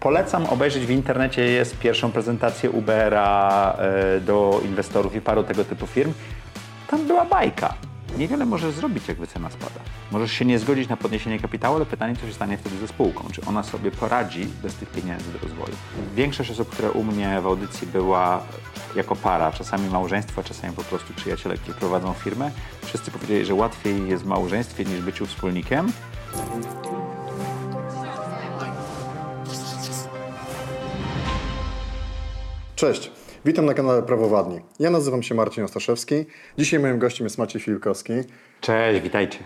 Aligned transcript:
Polecam 0.00 0.46
obejrzeć 0.46 0.86
w 0.86 0.90
internecie, 0.90 1.44
jest 1.44 1.78
pierwszą 1.78 2.12
prezentację 2.12 2.70
Ubera 2.70 3.76
e, 3.78 4.20
do 4.20 4.60
inwestorów 4.64 5.14
i 5.14 5.20
paru 5.20 5.42
tego 5.42 5.64
typu 5.64 5.86
firm. 5.86 6.12
Tam 6.88 7.06
była 7.06 7.24
bajka. 7.24 7.74
Niewiele 8.18 8.46
możesz 8.46 8.74
zrobić, 8.74 9.08
jak 9.08 9.18
wycena 9.18 9.50
spada. 9.50 9.80
Możesz 10.10 10.32
się 10.32 10.44
nie 10.44 10.58
zgodzić 10.58 10.88
na 10.88 10.96
podniesienie 10.96 11.38
kapitału, 11.38 11.76
ale 11.76 11.86
pytanie, 11.86 12.16
co 12.20 12.26
się 12.26 12.32
stanie 12.32 12.58
wtedy 12.58 12.76
ze 12.76 12.88
spółką. 12.88 13.24
Czy 13.32 13.42
ona 13.46 13.62
sobie 13.62 13.90
poradzi 13.90 14.46
bez 14.62 14.74
tych 14.74 14.90
pieniędzy 14.90 15.32
do 15.32 15.38
rozwoju? 15.38 15.76
Większość 16.14 16.50
osób, 16.50 16.70
które 16.70 16.90
u 16.90 17.04
mnie 17.04 17.40
w 17.40 17.46
audycji 17.46 17.86
była 17.86 18.42
jako 18.96 19.16
para, 19.16 19.52
czasami 19.52 19.88
małżeństwo, 19.88 20.42
czasami 20.42 20.76
po 20.76 20.84
prostu 20.84 21.14
przyjaciele, 21.14 21.56
którzy 21.56 21.78
prowadzą 21.78 22.12
firmę, 22.12 22.50
wszyscy 22.84 23.10
powiedzieli, 23.10 23.44
że 23.44 23.54
łatwiej 23.54 24.08
jest 24.08 24.22
w 24.22 24.26
małżeństwie 24.26 24.84
niż 24.84 25.00
byciu 25.00 25.26
wspólnikiem. 25.26 25.92
Cześć, 32.80 33.10
witam 33.44 33.66
na 33.66 33.74
kanale 33.74 34.02
Prawowadni. 34.02 34.60
Ja 34.78 34.90
nazywam 34.90 35.22
się 35.22 35.34
Marcin 35.34 35.64
Ostaszewski. 35.64 36.14
Dzisiaj 36.58 36.80
moim 36.80 36.98
gościem 36.98 37.24
jest 37.24 37.38
Maciej 37.38 37.62
Filkowski. 37.62 38.12
Cześć, 38.60 39.00
witajcie. 39.02 39.38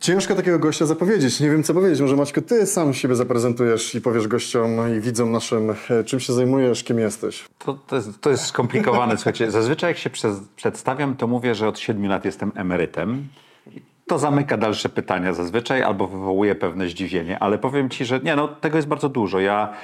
Ciężko 0.00 0.34
takiego 0.34 0.58
gościa 0.58 0.86
zapowiedzieć. 0.86 1.40
Nie 1.40 1.50
wiem, 1.50 1.62
co 1.62 1.74
powiedzieć. 1.74 2.00
Może 2.00 2.16
Maćku, 2.16 2.42
ty 2.42 2.66
sam 2.66 2.94
siebie 2.94 3.14
zaprezentujesz 3.14 3.94
i 3.94 4.00
powiesz 4.00 4.28
gościom 4.28 4.96
i 4.96 5.00
widzom 5.00 5.32
naszym, 5.32 5.70
e, 5.70 6.04
czym 6.04 6.20
się 6.20 6.32
zajmujesz, 6.32 6.84
kim 6.84 6.98
jesteś. 6.98 7.44
To, 7.58 7.74
to, 7.74 7.96
jest, 7.96 8.20
to 8.20 8.30
jest 8.30 8.44
skomplikowane. 8.44 9.16
Słuchajcie, 9.16 9.50
zazwyczaj 9.50 9.90
jak 9.90 9.98
się 9.98 10.10
przez, 10.10 10.36
przedstawiam, 10.56 11.16
to 11.16 11.26
mówię, 11.26 11.54
że 11.54 11.68
od 11.68 11.78
7 11.78 12.06
lat 12.06 12.24
jestem 12.24 12.52
emerytem. 12.54 13.28
To 14.06 14.18
zamyka 14.18 14.56
dalsze 14.56 14.88
pytania 14.88 15.34
zazwyczaj 15.34 15.82
albo 15.82 16.06
wywołuje 16.06 16.54
pewne 16.54 16.88
zdziwienie, 16.88 17.38
ale 17.38 17.58
powiem 17.58 17.90
Ci, 17.90 18.04
że 18.04 18.20
nie, 18.20 18.36
no 18.36 18.48
tego 18.48 18.78
jest 18.78 18.88
bardzo 18.88 19.08
dużo. 19.08 19.40
Ja 19.40 19.74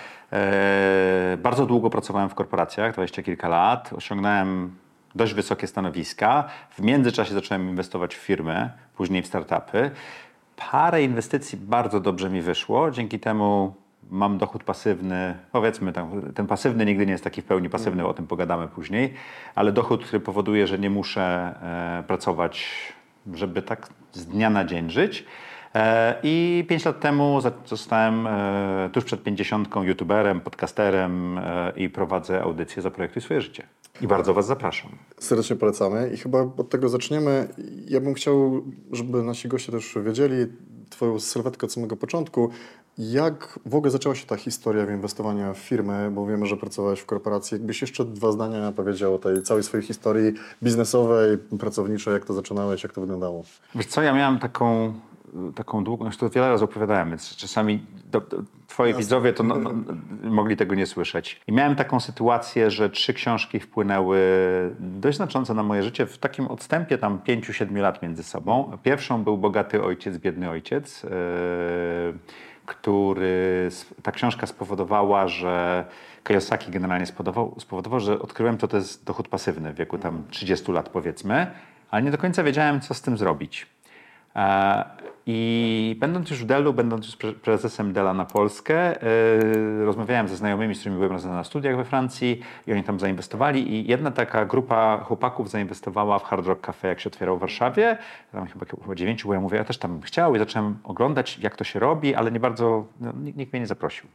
bardzo 1.39 1.67
długo 1.67 1.91
pracowałem 1.91 2.29
w 2.29 2.35
korporacjach, 2.35 2.93
dwadzieścia 2.93 3.23
kilka 3.23 3.49
lat, 3.49 3.91
osiągnąłem 3.93 4.77
dość 5.15 5.35
wysokie 5.35 5.67
stanowiska. 5.67 6.45
W 6.71 6.83
międzyczasie 6.83 7.35
zacząłem 7.35 7.69
inwestować 7.69 8.15
w 8.15 8.19
firmy, 8.19 8.71
później 8.97 9.23
w 9.23 9.27
startupy. 9.27 9.91
Parę 10.71 11.03
inwestycji 11.03 11.59
bardzo 11.59 12.01
dobrze 12.01 12.31
mi 12.31 12.43
wyszło, 12.43 12.91
dzięki 12.91 13.21
temu 13.21 13.75
mam 14.11 14.39
dochód 14.39 14.65
pasywny, 14.65 15.35
powiedzmy, 15.53 15.93
ten, 15.93 16.33
ten 16.35 16.47
pasywny 16.47 16.87
nigdy 16.87 17.07
nie 17.07 17.13
jest 17.13 17.25
taki 17.25 17.43
w 17.43 17.45
pełni 17.45 17.71
pasywny, 17.71 18.07
o 18.07 18.15
tym 18.15 18.27
pogadamy 18.27 18.69
później, 18.69 19.15
ale 19.55 19.73
dochód, 19.73 20.05
który 20.05 20.21
powoduje, 20.21 20.67
że 20.67 20.79
nie 20.79 20.91
muszę 20.91 21.55
e, 22.01 22.03
pracować, 22.07 22.67
żeby 23.35 23.63
tak 23.63 23.89
z 24.13 24.27
dnia 24.27 24.51
na 24.51 24.65
dzień 24.65 24.91
żyć. 24.91 25.25
E, 25.75 26.21
I 26.23 26.65
pięć 26.69 26.85
lat 26.85 27.01
temu 27.01 27.39
zostałem 27.67 28.27
e, 28.27 28.91
tuż 28.93 29.05
przed 29.05 29.23
pięćdziesiątką 29.23 29.83
youtuberem, 29.83 30.41
podcasterem 30.41 31.39
e, 31.39 31.73
i 31.77 31.89
prowadzę 31.89 32.43
audycję 32.43 32.83
Zaprojektuj 32.83 33.23
swoje 33.23 33.41
życie. 33.41 33.67
I 34.01 34.07
bardzo 34.07 34.35
Was 34.35 34.47
zapraszam. 34.47 34.91
Serdecznie 35.19 35.57
polecamy 35.57 36.11
i 36.15 36.17
chyba 36.17 36.41
od 36.57 36.69
tego 36.69 36.89
zaczniemy. 36.89 37.49
Ja 37.89 38.01
bym 38.01 38.15
chciał, 38.15 38.65
żeby 38.93 39.23
nasi 39.23 39.49
goście 39.49 39.73
też 39.73 39.99
wiedzieli 40.05 40.47
Twoją 40.91 41.21
sylwetkę 41.21 41.67
od 41.67 41.73
samego 41.73 41.97
początku. 41.97 42.51
Jak 42.99 43.59
w 43.67 43.75
ogóle 43.75 43.91
zaczęła 43.91 44.15
się 44.15 44.27
ta 44.27 44.37
historia 44.37 44.87
w 44.87 44.91
inwestowaniu 44.91 45.55
w 45.55 45.59
firmy, 45.59 46.11
bo 46.11 46.27
wiemy, 46.27 46.47
że 46.47 46.57
pracowałeś 46.57 47.01
w 47.01 47.07
korporacji. 47.07 47.55
Jakbyś 47.55 47.81
jeszcze 47.81 48.05
dwa 48.05 48.33
zdania 48.33 48.73
powiedział 48.73 49.15
o 49.15 49.19
tej 49.19 49.43
całej 49.43 49.63
swojej 49.63 49.87
historii 49.87 50.33
biznesowej, 50.63 51.39
pracowniczej, 51.39 52.15
jak 52.15 52.25
to 52.25 52.35
zaczynałeś, 52.35 52.83
jak 52.83 52.93
to 52.93 53.01
wyglądało? 53.01 53.45
Wiesz 53.75 53.87
co, 53.87 54.03
ja 54.03 54.15
miałem 54.15 54.39
taką 54.39 54.95
taką 55.55 55.85
długą, 55.85 56.05
już 56.07 56.17
to 56.17 56.31
wiele 56.31 56.49
razy 56.49 56.65
opowiadałem, 56.65 57.09
więc 57.09 57.37
czasami 57.37 57.87
do, 58.05 58.21
do, 58.21 58.43
twoi 58.67 58.95
widzowie 58.95 59.33
to 59.33 59.43
no, 59.43 59.59
no, 59.59 59.73
mogli 60.23 60.57
tego 60.57 60.75
nie 60.75 60.87
słyszeć. 60.87 61.41
I 61.47 61.53
miałem 61.53 61.77
taką 61.77 62.01
sytuację, 62.01 62.71
że 62.71 62.91
trzy 62.91 63.15
książki 63.15 63.61
wpłynęły 63.61 64.21
dość 64.81 65.17
znacząco 65.17 65.55
na 65.55 65.63
moje 65.63 65.83
życie 65.83 66.07
w 66.07 66.19
takim 66.19 66.47
odstępie 66.47 66.99
tam 66.99 67.19
pięciu, 67.19 67.53
siedmiu 67.53 67.83
lat 67.83 68.03
między 68.03 68.23
sobą. 68.23 68.79
Pierwszą 68.83 69.25
był 69.25 69.39
Bogaty 69.39 69.83
Ojciec, 69.83 70.19
Biedny 70.19 70.51
Ojciec, 70.51 71.03
yy, 71.03 71.11
który, 72.67 73.69
ta 74.03 74.13
książka 74.13 74.47
spowodowała, 74.47 75.29
że 75.29 75.85
Kiyosaki 76.25 76.71
generalnie 76.71 77.07
spowodował, 77.07 77.55
spowodował, 77.59 78.01
że 78.01 78.19
odkryłem, 78.19 78.59
to 78.59 78.69
to 78.69 78.77
jest 78.77 79.05
dochód 79.05 79.29
pasywny 79.29 79.73
w 79.73 79.77
wieku 79.77 79.99
tam 79.99 80.25
30 80.31 80.73
lat 80.73 80.89
powiedzmy, 80.89 81.47
ale 81.91 82.03
nie 82.03 82.11
do 82.11 82.19
końca 82.19 82.43
wiedziałem, 82.43 82.81
co 82.81 82.95
z 82.95 83.03
tym 83.03 83.19
zrobić. 83.19 83.67
E, 84.37 84.85
I 85.27 85.97
będąc 86.01 86.31
już 86.31 86.43
w 86.43 86.47
Delu, 86.47 86.73
będąc 86.73 87.07
już 87.07 87.35
prezesem 87.35 87.93
Dela 87.93 88.15
na 88.15 88.25
Polskę, 88.25 88.97
yy, 89.03 89.85
rozmawiałem 89.85 90.29
ze 90.29 90.37
znajomymi, 90.37 90.75
z 90.75 90.79
którymi 90.79 90.97
byłem 90.97 91.13
razem 91.13 91.33
na 91.33 91.45
studiach 91.45 91.77
we 91.77 91.85
Francji 91.85 92.41
i 92.67 92.73
oni 92.73 92.85
tam 92.85 93.01
zainwestowali 93.01 93.75
i 93.75 93.89
jedna 93.89 94.11
taka 94.11 94.45
grupa 94.45 95.05
chłopaków 95.05 95.51
zainwestowała 95.51 96.19
w 96.19 96.25
Hard 96.25 96.47
Rock 96.47 96.61
Cafe, 96.61 96.89
jak 96.89 97.01
się 97.01 97.09
otwierał 97.09 97.37
w 97.37 97.41
Warszawie, 97.41 97.99
tam 98.33 98.47
chyba, 98.47 98.67
chyba 98.83 98.95
dziewięciu, 98.95 99.29
bo 99.29 99.35
ja 99.35 99.41
mówię, 99.41 99.59
ja 99.59 99.65
też 99.65 99.79
tam 99.79 100.01
chciał 100.01 100.37
i 100.37 100.39
zacząłem 100.39 100.79
oglądać, 100.85 101.39
jak 101.39 101.57
to 101.57 101.65
się 101.65 101.79
robi, 101.79 102.15
ale 102.15 102.33
nie 102.33 102.41
bardzo, 102.41 102.85
no, 103.01 103.13
nikt 103.37 103.53
mnie 103.53 103.61
nie 103.61 103.67
zaprosił. 103.67 104.09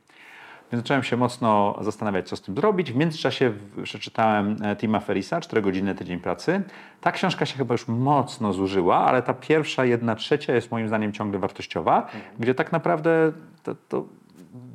Więc 0.72 0.84
zacząłem 0.84 1.04
się 1.04 1.18
mocno 1.18 1.80
zastanawiać, 1.82 2.30
co 2.30 2.36
z 2.36 2.42
tym 2.42 2.56
zrobić. 2.56 2.92
W 2.92 2.96
międzyczasie 2.96 3.54
przeczytałem 3.84 4.58
e, 4.64 4.76
Tima 4.76 5.00
Ferisa, 5.00 5.42
4 5.42 5.62
godziny 5.62 5.96
tydzień 5.96 6.20
pracy. 6.20 6.62
Ta 7.02 7.12
książka 7.12 7.46
się 7.46 7.58
chyba 7.58 7.74
już 7.74 7.88
mocno 7.88 8.54
zużyła, 8.54 8.98
ale 8.98 9.22
ta 9.22 9.34
pierwsza, 9.34 9.86
jedna 9.86 10.16
trzecia 10.16 10.54
jest 10.54 10.72
moim 10.72 10.88
zdaniem 10.88 11.14
ciągle 11.14 11.40
wartościowa, 11.40 12.02
mhm. 12.02 12.24
gdzie 12.40 12.56
tak 12.56 12.72
naprawdę 12.72 13.32
to, 13.64 13.76
to 13.90 14.06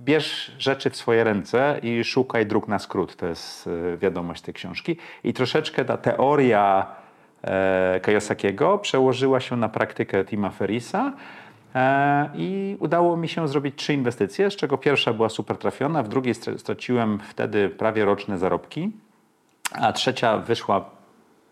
bierz 0.05 0.53
rzeczy 0.59 0.91
w 0.91 0.97
swoje 0.97 1.25
ręce 1.25 1.81
i 1.83 2.05
szukaj 2.05 2.47
dróg 2.47 2.69
na 2.69 2.78
skrót. 2.78 3.17
To 3.17 3.27
jest 3.27 3.67
e, 3.95 3.97
wiadomość 3.97 4.43
tej 4.43 4.55
książki. 4.55 4.97
I 5.25 5.33
troszeczkę 5.33 5.84
ta 5.84 5.97
teoria 5.97 6.87
e, 7.45 8.01
Kiyosakiego 8.05 8.78
przełożyła 8.78 9.41
się 9.41 9.57
na 9.57 9.69
praktykę 9.69 10.25
Tima 10.25 10.51
Ferisa. 10.51 11.12
E, 11.75 12.31
I 12.34 12.76
udało 12.81 13.16
mi 13.16 13.28
się 13.28 13.48
zrobić 13.48 13.75
trzy 13.76 13.94
inwestycje, 13.94 14.50
z 14.50 14.56
czego 14.56 14.78
pierwsza 14.78 15.12
była 15.12 15.28
super 15.28 15.56
trafiona, 15.56 16.03
w 16.03 16.08
drugiej 16.08 16.34
straciłem 16.34 17.19
wtedy 17.28 17.69
prawie 17.69 18.04
roczne 18.04 18.38
zarobki, 18.38 18.92
a 19.72 19.92
trzecia 19.92 20.38
wyszła 20.38 20.91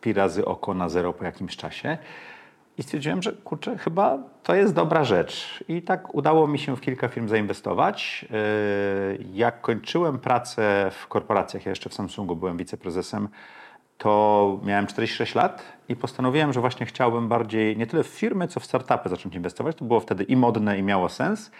pi 0.00 0.12
razy 0.12 0.44
oko 0.44 0.74
na 0.74 0.88
zero 0.88 1.12
po 1.12 1.24
jakimś 1.24 1.56
czasie. 1.56 1.98
I 2.78 2.82
stwierdziłem, 2.82 3.22
że 3.22 3.32
kurczę, 3.32 3.78
chyba 3.78 4.18
to 4.42 4.54
jest 4.54 4.74
dobra 4.74 5.04
rzecz. 5.04 5.64
I 5.68 5.82
tak 5.82 6.14
udało 6.14 6.46
mi 6.46 6.58
się 6.58 6.76
w 6.76 6.80
kilka 6.80 7.08
firm 7.08 7.28
zainwestować. 7.28 8.26
E, 8.30 8.34
jak 9.32 9.60
kończyłem 9.60 10.18
pracę 10.18 10.90
w 10.90 11.06
korporacjach, 11.06 11.66
ja 11.66 11.70
jeszcze 11.70 11.90
w 11.90 11.94
Samsungu 11.94 12.36
byłem 12.36 12.56
wiceprezesem, 12.56 13.28
to 13.98 14.60
miałem 14.64 14.86
46 14.86 15.34
lat 15.34 15.62
i 15.88 15.96
postanowiłem, 15.96 16.52
że 16.52 16.60
właśnie 16.60 16.86
chciałbym 16.86 17.28
bardziej 17.28 17.76
nie 17.76 17.86
tyle 17.86 18.04
w 18.04 18.06
firmy, 18.06 18.48
co 18.48 18.60
w 18.60 18.64
startupy 18.64 19.08
zacząć 19.08 19.34
inwestować. 19.34 19.76
To 19.76 19.84
było 19.84 20.00
wtedy 20.00 20.24
i 20.24 20.36
modne, 20.36 20.78
i 20.78 20.82
miało 20.82 21.08
sens. 21.08 21.50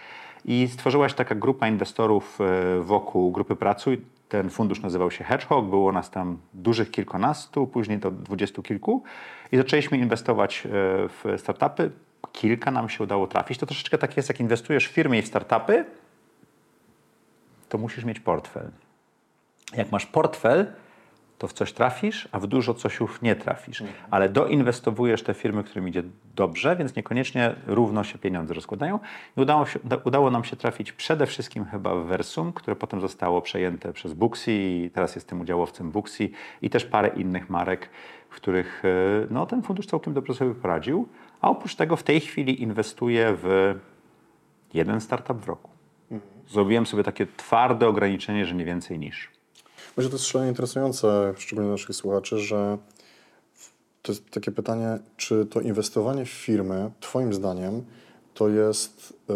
I 0.45 0.67
stworzyła 0.67 1.09
się 1.09 1.15
taka 1.15 1.35
grupa 1.35 1.67
inwestorów 1.67 2.39
e, 2.41 2.79
wokół 2.81 3.31
grupy 3.31 3.55
Pracuj. 3.55 4.01
Ten 4.29 4.49
fundusz 4.49 4.81
nazywał 4.81 5.11
się 5.11 5.23
Hedgehog, 5.23 5.65
było 5.65 5.91
nas 5.91 6.09
tam 6.09 6.37
dużych 6.53 6.91
kilkunastu, 6.91 7.67
później 7.67 7.99
to 7.99 8.11
dwudziestu 8.11 8.63
kilku. 8.63 9.03
I 9.51 9.57
zaczęliśmy 9.57 9.97
inwestować 9.97 10.65
e, 10.65 10.69
w 11.07 11.23
startupy. 11.37 11.91
Kilka 12.31 12.71
nam 12.71 12.89
się 12.89 13.03
udało 13.03 13.27
trafić. 13.27 13.57
To 13.57 13.65
troszeczkę 13.65 13.97
tak 13.97 14.17
jest, 14.17 14.29
jak 14.29 14.39
inwestujesz 14.39 14.87
w 14.87 14.91
firmy 14.91 15.17
i 15.17 15.21
w 15.21 15.27
startupy, 15.27 15.85
to 17.69 17.77
musisz 17.77 18.05
mieć 18.05 18.19
portfel. 18.19 18.71
Jak 19.77 19.91
masz 19.91 20.05
portfel, 20.05 20.73
to 21.39 21.47
w 21.47 21.53
coś 21.53 21.73
trafisz, 21.73 22.29
a 22.31 22.39
w 22.39 22.47
dużo 22.47 22.73
coś 22.73 22.99
już 22.99 23.21
nie 23.21 23.35
trafisz. 23.35 23.81
Mhm. 23.81 23.99
Ale 24.11 24.29
doinwestowujesz 24.29 25.23
te 25.23 25.33
firmy, 25.33 25.63
którym 25.63 25.87
idzie 25.87 26.03
dobrze, 26.35 26.75
więc 26.75 26.95
niekoniecznie 26.95 27.55
równo 27.67 28.03
się 28.03 28.17
pieniądze 28.17 28.53
rozkładają. 28.53 28.99
I 29.37 29.41
udało, 29.41 29.65
się, 29.65 29.79
udało 30.03 30.31
nam 30.31 30.43
się 30.43 30.55
trafić 30.55 30.91
przede 30.91 31.25
wszystkim 31.25 31.65
chyba 31.65 31.95
w 31.95 32.05
Versum, 32.05 32.53
które 32.53 32.75
potem 32.75 33.01
zostało 33.01 33.41
przejęte 33.41 33.93
przez 33.93 34.13
Booksy 34.13 34.51
i 34.53 34.89
teraz 34.93 35.15
jestem 35.15 35.41
udziałowcem 35.41 35.91
Booksy 35.91 36.29
i 36.61 36.69
też 36.69 36.85
parę 36.85 37.07
innych 37.07 37.49
marek, 37.49 37.89
w 38.29 38.35
których 38.35 38.85
e, 38.85 38.89
no, 39.29 39.45
ten 39.45 39.61
fundusz 39.61 39.85
całkiem 39.85 40.13
dobrze 40.13 40.33
sobie 40.33 40.55
poradził. 40.55 41.07
A 41.41 41.49
oprócz 41.49 41.75
tego 41.75 41.95
w 41.95 42.03
tej 42.03 42.19
chwili 42.19 42.61
inwestuję 42.61 43.37
w 43.43 43.75
jeden 44.73 45.01
startup 45.01 45.37
w 45.37 45.47
roku. 45.47 45.69
Mhm. 46.11 46.31
Zrobiłem 46.47 46.85
sobie 46.85 47.03
takie 47.03 47.27
twarde 47.37 47.87
ograniczenie, 47.87 48.45
że 48.45 48.55
nie 48.55 48.65
więcej 48.65 48.99
niż. 48.99 49.38
Myślę, 49.99 50.07
że 50.07 50.09
to 50.09 50.15
jest 50.15 50.31
szalenie 50.31 50.49
interesujące, 50.49 51.33
szczególnie 51.37 51.71
naszych 51.71 51.95
słuchaczy, 51.95 52.37
że 52.37 52.77
to 54.01 54.11
jest 54.11 54.29
takie 54.29 54.51
pytanie, 54.51 54.99
czy 55.17 55.45
to 55.45 55.61
inwestowanie 55.61 56.25
w 56.25 56.29
firmy, 56.29 56.91
Twoim 56.99 57.33
zdaniem, 57.33 57.85
to 58.39 58.49
jest, 58.49 59.13
e, 59.29 59.33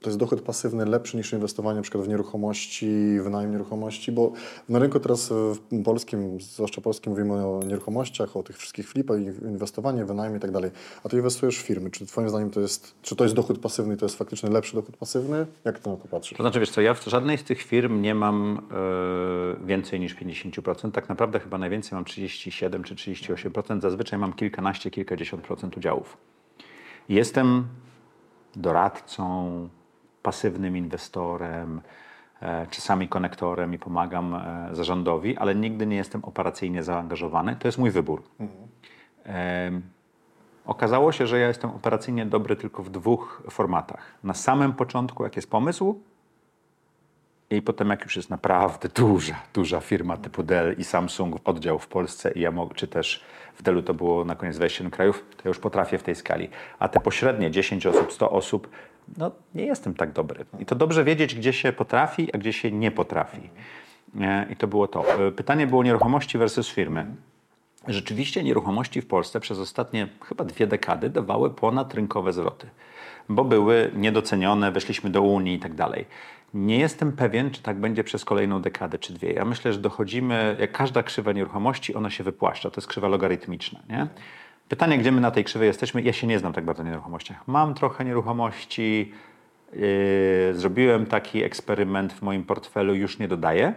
to 0.00 0.10
jest 0.10 0.18
dochód 0.18 0.40
pasywny 0.40 0.84
lepszy 0.84 1.16
niż 1.16 1.32
inwestowanie 1.32 1.82
przykład 1.82 2.04
w 2.04 2.08
nieruchomości, 2.08 3.20
w 3.20 3.30
najem 3.30 3.52
nieruchomości, 3.52 4.12
bo 4.12 4.32
na 4.68 4.78
rynku 4.78 5.00
teraz 5.00 5.28
w 5.28 5.82
polskim, 5.84 6.40
zwłaszcza 6.40 6.80
polskim 6.80 7.12
mówimy 7.12 7.34
o 7.34 7.60
nieruchomościach, 7.66 8.36
o 8.36 8.42
tych 8.42 8.58
wszystkich 8.58 8.88
flipach, 8.88 9.18
inwestowanie, 9.42 10.04
wynajem 10.04 10.36
i 10.36 10.40
tak 10.40 10.50
dalej. 10.50 10.70
A 11.04 11.08
ty 11.08 11.16
inwestujesz 11.16 11.58
w 11.58 11.62
firmy. 11.62 11.90
Czy 11.90 12.06
twoim 12.06 12.28
zdaniem 12.28 12.50
to 12.50 12.60
jest, 12.60 12.94
czy 13.02 13.16
to 13.16 13.24
jest 13.24 13.36
dochód 13.36 13.58
pasywny 13.58 13.94
i 13.94 13.96
to 13.96 14.04
jest 14.04 14.16
faktycznie 14.16 14.50
lepszy 14.50 14.74
dochód 14.74 14.96
pasywny? 14.96 15.46
Jak 15.64 15.78
ty 15.78 15.90
na 15.90 15.96
to 15.96 16.08
patrzysz? 16.08 16.36
To 16.36 16.42
znaczy, 16.42 16.60
wiesz 16.60 16.70
co, 16.70 16.80
ja 16.80 16.94
w 16.94 17.04
żadnej 17.04 17.38
z 17.38 17.44
tych 17.44 17.62
firm 17.62 18.02
nie 18.02 18.14
mam 18.14 18.68
yy, 19.60 19.66
więcej 19.66 20.00
niż 20.00 20.16
50%. 20.16 20.90
Tak 20.90 21.08
naprawdę 21.08 21.40
chyba 21.40 21.58
najwięcej 21.58 21.96
mam 21.96 22.04
37 22.04 22.82
czy 22.82 22.94
38%. 22.94 23.80
Zazwyczaj 23.80 24.18
mam 24.18 24.32
kilkanaście, 24.32 24.90
kilkadziesiąt 24.90 25.42
procent 25.42 25.76
udziałów. 25.76 26.16
Jestem 27.08 27.64
doradcą, 28.56 29.68
pasywnym 30.22 30.76
inwestorem, 30.76 31.80
e, 32.42 32.66
czasami 32.70 33.08
konektorem 33.08 33.74
i 33.74 33.78
pomagam 33.78 34.34
e, 34.34 34.68
zarządowi, 34.72 35.36
ale 35.36 35.54
nigdy 35.54 35.86
nie 35.86 35.96
jestem 35.96 36.24
operacyjnie 36.24 36.82
zaangażowany. 36.82 37.56
To 37.56 37.68
jest 37.68 37.78
mój 37.78 37.90
wybór. 37.90 38.22
Mhm. 38.40 39.82
Okazało 40.66 41.12
się, 41.12 41.26
że 41.26 41.38
ja 41.38 41.48
jestem 41.48 41.70
operacyjnie 41.70 42.26
dobry 42.26 42.56
tylko 42.56 42.82
w 42.82 42.90
dwóch 42.90 43.42
formatach. 43.50 44.14
Na 44.24 44.34
samym 44.34 44.72
początku, 44.72 45.24
jak 45.24 45.36
jest 45.36 45.50
pomysł, 45.50 46.00
i 47.50 47.62
potem 47.62 47.90
jak 47.90 48.04
już 48.04 48.16
jest 48.16 48.30
naprawdę 48.30 48.88
duża, 48.88 49.34
duża 49.54 49.80
firma 49.80 50.16
typu 50.16 50.42
Dell 50.42 50.74
i 50.78 50.84
Samsung, 50.84 51.36
oddział 51.44 51.78
w 51.78 51.86
Polsce, 51.88 52.32
i 52.32 52.40
ja 52.40 52.50
mogę, 52.50 52.74
czy 52.74 52.88
też 52.88 53.24
w 53.54 53.62
Dellu 53.62 53.82
to 53.82 53.94
było 53.94 54.24
na 54.24 54.34
koniec 54.34 54.56
27 54.56 54.90
krajów, 54.90 55.24
to 55.36 55.42
ja 55.44 55.48
już 55.48 55.58
potrafię 55.58 55.98
w 55.98 56.02
tej 56.02 56.14
skali. 56.14 56.48
A 56.78 56.88
te 56.88 57.00
pośrednie 57.00 57.50
10 57.50 57.86
osób, 57.86 58.12
100 58.12 58.30
osób, 58.30 58.70
no 59.18 59.30
nie 59.54 59.66
jestem 59.66 59.94
tak 59.94 60.12
dobry. 60.12 60.44
I 60.58 60.66
to 60.66 60.74
dobrze 60.74 61.04
wiedzieć, 61.04 61.34
gdzie 61.34 61.52
się 61.52 61.72
potrafi, 61.72 62.34
a 62.34 62.38
gdzie 62.38 62.52
się 62.52 62.72
nie 62.72 62.90
potrafi. 62.90 63.50
I 64.50 64.56
to 64.56 64.66
było 64.66 64.88
to. 64.88 65.26
E, 65.26 65.32
pytanie 65.32 65.66
było 65.66 65.82
nieruchomości 65.82 66.38
versus 66.38 66.68
firmy. 66.68 67.06
Rzeczywiście 67.88 68.44
nieruchomości 68.44 69.00
w 69.00 69.06
Polsce 69.06 69.40
przez 69.40 69.58
ostatnie 69.58 70.08
chyba 70.24 70.44
dwie 70.44 70.66
dekady 70.66 71.10
dawały 71.10 71.50
ponadrynkowe 71.50 72.32
zwroty, 72.32 72.66
bo 73.28 73.44
były 73.44 73.90
niedocenione, 73.94 74.72
weszliśmy 74.72 75.10
do 75.10 75.22
Unii 75.22 75.54
i 75.54 75.58
tak 75.58 75.74
dalej. 75.74 76.06
Nie 76.54 76.78
jestem 76.78 77.12
pewien, 77.12 77.50
czy 77.50 77.62
tak 77.62 77.76
będzie 77.76 78.04
przez 78.04 78.24
kolejną 78.24 78.62
dekadę 78.62 78.98
czy 78.98 79.12
dwie. 79.12 79.32
Ja 79.32 79.44
myślę, 79.44 79.72
że 79.72 79.78
dochodzimy, 79.78 80.56
jak 80.60 80.72
każda 80.72 81.02
krzywa 81.02 81.32
nieruchomości, 81.32 81.94
ona 81.94 82.10
się 82.10 82.24
wypłaszcza. 82.24 82.70
To 82.70 82.80
jest 82.80 82.88
krzywa 82.88 83.08
logarytmiczna. 83.08 83.80
Nie? 83.88 84.06
Pytanie, 84.68 84.98
gdzie 84.98 85.12
my 85.12 85.20
na 85.20 85.30
tej 85.30 85.44
krzywej 85.44 85.66
jesteśmy? 85.66 86.02
Ja 86.02 86.12
się 86.12 86.26
nie 86.26 86.38
znam 86.38 86.52
tak 86.52 86.64
bardzo 86.64 86.82
na 86.82 86.90
nieruchomościach. 86.90 87.48
Mam 87.48 87.74
trochę 87.74 88.04
nieruchomości. 88.04 89.12
Yy, 89.72 90.54
zrobiłem 90.54 91.06
taki 91.06 91.42
eksperyment 91.42 92.12
w 92.12 92.22
moim 92.22 92.44
portfelu, 92.44 92.94
już 92.94 93.18
nie 93.18 93.28
dodaję. 93.28 93.74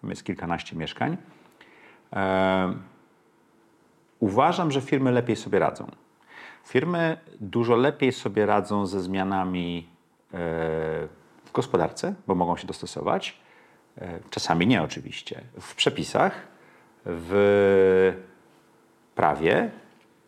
Tam 0.00 0.10
jest 0.10 0.24
kilkanaście 0.24 0.76
mieszkań. 0.76 1.16
Yy, 2.12 2.18
uważam, 4.20 4.70
że 4.70 4.80
firmy 4.80 5.12
lepiej 5.12 5.36
sobie 5.36 5.58
radzą. 5.58 5.86
Firmy 6.64 7.16
dużo 7.40 7.76
lepiej 7.76 8.12
sobie 8.12 8.46
radzą 8.46 8.86
ze 8.86 9.00
zmianami. 9.00 9.88
Yy, 10.32 10.38
gospodarce, 11.56 12.14
bo 12.26 12.34
mogą 12.34 12.56
się 12.56 12.66
dostosować. 12.66 13.38
E, 13.98 14.18
czasami 14.30 14.66
nie 14.66 14.82
oczywiście. 14.82 15.40
W 15.60 15.74
przepisach, 15.74 16.32
w 17.04 18.22
prawie, 19.14 19.70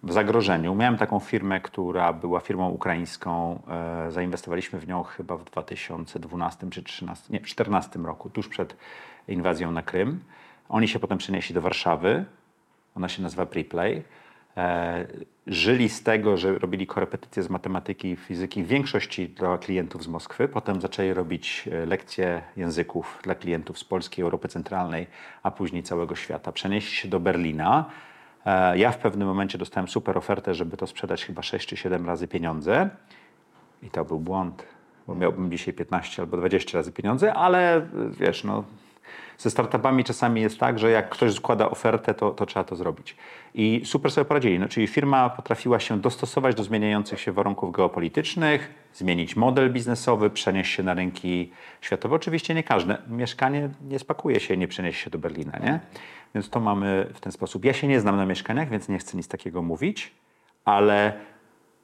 w 0.02 0.12
zagrożeniu. 0.12 0.74
Miałem 0.74 0.98
taką 0.98 1.20
firmę, 1.20 1.60
która 1.60 2.12
była 2.12 2.40
firmą 2.40 2.68
ukraińską. 2.68 3.62
E, 3.68 4.10
zainwestowaliśmy 4.10 4.78
w 4.78 4.88
nią 4.88 5.02
chyba 5.02 5.36
w 5.36 5.44
2012 5.44 6.58
czy 6.70 6.80
2013, 6.82 7.24
nie, 7.32 7.38
2014 7.38 7.98
roku, 7.98 8.30
tuż 8.30 8.48
przed 8.48 8.76
inwazją 9.28 9.70
na 9.70 9.82
Krym. 9.82 10.20
Oni 10.68 10.88
się 10.88 10.98
potem 10.98 11.18
przenieśli 11.18 11.54
do 11.54 11.60
Warszawy. 11.60 12.24
Ona 12.94 13.08
się 13.08 13.22
nazywa 13.22 13.46
Preplay. 13.46 14.02
E, 14.56 15.06
żyli 15.46 15.88
z 15.88 16.02
tego, 16.02 16.36
że 16.36 16.58
robili 16.58 16.86
korepetycje 16.86 17.42
z 17.42 17.50
matematyki 17.50 18.10
i 18.10 18.16
fizyki 18.16 18.62
w 18.62 18.66
większości 18.66 19.28
dla 19.28 19.58
klientów 19.58 20.02
z 20.02 20.08
Moskwy. 20.08 20.48
Potem 20.48 20.80
zaczęli 20.80 21.12
robić 21.12 21.68
e, 21.72 21.86
lekcje 21.86 22.42
języków 22.56 23.18
dla 23.22 23.34
klientów 23.34 23.78
z 23.78 23.84
Polski, 23.84 24.22
Europy 24.22 24.48
Centralnej, 24.48 25.06
a 25.42 25.50
później 25.50 25.82
całego 25.82 26.14
świata. 26.14 26.52
Przenieśli 26.52 26.96
się 26.96 27.08
do 27.08 27.20
Berlina. 27.20 27.84
E, 28.46 28.78
ja 28.78 28.92
w 28.92 28.98
pewnym 28.98 29.28
momencie 29.28 29.58
dostałem 29.58 29.88
super 29.88 30.18
ofertę, 30.18 30.54
żeby 30.54 30.76
to 30.76 30.86
sprzedać 30.86 31.24
chyba 31.24 31.42
6 31.42 31.68
czy 31.68 31.76
7 31.76 32.06
razy 32.06 32.28
pieniądze. 32.28 32.90
I 33.82 33.90
to 33.90 34.04
był 34.04 34.20
błąd, 34.20 34.66
bo 35.06 35.14
miałbym 35.14 35.50
dzisiaj 35.50 35.74
15 35.74 36.22
albo 36.22 36.36
20 36.36 36.78
razy 36.78 36.92
pieniądze, 36.92 37.34
ale 37.34 37.86
wiesz, 38.10 38.44
no, 38.44 38.64
ze 39.38 39.50
startupami 39.50 40.04
czasami 40.04 40.40
jest 40.40 40.58
tak, 40.58 40.78
że 40.78 40.90
jak 40.90 41.08
ktoś 41.08 41.34
składa 41.34 41.70
ofertę, 41.70 42.14
to, 42.14 42.30
to 42.30 42.46
trzeba 42.46 42.64
to 42.64 42.76
zrobić. 42.76 43.16
I 43.54 43.82
super 43.84 44.12
sobie 44.12 44.24
poradzili. 44.24 44.58
No, 44.58 44.68
czyli 44.68 44.86
firma 44.86 45.30
potrafiła 45.30 45.80
się 45.80 46.00
dostosować 46.00 46.54
do 46.54 46.64
zmieniających 46.64 47.20
się 47.20 47.32
warunków 47.32 47.72
geopolitycznych, 47.72 48.74
zmienić 48.94 49.36
model 49.36 49.72
biznesowy, 49.72 50.30
przenieść 50.30 50.74
się 50.74 50.82
na 50.82 50.94
rynki 50.94 51.52
światowe. 51.80 52.16
Oczywiście 52.16 52.54
nie 52.54 52.62
każde 52.62 52.98
mieszkanie 53.08 53.70
nie 53.88 53.98
spakuje 53.98 54.40
się 54.40 54.56
nie 54.56 54.68
przeniesie 54.68 55.04
się 55.04 55.10
do 55.10 55.18
Berlina, 55.18 55.58
nie? 55.58 55.80
Więc 56.34 56.50
to 56.50 56.60
mamy 56.60 57.06
w 57.14 57.20
ten 57.20 57.32
sposób. 57.32 57.64
Ja 57.64 57.72
się 57.72 57.86
nie 57.86 58.00
znam 58.00 58.16
na 58.16 58.26
mieszkaniach, 58.26 58.68
więc 58.68 58.88
nie 58.88 58.98
chcę 58.98 59.16
nic 59.16 59.28
takiego 59.28 59.62
mówić, 59.62 60.14
ale 60.64 61.12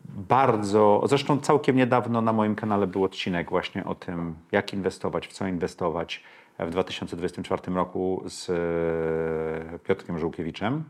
bardzo, 0.09 1.03
zresztą 1.06 1.38
całkiem 1.38 1.76
niedawno 1.76 2.21
na 2.21 2.32
moim 2.32 2.55
kanale 2.55 2.87
był 2.87 3.05
odcinek 3.05 3.50
właśnie 3.50 3.85
o 3.85 3.94
tym, 3.94 4.35
jak 4.53 4.73
inwestować, 4.73 5.26
w 5.26 5.32
co 5.32 5.47
inwestować 5.47 6.23
w 6.59 6.71
2024 6.71 7.73
roku 7.75 8.25
z 8.27 8.51
e, 8.51 9.79
Piotrkiem 9.79 10.19
Żółkiewiczem. 10.19 10.85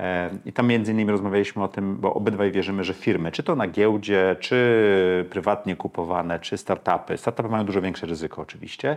E, 0.00 0.30
I 0.44 0.52
tam 0.52 0.66
między 0.66 0.92
innymi 0.92 1.10
rozmawialiśmy 1.10 1.62
o 1.62 1.68
tym, 1.68 1.96
bo 1.96 2.14
obydwaj 2.14 2.52
wierzymy, 2.52 2.84
że 2.84 2.94
firmy, 2.94 3.32
czy 3.32 3.42
to 3.42 3.56
na 3.56 3.68
giełdzie, 3.68 4.36
czy 4.40 5.26
prywatnie 5.30 5.76
kupowane, 5.76 6.40
czy 6.40 6.56
startupy, 6.56 7.16
startupy 7.16 7.48
mają 7.48 7.64
dużo 7.64 7.82
większe 7.82 8.06
ryzyko 8.06 8.42
oczywiście, 8.42 8.96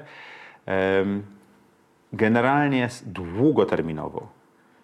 generalnie 2.14 2.90
długoterminowo 3.06 4.28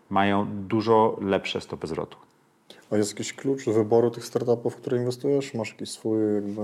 mają 0.09 0.47
dużo 0.67 1.17
lepsze 1.21 1.61
stopy 1.61 1.87
zwrotu. 1.87 2.17
A 2.91 2.97
jest 2.97 3.11
jakiś 3.11 3.33
klucz 3.33 3.65
wyboru 3.65 4.11
tych 4.11 4.25
startupów, 4.25 4.73
w 4.73 4.77
które 4.77 4.97
inwestujesz? 4.97 5.53
Masz 5.53 5.71
jakiś 5.71 5.89
swój 5.89 6.19
jakby 6.35 6.61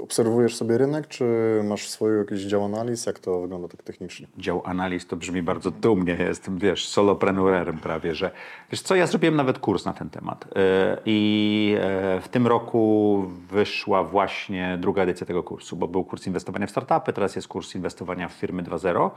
Obserwujesz 0.00 0.56
sobie 0.56 0.78
rynek, 0.78 1.08
czy 1.08 1.24
masz 1.64 1.88
swój 1.88 2.18
jakiś 2.18 2.40
dział 2.40 2.64
analiz? 2.64 3.06
Jak 3.06 3.18
to 3.18 3.40
wygląda 3.40 3.68
tak 3.68 3.82
technicznie? 3.82 4.26
Dział 4.38 4.62
analiz 4.64 5.06
to 5.06 5.16
brzmi 5.16 5.42
bardzo 5.42 5.70
dumnie. 5.70 6.16
Jestem, 6.20 6.58
wiesz, 6.58 6.88
solopreneurem 6.88 7.78
prawie, 7.78 8.14
że... 8.14 8.30
Wiesz 8.70 8.82
co, 8.82 8.94
ja 8.94 9.06
zrobiłem 9.06 9.36
nawet 9.36 9.58
kurs 9.58 9.84
na 9.84 9.92
ten 9.92 10.10
temat. 10.10 10.44
E, 10.56 10.98
I 11.06 11.76
e, 11.80 12.20
w 12.20 12.28
tym 12.28 12.46
roku 12.46 13.24
wyszła 13.50 14.04
właśnie 14.04 14.78
druga 14.80 15.02
edycja 15.02 15.26
tego 15.26 15.42
kursu, 15.42 15.76
bo 15.76 15.88
był 15.88 16.04
kurs 16.04 16.26
inwestowania 16.26 16.66
w 16.66 16.70
startupy, 16.70 17.12
teraz 17.12 17.36
jest 17.36 17.48
kurs 17.48 17.74
inwestowania 17.74 18.28
w 18.28 18.32
firmy 18.32 18.62
2.0. 18.62 19.10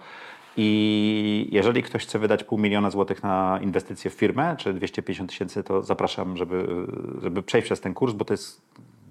I 0.57 1.47
jeżeli 1.51 1.83
ktoś 1.83 2.03
chce 2.03 2.19
wydać 2.19 2.43
pół 2.43 2.57
miliona 2.57 2.89
złotych 2.89 3.23
na 3.23 3.59
inwestycje 3.61 4.11
w 4.11 4.13
firmę, 4.13 4.55
czy 4.57 4.73
250 4.73 5.29
tysięcy, 5.29 5.63
to 5.63 5.81
zapraszam, 5.81 6.37
żeby, 6.37 6.85
żeby 7.21 7.43
przejść 7.43 7.65
przez 7.65 7.81
ten 7.81 7.93
kurs, 7.93 8.13
bo 8.13 8.25
to 8.25 8.33
jest 8.33 8.61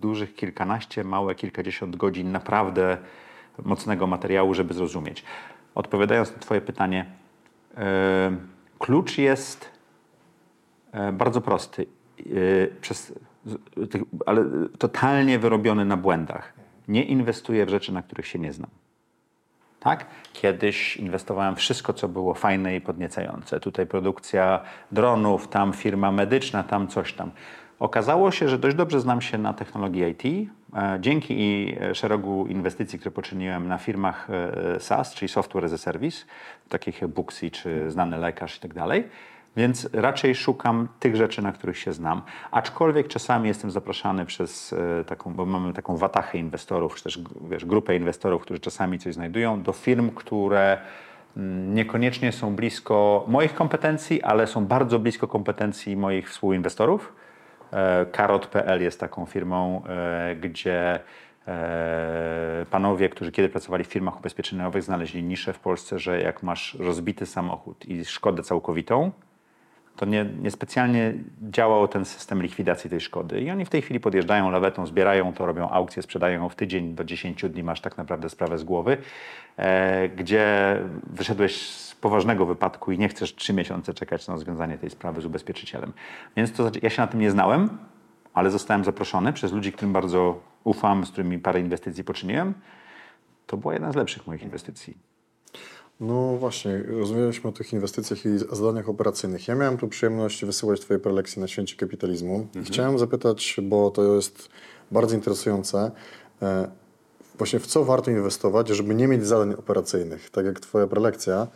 dużych 0.01 0.35
kilkanaście, 0.35 1.05
małe 1.05 1.35
kilkadziesiąt 1.35 1.97
godzin 1.97 2.33
naprawdę 2.33 2.99
mocnego 3.65 4.07
materiału, 4.07 4.55
żeby 4.55 4.75
zrozumieć. 4.75 5.25
Odpowiadając 5.75 6.33
na 6.33 6.39
Twoje 6.39 6.61
pytanie, 6.61 7.07
e, 7.77 8.37
klucz 8.79 9.19
jest 9.19 9.71
e, 10.93 11.13
bardzo 11.13 11.41
prosty, 11.41 11.87
e, 12.21 12.25
przez, 12.81 13.13
ale 14.27 14.45
totalnie 14.79 15.39
wyrobiony 15.39 15.85
na 15.85 15.97
błędach. 15.97 16.53
Nie 16.89 17.05
inwestuję 17.05 17.67
w 17.67 17.69
rzeczy, 17.69 17.93
na 17.93 18.03
których 18.03 18.27
się 18.27 18.39
nie 18.39 18.53
znam. 18.53 18.71
Tak? 19.81 20.07
Kiedyś 20.33 20.97
inwestowałem 20.97 21.57
wszystko, 21.57 21.93
co 21.93 22.09
było 22.09 22.35
fajne 22.35 22.77
i 22.77 22.81
podniecające. 22.81 23.61
Tutaj 23.61 23.87
produkcja 23.87 24.61
dronów, 24.93 25.49
tam 25.49 25.73
firma 25.73 26.13
medyczna, 26.13 26.63
tam 26.63 26.89
coś 26.89 27.13
tam. 27.13 27.31
Okazało 27.79 28.31
się, 28.31 28.49
że 28.49 28.59
dość 28.59 28.77
dobrze 28.77 29.01
znam 29.01 29.21
się 29.21 29.39
na 29.39 29.53
technologii 29.53 30.03
IT. 30.03 30.51
E, 30.75 30.99
dzięki 31.01 31.75
e, 31.81 31.95
szeregu 31.95 32.47
inwestycji, 32.47 32.99
które 32.99 33.11
poczyniłem 33.11 33.69
na 33.69 33.79
firmach 33.79 34.29
e, 34.31 34.81
SaaS, 34.81 35.15
czyli 35.15 35.29
Software 35.29 35.65
as 35.65 35.73
a 35.73 35.79
Service, 35.79 36.25
takich 36.69 37.03
jak 37.03 37.11
Booksy 37.11 37.51
czy 37.51 37.91
Znany 37.91 38.19
Lekarz 38.19 38.57
i 38.57 38.61
tak 38.61 38.75
dalej. 38.75 39.09
Więc 39.57 39.89
raczej 39.93 40.35
szukam 40.35 40.89
tych 41.01 41.17
rzeczy, 41.17 41.43
na 41.43 41.53
których 41.53 41.79
się 41.79 41.93
znam. 41.93 42.23
Aczkolwiek 42.51 43.09
czasami 43.09 43.49
jestem 43.49 43.71
zapraszany 43.71 44.27
przez 44.27 44.75
taką, 45.07 45.35
bo 45.35 45.47
mamy 45.47 45.73
taką 45.73 45.97
watachę 45.97 46.39
inwestorów, 46.39 46.95
czy 46.95 47.05
też 47.05 47.21
wiesz, 47.51 47.65
grupę 47.65 47.97
inwestorów, 47.97 48.43
którzy 48.43 48.61
czasami 48.61 48.99
coś 48.99 49.15
znajdują, 49.15 49.63
do 49.63 49.73
firm, 49.73 50.11
które 50.11 50.79
mm, 51.37 51.75
niekoniecznie 51.75 52.33
są 52.33 52.57
blisko 52.57 53.25
moich 53.29 53.55
kompetencji, 53.55 54.23
ale 54.23 54.47
są 54.47 54.67
bardzo 54.67 54.99
blisko 54.99 55.29
kompetencji 55.29 55.97
moich 55.97 56.31
współinwestorów 56.31 57.13
Karot.pl 58.13 58.83
jest 58.83 59.01
taką 59.01 59.27
firmą, 59.27 59.83
e, 59.87 60.37
gdzie 60.37 61.01
e, 61.49 62.67
panowie, 62.71 63.09
którzy 63.09 63.33
kiedy 63.33 63.49
pracowali 63.49 63.85
w 63.85 63.87
firmach 63.87 64.19
ubezpieczeniowych, 64.19 64.83
znaleźli 64.83 65.23
niszę 65.23 65.53
w 65.53 65.59
Polsce, 65.59 65.99
że 65.99 66.21
jak 66.21 66.43
masz 66.43 66.75
rozbity 66.75 67.27
samochód 67.27 67.89
i 67.89 68.05
szkodę 68.05 68.43
całkowitą, 68.43 69.13
to 69.99 70.07
nie, 70.07 70.27
niespecjalnie 70.43 71.15
działał 71.43 71.89
ten 71.89 72.05
system 72.05 72.43
likwidacji 72.43 72.91
tej 72.91 73.01
szkody. 73.01 73.41
I 73.41 73.51
oni 73.51 73.65
w 73.65 73.71
tej 73.71 73.83
chwili 73.83 74.01
podjeżdżają 74.01 74.51
lawetą, 74.51 74.87
zbierają 74.87 75.33
to, 75.33 75.47
robią 75.47 75.69
aukcję, 75.69 76.03
sprzedają 76.03 76.43
ją 76.43 76.49
w 76.49 76.55
tydzień 76.55 76.95
do 76.95 77.05
10 77.05 77.45
dni, 77.51 77.63
masz 77.63 77.81
tak 77.81 77.99
naprawdę 77.99 78.29
sprawę 78.29 78.59
z 78.59 78.65
głowy, 78.65 78.97
e, 79.57 80.09
gdzie 80.09 80.77
wyszedłeś 81.11 81.63
poważnego 82.01 82.47
wypadku 82.47 82.93
i 82.93 82.99
nie 82.99 83.09
chcesz 83.09 83.35
3 83.35 83.53
miesiące 83.53 83.95
czekać 83.95 84.29
na 84.29 84.35
rozwiązanie 84.35 84.79
tej 84.79 84.91
sprawy 84.91 85.21
z 85.21 85.25
ubezpieczycielem. 85.25 85.93
Więc 86.37 86.53
to, 86.53 86.63
znaczy, 86.63 86.81
ja 86.83 86.91
się 86.91 87.03
na 87.03 87.09
tym 87.09 87.21
nie 87.21 87.31
znałem, 87.31 87.79
ale 88.35 88.51
zostałem 88.51 88.85
zaproszony 88.85 89.33
przez 89.33 89.53
ludzi, 89.53 89.73
którym 89.73 89.93
bardzo 89.93 90.41
ufam, 90.65 91.07
z 91.07 91.11
którymi 91.11 91.39
parę 91.39 91.61
inwestycji 91.61 92.05
poczyniłem. 92.05 92.55
To 93.47 93.57
była 93.57 93.73
jedna 93.73 93.93
z 93.93 93.97
lepszych 93.97 94.27
moich 94.27 94.43
inwestycji. 94.43 94.99
No 96.01 96.37
właśnie, 96.37 96.83
rozmawialiśmy 96.83 97.51
o 97.51 97.53
tych 97.53 97.73
inwestycjach 97.73 98.27
i 98.27 98.39
zadaniach 98.39 98.89
operacyjnych. 98.89 99.49
Ja 99.49 99.55
miałem 99.55 99.79
tu 99.79 99.89
przyjemność 99.89 100.45
wysyłać 100.45 100.81
Twoje 100.81 101.01
prelekcje 101.01 101.43
na 101.43 101.49
święcie 101.49 101.77
kapitalizmu. 101.77 102.47
I 102.55 102.65
chciałem 102.65 102.99
zapytać, 102.99 103.57
bo 103.63 103.91
to 103.91 104.15
jest 104.15 104.49
bardzo 104.91 105.15
interesujące, 105.15 105.91
e, 106.43 106.69
właśnie 107.39 107.59
w 107.59 107.67
co 107.67 107.85
warto 107.85 108.11
inwestować, 108.11 108.69
żeby 108.69 108.95
nie 108.95 109.09
mieć 109.09 109.27
zadań 109.27 109.55
operacyjnych, 109.55 110.31
tak 110.31 110.47
jak 110.47 110.61
Twoja 110.61 110.87
prelekcja, 110.87 111.47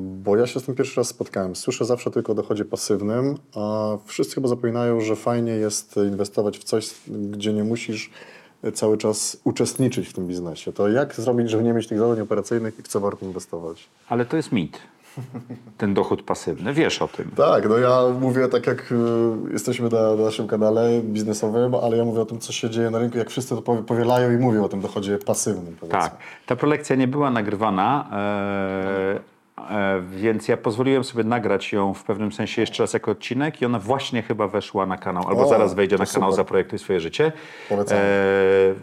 bo 0.00 0.36
ja 0.36 0.46
się 0.46 0.60
z 0.60 0.62
tym 0.64 0.74
pierwszy 0.74 1.00
raz 1.00 1.08
spotkałem. 1.08 1.56
Słyszę 1.56 1.84
zawsze 1.84 2.10
tylko 2.10 2.32
o 2.32 2.34
dochodzie 2.34 2.64
pasywnym, 2.64 3.34
a 3.56 3.96
wszyscy 4.06 4.34
chyba 4.34 4.48
zapominają, 4.48 5.00
że 5.00 5.16
fajnie 5.16 5.52
jest 5.52 5.96
inwestować 5.96 6.58
w 6.58 6.64
coś, 6.64 6.94
gdzie 7.08 7.52
nie 7.52 7.64
musisz 7.64 8.10
cały 8.74 8.98
czas 8.98 9.40
uczestniczyć 9.44 10.08
w 10.08 10.12
tym 10.12 10.26
biznesie. 10.26 10.72
To 10.72 10.88
jak 10.88 11.14
zrobić, 11.14 11.50
żeby 11.50 11.62
nie 11.62 11.72
mieć 11.72 11.86
tych 11.86 11.98
zadań 11.98 12.20
operacyjnych 12.20 12.78
i 12.78 12.82
w 12.82 12.88
co 12.88 13.00
warto 13.00 13.26
inwestować? 13.26 13.88
Ale 14.08 14.26
to 14.26 14.36
jest 14.36 14.52
mit. 14.52 14.78
Ten 15.78 15.94
dochód 15.94 16.22
pasywny, 16.22 16.72
wiesz 16.74 17.02
o 17.02 17.08
tym. 17.08 17.30
Tak, 17.36 17.68
no 17.68 17.78
ja 17.78 18.00
mówię 18.20 18.48
tak 18.48 18.66
jak 18.66 18.92
y, 18.92 18.94
jesteśmy 19.52 19.88
na, 19.88 20.16
na 20.16 20.24
naszym 20.24 20.46
kanale 20.46 21.00
biznesowym, 21.04 21.74
ale 21.74 21.96
ja 21.96 22.04
mówię 22.04 22.20
o 22.20 22.26
tym, 22.26 22.38
co 22.38 22.52
się 22.52 22.70
dzieje 22.70 22.90
na 22.90 22.98
rynku, 22.98 23.18
jak 23.18 23.30
wszyscy 23.30 23.54
to 23.54 23.62
powie- 23.62 23.82
powielają 23.82 24.32
i 24.32 24.36
mówią 24.36 24.64
o 24.64 24.68
tym 24.68 24.80
dochodzie 24.80 25.18
pasywnym. 25.18 25.76
powiedzmy. 25.80 26.00
Tak, 26.00 26.16
ta 26.46 26.56
prelekcja 26.56 26.96
nie 26.96 27.08
była 27.08 27.30
nagrywana, 27.30 28.08
e, 28.12 28.16
e, 29.16 29.20
więc 30.10 30.48
ja 30.48 30.56
pozwoliłem 30.56 31.04
sobie 31.04 31.24
nagrać 31.24 31.72
ją 31.72 31.94
w 31.94 32.04
pewnym 32.04 32.32
sensie 32.32 32.62
jeszcze 32.62 32.82
raz 32.82 32.92
jako 32.92 33.10
odcinek 33.10 33.62
i 33.62 33.66
ona 33.66 33.78
właśnie 33.78 34.22
chyba 34.22 34.48
weszła 34.48 34.86
na 34.86 34.96
kanał, 34.96 35.28
albo 35.28 35.42
O, 35.42 35.48
zaraz 35.48 35.74
wejdzie 35.74 35.96
na 35.96 36.06
kanał 36.06 36.30
super. 36.30 36.36
Zaprojektuj 36.36 36.78
swoje 36.78 37.00
życie. 37.00 37.32
E, 37.70 37.76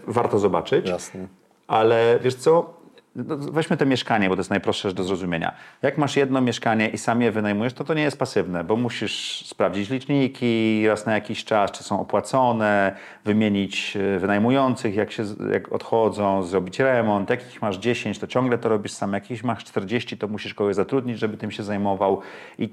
warto 0.08 0.40
zobaczyć. 0.40 0.90
Jasne. 0.90 1.28
Ale 1.68 2.20
wiesz 2.22 2.36
co? 2.36 2.74
No, 3.16 3.38
Weźmy 3.38 3.78
te 3.78 3.86
mieszkanie, 3.86 4.30
bo 4.30 4.36
to 4.36 4.40
jest 4.40 4.50
najprostsze 4.50 4.94
do 4.94 5.04
zrozumienia. 5.04 5.54
Jak 5.82 5.98
masz 5.98 6.16
jedno 6.16 6.42
mieszkanie 6.42 6.90
i 6.90 6.98
sam 6.98 7.22
je 7.22 7.32
wynajmujesz, 7.32 7.74
to 7.74 7.84
to 7.84 7.94
nie 7.94 8.02
jest 8.02 8.20
pasywne, 8.20 8.64
bo 8.64 8.76
musisz 8.76 9.46
sprawdzić 9.46 9.90
liczniki 9.90 10.84
raz 10.88 11.06
na 11.06 11.14
jakiś 11.14 11.46
czas, 11.46 11.72
czy 11.72 11.84
są 11.84 12.00
opłacone, 12.00 12.96
wymienić 13.26 13.98
e, 13.98 14.20
wynajmujących, 14.20 14.96
jak, 14.96 15.12
się, 15.12 15.24
jak 15.52 15.74
odchodzą, 15.74 16.44
zrobić 16.44 16.80
remont. 16.80 17.30
Jak 17.30 17.54
ich 17.54 17.62
masz 17.62 17.78
10, 17.78 18.20
to 18.20 18.28
ciągle 18.28 18.58
to 18.58 18.70
robisz 18.70 18.92
sam. 18.92 19.14
Jak 19.14 19.32
ich 19.32 19.44
masz 19.44 19.64
40, 19.64 20.18
to 20.18 20.28
musisz 20.28 20.54
kogoś 20.54 20.76
zatrudnić, 20.76 21.20
żeby 21.20 21.38
tym 21.38 21.52
się 21.52 21.64
zajmował. 21.64 22.22
I 22.60 22.70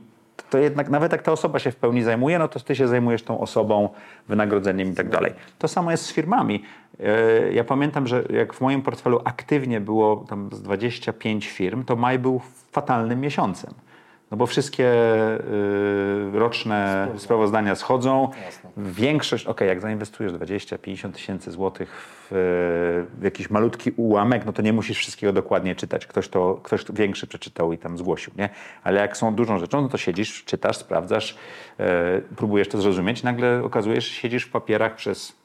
to 0.51 0.59
jednak, 0.59 0.89
nawet 0.91 1.13
jak 1.13 1.23
ta 1.23 1.33
osoba 1.33 1.59
się 1.59 1.71
w 1.71 1.77
pełni 1.77 2.03
zajmuje, 2.03 2.39
no 2.39 2.49
to 2.49 2.61
ty 2.61 2.77
się 2.77 2.89
zajmujesz 2.89 3.23
tą 3.23 3.41
osobą, 3.41 3.89
wynagrodzeniem 4.29 4.93
i 4.93 4.95
tak 4.95 5.09
dalej. 5.09 5.33
To 5.59 5.69
samo 5.69 5.91
jest 5.91 6.07
z 6.07 6.13
firmami. 6.13 6.63
E, 7.01 7.53
Ja 7.53 7.65
pamiętam, 7.65 8.07
że 8.07 8.25
jak 8.31 8.55
w 8.55 8.61
moim 8.61 8.83
portfelu 8.83 9.21
aktywnie 9.25 9.81
było 9.81 10.17
tam 10.29 10.49
z 10.53 10.63
25 10.63 11.47
firm, 11.47 11.85
to 11.85 11.97
maj 11.97 12.19
był 12.19 12.41
fatalnym 12.73 13.21
miesiącem. 13.21 13.75
No 14.33 14.37
bo 14.37 14.47
wszystkie 14.47 14.93
y, 16.35 16.39
roczne 16.39 17.09
sprawozdania 17.17 17.75
schodzą. 17.75 18.31
Większość, 18.77 19.47
ok, 19.47 19.61
jak 19.61 19.81
zainwestujesz 19.81 20.33
20-50 20.33 21.13
tysięcy 21.13 21.51
złotych 21.51 21.91
w, 22.31 23.05
jakiś 23.23 23.51
malutki 23.51 23.91
ułamek, 23.97 24.47
no 24.47 24.53
to 24.53 24.63
nie 24.63 24.73
musisz 24.73 24.99
wszystkiego 24.99 25.33
dokładnie 25.33 25.75
czytać. 25.75 26.07
Ktoś 26.07 26.29
to, 26.29 26.61
ktoś 26.63 26.85
to 26.85 26.93
większy 26.93 27.27
przeczytał 27.27 27.73
i 27.73 27.79
tam 27.79 27.99
zgłosił, 27.99 28.33
nie? 28.39 28.49
Ale 28.85 29.01
jak 29.01 29.17
są 29.17 29.35
dużą 29.35 29.59
rzeczą, 29.59 29.83
no 29.83 29.89
to 29.89 29.99
siedzisz, 29.99 30.45
czytasz, 30.45 30.77
sprawdzasz, 30.77 31.37
e, 31.81 32.21
próbujesz 32.37 32.69
to 32.69 32.81
zrozumieć. 32.81 33.23
Nagle 33.23 33.63
okazuje 33.65 33.97
się, 33.97 34.09
że 34.09 34.15
siedzisz 34.15 34.45
w 34.45 34.51
papierach 34.51 34.95
przez 34.95 35.37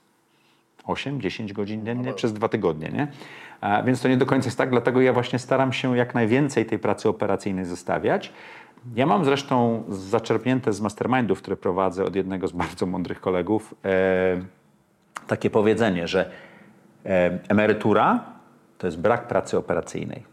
8-10 0.86 1.54
godzin 1.54 1.86
dziennie 1.86 2.14
przez 2.14 2.34
dwa 2.34 2.50
tygodnie, 2.50 2.90
nie? 2.90 3.08
A, 3.62 3.84
więc 3.84 4.02
to 4.02 4.08
nie 4.08 4.18
do 4.18 4.26
końca 4.26 4.48
jest 4.48 4.58
tak, 4.58 4.70
dlatego 4.70 5.02
ja 5.02 5.14
właśnie 5.14 5.40
staram 5.40 5.74
się 5.74 5.98
jak 5.98 6.16
najwięcej 6.16 6.66
tej 6.66 6.80
pracy 6.80 7.10
operacyjnej 7.10 7.66
zostawiać. 7.66 8.34
Ja 8.96 9.06
mam 9.06 9.26
zresztą 9.26 9.84
zaczerpnięte 9.90 10.74
z 10.74 10.82
mastermindów, 10.82 11.42
które 11.42 11.58
prowadzę 11.58 12.06
od 12.06 12.16
jednego 12.16 12.48
z 12.48 12.52
bardzo 12.52 12.86
mądrych 12.86 13.22
kolegów, 13.22 13.76
e, 13.86 14.42
takie 15.28 15.50
powiedzenie, 15.50 16.08
że 16.08 16.32
e, 17.06 17.40
emerytura 17.50 18.24
to 18.78 18.88
jest 18.88 19.00
brak 19.00 19.28
pracy 19.28 19.58
operacyjnej. 19.58 20.24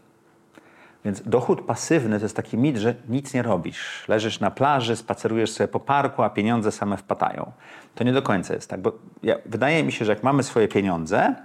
Więc 1.05 1.21
dochód 1.21 1.61
pasywny 1.61 2.19
to 2.19 2.25
jest 2.25 2.35
taki 2.35 2.57
mit, 2.57 2.77
że 2.77 2.95
nic 3.09 3.33
nie 3.33 3.41
robisz. 3.41 4.05
Leżysz 4.07 4.39
na 4.39 4.51
plaży, 4.51 4.95
spacerujesz 4.95 5.51
sobie 5.51 5.67
po 5.67 5.79
parku, 5.79 6.23
a 6.23 6.29
pieniądze 6.29 6.71
same 6.71 6.97
wpadają. 6.97 7.51
To 7.95 8.03
nie 8.03 8.13
do 8.13 8.21
końca 8.21 8.53
jest 8.53 8.69
tak, 8.69 8.81
bo 8.81 8.91
ja, 9.23 9.35
wydaje 9.45 9.83
mi 9.83 9.91
się, 9.91 10.05
że 10.05 10.11
jak 10.11 10.23
mamy 10.23 10.43
swoje 10.43 10.67
pieniądze, 10.67 11.35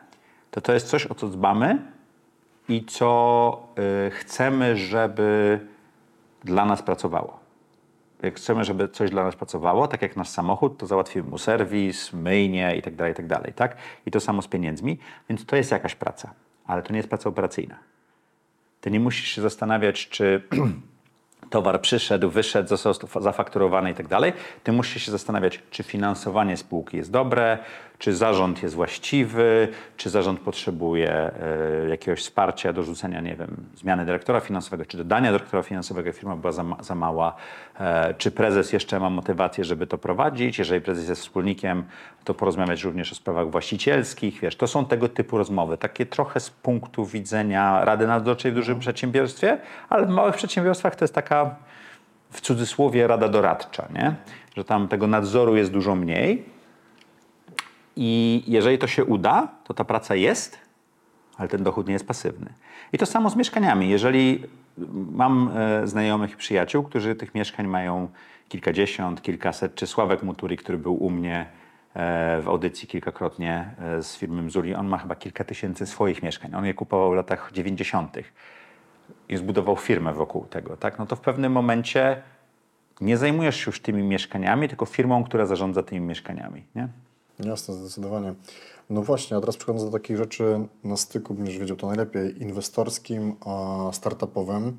to 0.50 0.60
to 0.60 0.72
jest 0.72 0.88
coś, 0.88 1.06
o 1.06 1.14
co 1.14 1.28
dbamy 1.28 1.78
i 2.68 2.84
co 2.84 3.62
y, 4.06 4.10
chcemy, 4.10 4.76
żeby 4.76 5.60
dla 6.44 6.64
nas 6.64 6.82
pracowało. 6.82 7.40
Jak 8.22 8.34
chcemy, 8.34 8.64
żeby 8.64 8.88
coś 8.88 9.10
dla 9.10 9.24
nas 9.24 9.36
pracowało, 9.36 9.88
tak 9.88 10.02
jak 10.02 10.16
nasz 10.16 10.28
samochód, 10.28 10.78
to 10.78 10.86
załatwimy 10.86 11.30
mu 11.30 11.38
serwis, 11.38 12.12
myjnie 12.12 12.76
i 12.76 12.82
tak 12.82 12.96
dalej, 12.96 13.12
i 13.12 13.16
tak 13.16 13.26
tak? 13.54 13.76
I 14.06 14.10
to 14.10 14.20
samo 14.20 14.42
z 14.42 14.48
pieniędzmi, 14.48 14.98
więc 15.28 15.46
to 15.46 15.56
jest 15.56 15.70
jakaś 15.70 15.94
praca, 15.94 16.34
ale 16.66 16.82
to 16.82 16.92
nie 16.92 16.96
jest 16.96 17.08
praca 17.08 17.28
operacyjna. 17.28 17.78
Ty 18.80 18.90
nie 18.90 19.00
musisz 19.00 19.28
się 19.28 19.42
zastanawiać, 19.42 20.08
czy 20.08 20.42
towar 21.50 21.80
przyszedł, 21.80 22.30
wyszedł, 22.30 22.68
został 22.68 23.22
zafakturowany 23.22 23.90
i 23.90 23.94
tak. 23.94 24.32
Ty 24.64 24.72
musisz 24.72 25.02
się 25.02 25.12
zastanawiać, 25.12 25.62
czy 25.70 25.82
finansowanie 25.82 26.56
spółki 26.56 26.96
jest 26.96 27.10
dobre, 27.10 27.58
czy 28.00 28.14
zarząd 28.14 28.62
jest 28.62 28.74
właściwy, 28.74 29.68
czy 29.96 30.10
zarząd 30.10 30.40
potrzebuje 30.40 31.10
e, 31.10 31.88
jakiegoś 31.88 32.20
wsparcia 32.20 32.72
do 32.72 32.82
rzucenia, 32.82 33.20
nie 33.20 33.36
wiem, 33.36 33.56
zmiany 33.74 34.04
dyrektora 34.04 34.40
finansowego, 34.40 34.84
czy 34.86 34.96
dodania 34.96 35.32
dyrektora 35.32 35.62
finansowego, 35.62 36.12
firma 36.12 36.36
była 36.36 36.52
za, 36.52 36.64
za 36.80 36.94
mała, 36.94 37.36
e, 37.80 38.14
czy 38.14 38.30
prezes 38.30 38.72
jeszcze 38.72 39.00
ma 39.00 39.10
motywację, 39.10 39.64
żeby 39.64 39.86
to 39.86 39.98
prowadzić. 39.98 40.58
Jeżeli 40.58 40.80
prezes 40.80 41.08
jest 41.08 41.20
wspólnikiem, 41.20 41.84
to 42.24 42.34
porozmawiać 42.34 42.84
również 42.84 43.12
o 43.12 43.14
sprawach 43.14 43.50
właścicielskich. 43.50 44.40
Wiesz, 44.40 44.56
to 44.56 44.66
są 44.66 44.86
tego 44.86 45.08
typu 45.08 45.38
rozmowy, 45.38 45.78
takie 45.78 46.06
trochę 46.06 46.40
z 46.40 46.50
punktu 46.50 47.04
widzenia 47.04 47.84
Rady 47.84 48.06
Nadzorczej 48.06 48.52
w 48.52 48.54
dużym 48.54 48.78
przedsiębiorstwie, 48.78 49.58
ale 49.88 50.06
w 50.06 50.10
małych 50.10 50.36
przedsiębiorstwach 50.36 50.96
to 50.96 51.04
jest 51.04 51.14
taka 51.14 51.54
w 52.30 52.40
cudzysłowie 52.40 53.06
rada 53.06 53.28
doradcza, 53.28 53.88
nie? 53.94 54.14
że 54.56 54.64
tam 54.64 54.88
tego 54.88 55.06
nadzoru 55.06 55.56
jest 55.56 55.70
dużo 55.70 55.94
mniej. 55.94 56.59
I 57.96 58.42
jeżeli 58.46 58.78
to 58.78 58.86
się 58.86 59.04
uda, 59.04 59.48
to 59.64 59.74
ta 59.74 59.84
praca 59.84 60.14
jest, 60.14 60.58
ale 61.36 61.48
ten 61.48 61.62
dochód 61.62 61.86
nie 61.86 61.92
jest 61.92 62.06
pasywny. 62.06 62.52
I 62.92 62.98
to 62.98 63.06
samo 63.06 63.30
z 63.30 63.36
mieszkaniami. 63.36 63.88
Jeżeli 63.88 64.42
mam 65.12 65.50
e, 65.54 65.86
znajomych 65.86 66.32
i 66.32 66.36
przyjaciół, 66.36 66.82
którzy 66.82 67.14
tych 67.14 67.34
mieszkań 67.34 67.66
mają 67.66 68.08
kilkadziesiąt, 68.48 69.22
kilkaset, 69.22 69.74
czy 69.74 69.86
Sławek 69.86 70.22
Muturi, 70.22 70.56
który 70.56 70.78
był 70.78 70.94
u 70.94 71.10
mnie 71.10 71.46
e, 71.94 72.40
w 72.42 72.48
audycji 72.48 72.88
kilkakrotnie 72.88 73.74
e, 73.78 74.02
z 74.02 74.16
firmy 74.16 74.42
Mzuli, 74.42 74.74
on 74.74 74.88
ma 74.88 74.98
chyba 74.98 75.14
kilka 75.16 75.44
tysięcy 75.44 75.86
swoich 75.86 76.22
mieszkań. 76.22 76.54
On 76.54 76.64
je 76.64 76.74
kupował 76.74 77.10
w 77.10 77.14
latach 77.14 77.50
90. 77.52 78.16
i 79.28 79.36
zbudował 79.36 79.76
firmę 79.76 80.12
wokół 80.12 80.44
tego. 80.44 80.76
Tak? 80.76 80.98
No 80.98 81.06
to 81.06 81.16
w 81.16 81.20
pewnym 81.20 81.52
momencie 81.52 82.22
nie 83.00 83.16
zajmujesz 83.16 83.56
się 83.56 83.64
już 83.66 83.80
tymi 83.80 84.02
mieszkaniami, 84.02 84.68
tylko 84.68 84.86
firmą, 84.86 85.24
która 85.24 85.46
zarządza 85.46 85.82
tymi 85.82 86.00
mieszkaniami. 86.00 86.64
Nie? 86.74 86.88
Jasne, 87.44 87.74
zdecydowanie. 87.74 88.34
No 88.90 89.02
właśnie, 89.02 89.36
a 89.36 89.40
teraz 89.40 89.56
przechodząc 89.56 89.84
do 89.84 89.98
takich 89.98 90.16
rzeczy 90.16 90.60
na 90.84 90.96
styku, 90.96 91.34
będziesz 91.34 91.58
wiedział 91.58 91.76
to 91.76 91.86
najlepiej, 91.86 92.42
inwestorskim 92.42 93.34
a 93.46 93.78
startupowym. 93.92 94.76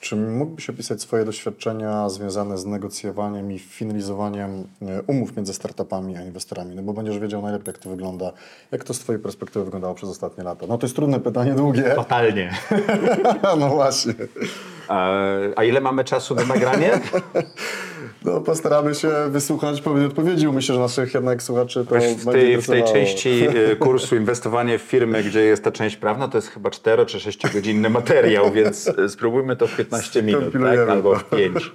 Czy 0.00 0.16
mógłbyś 0.16 0.70
opisać 0.70 1.02
swoje 1.02 1.24
doświadczenia 1.24 2.08
związane 2.08 2.58
z 2.58 2.66
negocjowaniem 2.66 3.52
i 3.52 3.58
finalizowaniem 3.58 4.64
e, 4.82 5.02
umów 5.02 5.36
między 5.36 5.54
startupami 5.54 6.16
a 6.16 6.22
inwestorami? 6.22 6.74
No 6.76 6.82
bo 6.82 6.92
będziesz 6.92 7.18
wiedział 7.18 7.42
najlepiej, 7.42 7.66
jak 7.66 7.78
to 7.78 7.90
wygląda. 7.90 8.32
Jak 8.72 8.84
to 8.84 8.94
z 8.94 8.98
Twojej 8.98 9.22
perspektywy 9.22 9.64
wyglądało 9.64 9.94
przez 9.94 10.10
ostatnie 10.10 10.44
lata? 10.44 10.66
No 10.68 10.78
to 10.78 10.86
jest 10.86 10.96
trudne 10.96 11.20
pytanie, 11.20 11.52
długie. 11.54 11.82
Totalnie. 11.82 12.54
no 13.58 13.68
właśnie. 13.68 14.14
E, 14.90 15.52
A 15.56 15.64
ile 15.64 15.80
mamy 15.80 16.04
czasu 16.04 16.34
na 16.34 16.44
nagranie? 16.44 16.90
No, 18.24 18.40
postaramy 18.40 18.94
się 18.94 19.10
wysłuchać 19.28 19.80
pewnej 19.80 20.06
odpowiedzi, 20.06 20.48
myślę, 20.48 20.74
że 20.74 20.80
naszych 20.80 21.14
jednak 21.14 21.42
słuchaczy 21.42 21.86
to 21.86 21.94
w 21.94 22.24
tej, 22.32 22.62
w 22.62 22.66
tej 22.66 22.84
części 22.84 23.48
y, 23.48 23.76
kursu 23.76 24.16
inwestowanie 24.16 24.78
w 24.78 24.82
firmy, 24.82 25.22
gdzie 25.22 25.40
jest 25.40 25.64
ta 25.64 25.72
część 25.72 25.96
prawna, 25.96 26.28
to 26.28 26.38
jest 26.38 26.48
chyba 26.48 26.70
4 26.70 27.06
czy 27.06 27.20
6 27.20 27.52
godzinny 27.54 27.90
materiał, 27.90 28.52
więc 28.52 28.86
y, 28.88 29.08
spróbujmy 29.08 29.56
to 29.56 29.66
w 29.66 29.76
15 29.76 30.22
minut, 30.22 30.52
tak? 30.52 30.88
Albo 30.88 31.14
w 31.14 31.24
5. 31.24 31.72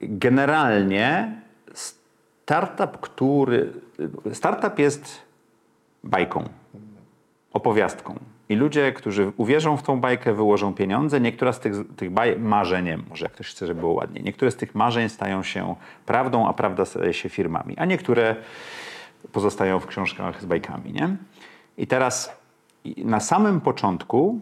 Generalnie 0.00 1.40
startup, 2.46 3.00
który... 3.00 3.72
Startup 4.32 4.78
jest 4.78 5.04
bajką, 6.04 6.48
opowiastką. 7.52 8.18
I 8.48 8.56
ludzie, 8.56 8.92
którzy 8.92 9.32
uwierzą 9.36 9.76
w 9.76 9.82
tą 9.82 10.00
bajkę, 10.00 10.34
wyłożą 10.34 10.74
pieniądze. 10.74 11.20
Niektóre 11.20 11.52
z 11.52 11.60
tych, 11.60 11.74
tych 11.96 12.10
marzeniem, 12.38 13.04
może 13.08 13.24
jak 13.24 13.32
ktoś 13.32 13.50
chce, 13.50 13.66
żeby 13.66 13.80
było 13.80 13.92
ładnie, 13.92 14.22
niektóre 14.22 14.50
z 14.50 14.56
tych 14.56 14.74
marzeń 14.74 15.08
stają 15.08 15.42
się 15.42 15.74
prawdą, 16.06 16.48
a 16.48 16.52
prawda 16.52 16.84
staje 16.84 17.14
się 17.14 17.28
firmami, 17.28 17.76
a 17.78 17.84
niektóre 17.84 18.36
pozostają 19.32 19.80
w 19.80 19.86
książkach 19.86 20.42
z 20.42 20.44
bajkami. 20.44 20.92
Nie? 20.92 21.16
I 21.78 21.86
teraz 21.86 22.36
na 22.96 23.20
samym 23.20 23.60
początku, 23.60 24.40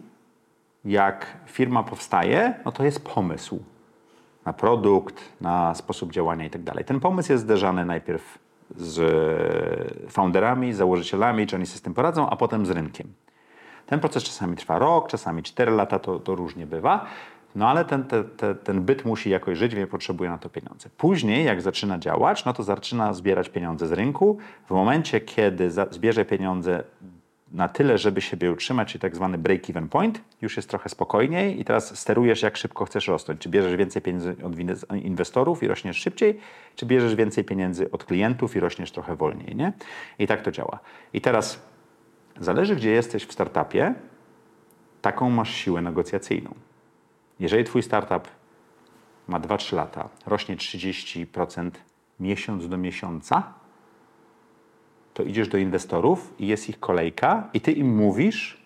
jak 0.85 1.27
firma 1.45 1.83
powstaje, 1.83 2.53
no 2.65 2.71
to 2.71 2.83
jest 2.83 3.05
pomysł 3.05 3.59
na 4.45 4.53
produkt, 4.53 5.23
na 5.41 5.75
sposób 5.75 6.11
działania 6.11 6.45
i 6.45 6.49
tak 6.49 6.63
dalej. 6.63 6.85
Ten 6.85 6.99
pomysł 6.99 7.31
jest 7.31 7.43
zderzany 7.43 7.85
najpierw 7.85 8.39
z 8.77 10.11
founderami, 10.11 10.73
założycielami, 10.73 11.47
czy 11.47 11.55
oni 11.55 11.65
sobie 11.65 11.77
z 11.77 11.81
tym 11.81 11.93
poradzą, 11.93 12.29
a 12.29 12.35
potem 12.35 12.65
z 12.65 12.69
rynkiem. 12.69 13.07
Ten 13.85 13.99
proces 13.99 14.23
czasami 14.23 14.55
trwa 14.55 14.79
rok, 14.79 15.07
czasami 15.07 15.43
4 15.43 15.71
lata, 15.71 15.99
to, 15.99 16.19
to 16.19 16.35
różnie 16.35 16.67
bywa. 16.67 17.05
No 17.55 17.69
ale 17.69 17.85
ten, 17.85 18.03
te, 18.03 18.23
te, 18.23 18.55
ten 18.55 18.81
byt 18.81 19.05
musi 19.05 19.29
jakoś 19.29 19.57
żyć, 19.57 19.75
więc 19.75 19.91
potrzebuje 19.91 20.29
na 20.29 20.37
to 20.37 20.49
pieniądze. 20.49 20.89
Później, 20.97 21.45
jak 21.45 21.61
zaczyna 21.61 21.99
działać, 21.99 22.45
no 22.45 22.53
to 22.53 22.63
zaczyna 22.63 23.13
zbierać 23.13 23.49
pieniądze 23.49 23.87
z 23.87 23.91
rynku. 23.91 24.37
W 24.67 24.71
momencie, 24.71 25.21
kiedy 25.21 25.71
za, 25.71 25.87
zbierze 25.91 26.25
pieniądze 26.25 26.83
na 27.51 27.69
tyle, 27.69 27.97
żeby 27.97 28.21
siebie 28.21 28.51
utrzymać, 28.51 28.91
czyli 28.91 29.01
tak 29.01 29.15
zwany 29.15 29.37
break-even 29.37 29.87
point, 29.87 30.21
już 30.41 30.57
jest 30.57 30.69
trochę 30.69 30.89
spokojniej 30.89 31.61
i 31.61 31.65
teraz 31.65 31.99
sterujesz, 31.99 32.41
jak 32.41 32.57
szybko 32.57 32.85
chcesz 32.85 33.07
rosnąć. 33.07 33.41
Czy 33.41 33.49
bierzesz 33.49 33.75
więcej 33.75 34.01
pieniędzy 34.01 34.35
od 34.43 34.53
inwestorów 34.95 35.63
i 35.63 35.67
rośniesz 35.67 35.97
szybciej, 35.97 36.39
czy 36.75 36.85
bierzesz 36.85 37.15
więcej 37.15 37.43
pieniędzy 37.43 37.91
od 37.91 38.03
klientów 38.03 38.55
i 38.55 38.59
rośniesz 38.59 38.91
trochę 38.91 39.15
wolniej, 39.15 39.55
nie? 39.55 39.73
I 40.19 40.27
tak 40.27 40.41
to 40.41 40.51
działa. 40.51 40.79
I 41.13 41.21
teraz 41.21 41.61
zależy, 42.39 42.75
gdzie 42.75 42.91
jesteś 42.91 43.25
w 43.25 43.33
startupie, 43.33 43.93
taką 45.01 45.29
masz 45.29 45.55
siłę 45.55 45.81
negocjacyjną. 45.81 46.53
Jeżeli 47.39 47.63
twój 47.63 47.83
startup 47.83 48.27
ma 49.27 49.39
2-3 49.39 49.75
lata, 49.75 50.09
rośnie 50.25 50.57
30% 50.57 51.71
miesiąc 52.19 52.69
do 52.69 52.77
miesiąca, 52.77 53.53
to 55.13 55.23
idziesz 55.23 55.47
do 55.47 55.57
inwestorów 55.57 56.33
i 56.39 56.47
jest 56.47 56.69
ich 56.69 56.79
kolejka 56.79 57.49
i 57.53 57.61
ty 57.61 57.71
im 57.71 57.95
mówisz, 57.95 58.65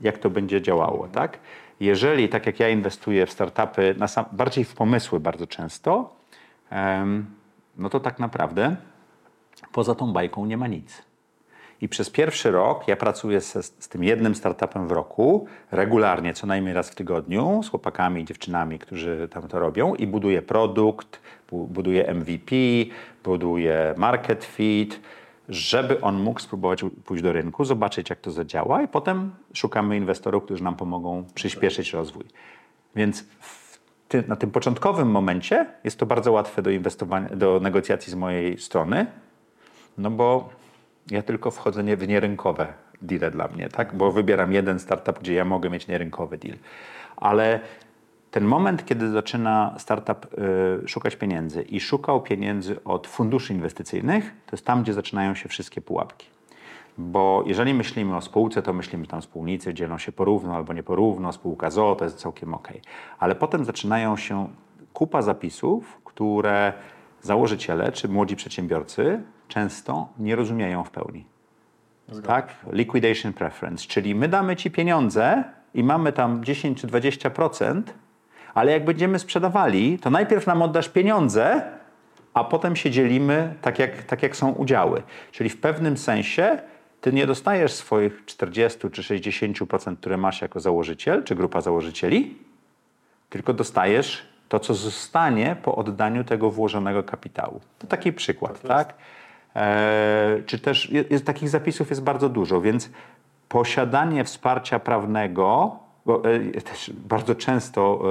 jak 0.00 0.18
to 0.18 0.30
będzie 0.30 0.62
działało, 0.62 1.08
tak? 1.08 1.38
Jeżeli, 1.80 2.28
tak 2.28 2.46
jak 2.46 2.60
ja 2.60 2.68
inwestuję 2.68 3.26
w 3.26 3.32
startupy, 3.32 3.94
sam, 4.06 4.24
bardziej 4.32 4.64
w 4.64 4.74
pomysły 4.74 5.20
bardzo 5.20 5.46
często, 5.46 6.16
em, 6.70 7.26
no 7.76 7.88
to 7.88 8.00
tak 8.00 8.18
naprawdę 8.18 8.76
poza 9.72 9.94
tą 9.94 10.12
bajką 10.12 10.46
nie 10.46 10.56
ma 10.56 10.66
nic. 10.66 11.07
I 11.80 11.88
przez 11.88 12.10
pierwszy 12.10 12.50
rok 12.50 12.88
ja 12.88 12.96
pracuję 12.96 13.40
z, 13.40 13.52
z 13.78 13.88
tym 13.88 14.04
jednym 14.04 14.34
startupem 14.34 14.88
w 14.88 14.92
roku, 14.92 15.46
regularnie, 15.70 16.34
co 16.34 16.46
najmniej 16.46 16.74
raz 16.74 16.90
w 16.90 16.94
tygodniu, 16.94 17.62
z 17.62 17.68
chłopakami 17.68 18.22
i 18.22 18.24
dziewczynami, 18.24 18.78
którzy 18.78 19.28
tam 19.30 19.48
to 19.48 19.58
robią 19.58 19.94
i 19.94 20.06
buduję 20.06 20.42
produkt, 20.42 21.20
bu- 21.50 21.66
buduję 21.66 22.14
MVP, 22.14 22.54
buduję 23.24 23.94
market 23.96 24.44
fit, 24.44 25.00
żeby 25.48 26.00
on 26.00 26.22
mógł 26.22 26.40
spróbować 26.40 26.84
pójść 27.04 27.22
do 27.22 27.32
rynku, 27.32 27.64
zobaczyć 27.64 28.10
jak 28.10 28.20
to 28.20 28.30
zadziała 28.30 28.82
i 28.82 28.88
potem 28.88 29.30
szukamy 29.54 29.96
inwestorów, 29.96 30.44
którzy 30.44 30.64
nam 30.64 30.76
pomogą 30.76 31.24
przyspieszyć 31.34 31.92
rozwój. 31.92 32.24
Więc 32.96 33.24
ty, 34.08 34.24
na 34.28 34.36
tym 34.36 34.50
początkowym 34.50 35.10
momencie 35.10 35.66
jest 35.84 35.98
to 35.98 36.06
bardzo 36.06 36.32
łatwe 36.32 36.62
do 36.62 36.70
inwestowania, 36.70 37.28
do 37.28 37.60
negocjacji 37.60 38.12
z 38.12 38.14
mojej 38.14 38.58
strony, 38.58 39.06
no 39.98 40.10
bo 40.10 40.48
ja 41.10 41.22
tylko 41.22 41.50
wchodzę 41.50 41.84
nie, 41.84 41.96
w 41.96 42.08
nierynkowe 42.08 42.72
deale 43.02 43.30
dla 43.30 43.48
mnie, 43.48 43.68
tak? 43.68 43.94
Bo 43.94 44.12
wybieram 44.12 44.52
jeden 44.52 44.78
startup, 44.78 45.18
gdzie 45.18 45.34
ja 45.34 45.44
mogę 45.44 45.70
mieć 45.70 45.88
nierynkowy 45.88 46.38
deal. 46.38 46.56
Ale 47.16 47.60
ten 48.30 48.44
moment, 48.44 48.84
kiedy 48.84 49.10
zaczyna 49.10 49.74
startup 49.78 50.26
y, 50.84 50.88
szukać 50.88 51.16
pieniędzy 51.16 51.62
i 51.62 51.80
szukał 51.80 52.22
pieniędzy 52.22 52.84
od 52.84 53.06
funduszy 53.06 53.52
inwestycyjnych, 53.52 54.24
to 54.46 54.56
jest 54.56 54.66
tam, 54.66 54.82
gdzie 54.82 54.92
zaczynają 54.92 55.34
się 55.34 55.48
wszystkie 55.48 55.80
pułapki. 55.80 56.26
Bo 56.98 57.42
jeżeli 57.46 57.74
myślimy 57.74 58.16
o 58.16 58.20
spółce, 58.20 58.62
to 58.62 58.72
myślimy 58.72 59.06
tam 59.06 59.20
wspólnicy 59.20 59.74
dzielą 59.74 59.98
się 59.98 60.12
porówno 60.12 60.56
albo 60.56 60.72
nie 60.72 60.82
porówno, 60.82 61.32
spółka 61.32 61.70
ZOO 61.70 61.94
to 61.94 62.04
jest 62.04 62.16
całkiem 62.16 62.54
ok. 62.54 62.68
Ale 63.18 63.34
potem 63.34 63.64
zaczynają 63.64 64.16
się 64.16 64.48
kupa 64.92 65.22
zapisów, 65.22 66.00
które 66.04 66.72
założyciele 67.22 67.92
czy 67.92 68.08
młodzi 68.08 68.36
przedsiębiorcy 68.36 69.22
często 69.48 70.08
nie 70.18 70.36
rozumieją 70.36 70.84
w 70.84 70.90
pełni. 70.90 71.24
Tak? 72.26 72.54
Liquidation 72.72 73.32
preference, 73.32 73.86
czyli 73.86 74.14
my 74.14 74.28
damy 74.28 74.56
ci 74.56 74.70
pieniądze 74.70 75.44
i 75.74 75.84
mamy 75.84 76.12
tam 76.12 76.44
10 76.44 76.80
czy 76.80 76.86
20%, 76.86 77.82
ale 78.54 78.72
jak 78.72 78.84
będziemy 78.84 79.18
sprzedawali, 79.18 79.98
to 79.98 80.10
najpierw 80.10 80.46
nam 80.46 80.62
oddasz 80.62 80.88
pieniądze, 80.88 81.62
a 82.34 82.44
potem 82.44 82.76
się 82.76 82.90
dzielimy 82.90 83.54
tak 83.62 83.78
jak, 83.78 84.02
tak 84.02 84.22
jak 84.22 84.36
są 84.36 84.52
udziały. 84.52 85.02
Czyli 85.32 85.50
w 85.50 85.60
pewnym 85.60 85.96
sensie 85.96 86.58
ty 87.00 87.12
nie 87.12 87.26
dostajesz 87.26 87.72
swoich 87.72 88.22
40 88.26 88.78
czy 88.90 89.02
60%, 89.02 89.96
które 89.96 90.16
masz 90.16 90.42
jako 90.42 90.60
założyciel, 90.60 91.24
czy 91.24 91.34
grupa 91.34 91.60
założycieli, 91.60 92.36
tylko 93.30 93.52
dostajesz 93.52 94.26
to, 94.48 94.60
co 94.60 94.74
zostanie 94.74 95.56
po 95.62 95.76
oddaniu 95.76 96.24
tego 96.24 96.50
włożonego 96.50 97.02
kapitału. 97.02 97.60
To 97.78 97.86
taki 97.86 98.12
przykład, 98.12 98.60
tak? 98.60 98.88
E, 98.88 98.94
czy 100.46 100.58
też 100.58 100.90
jest, 100.90 101.10
jest, 101.10 101.26
takich 101.26 101.48
zapisów 101.48 101.90
jest 101.90 102.02
bardzo 102.02 102.28
dużo, 102.28 102.60
więc 102.60 102.90
posiadanie 103.48 104.24
wsparcia 104.24 104.78
prawnego, 104.78 105.76
bo 106.06 106.22
e, 106.24 106.60
też 106.60 106.90
bardzo 106.90 107.34
często 107.34 108.02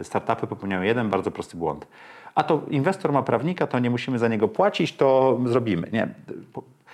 e, 0.00 0.04
startupy 0.04 0.46
popełniają 0.46 0.82
jeden 0.82 1.10
bardzo 1.10 1.30
prosty 1.30 1.56
błąd. 1.56 1.86
A 2.34 2.42
to 2.42 2.60
inwestor 2.70 3.12
ma 3.12 3.22
prawnika, 3.22 3.66
to 3.66 3.78
nie 3.78 3.90
musimy 3.90 4.18
za 4.18 4.28
niego 4.28 4.48
płacić, 4.48 4.96
to 4.96 5.38
zrobimy. 5.46 5.88
Nie. 5.92 6.08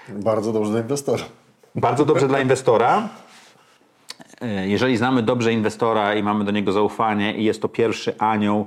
Bardzo 0.09 0.53
dobrze 0.53 0.71
dla 0.71 0.81
inwestora. 0.81 1.25
Bardzo 1.75 2.05
dobrze 2.05 2.29
dla 2.29 2.41
inwestora. 2.41 3.09
E, 4.41 4.69
Jeżeli 4.69 4.97
znamy 4.97 5.23
dobrze 5.23 5.53
inwestora 5.53 6.15
i 6.15 6.23
mamy 6.23 6.45
do 6.45 6.51
niego 6.51 6.73
zaufanie 6.73 7.35
i 7.35 7.45
jest 7.45 7.63
to 7.63 7.69
pierwszy 7.69 8.19
anioł, 8.19 8.67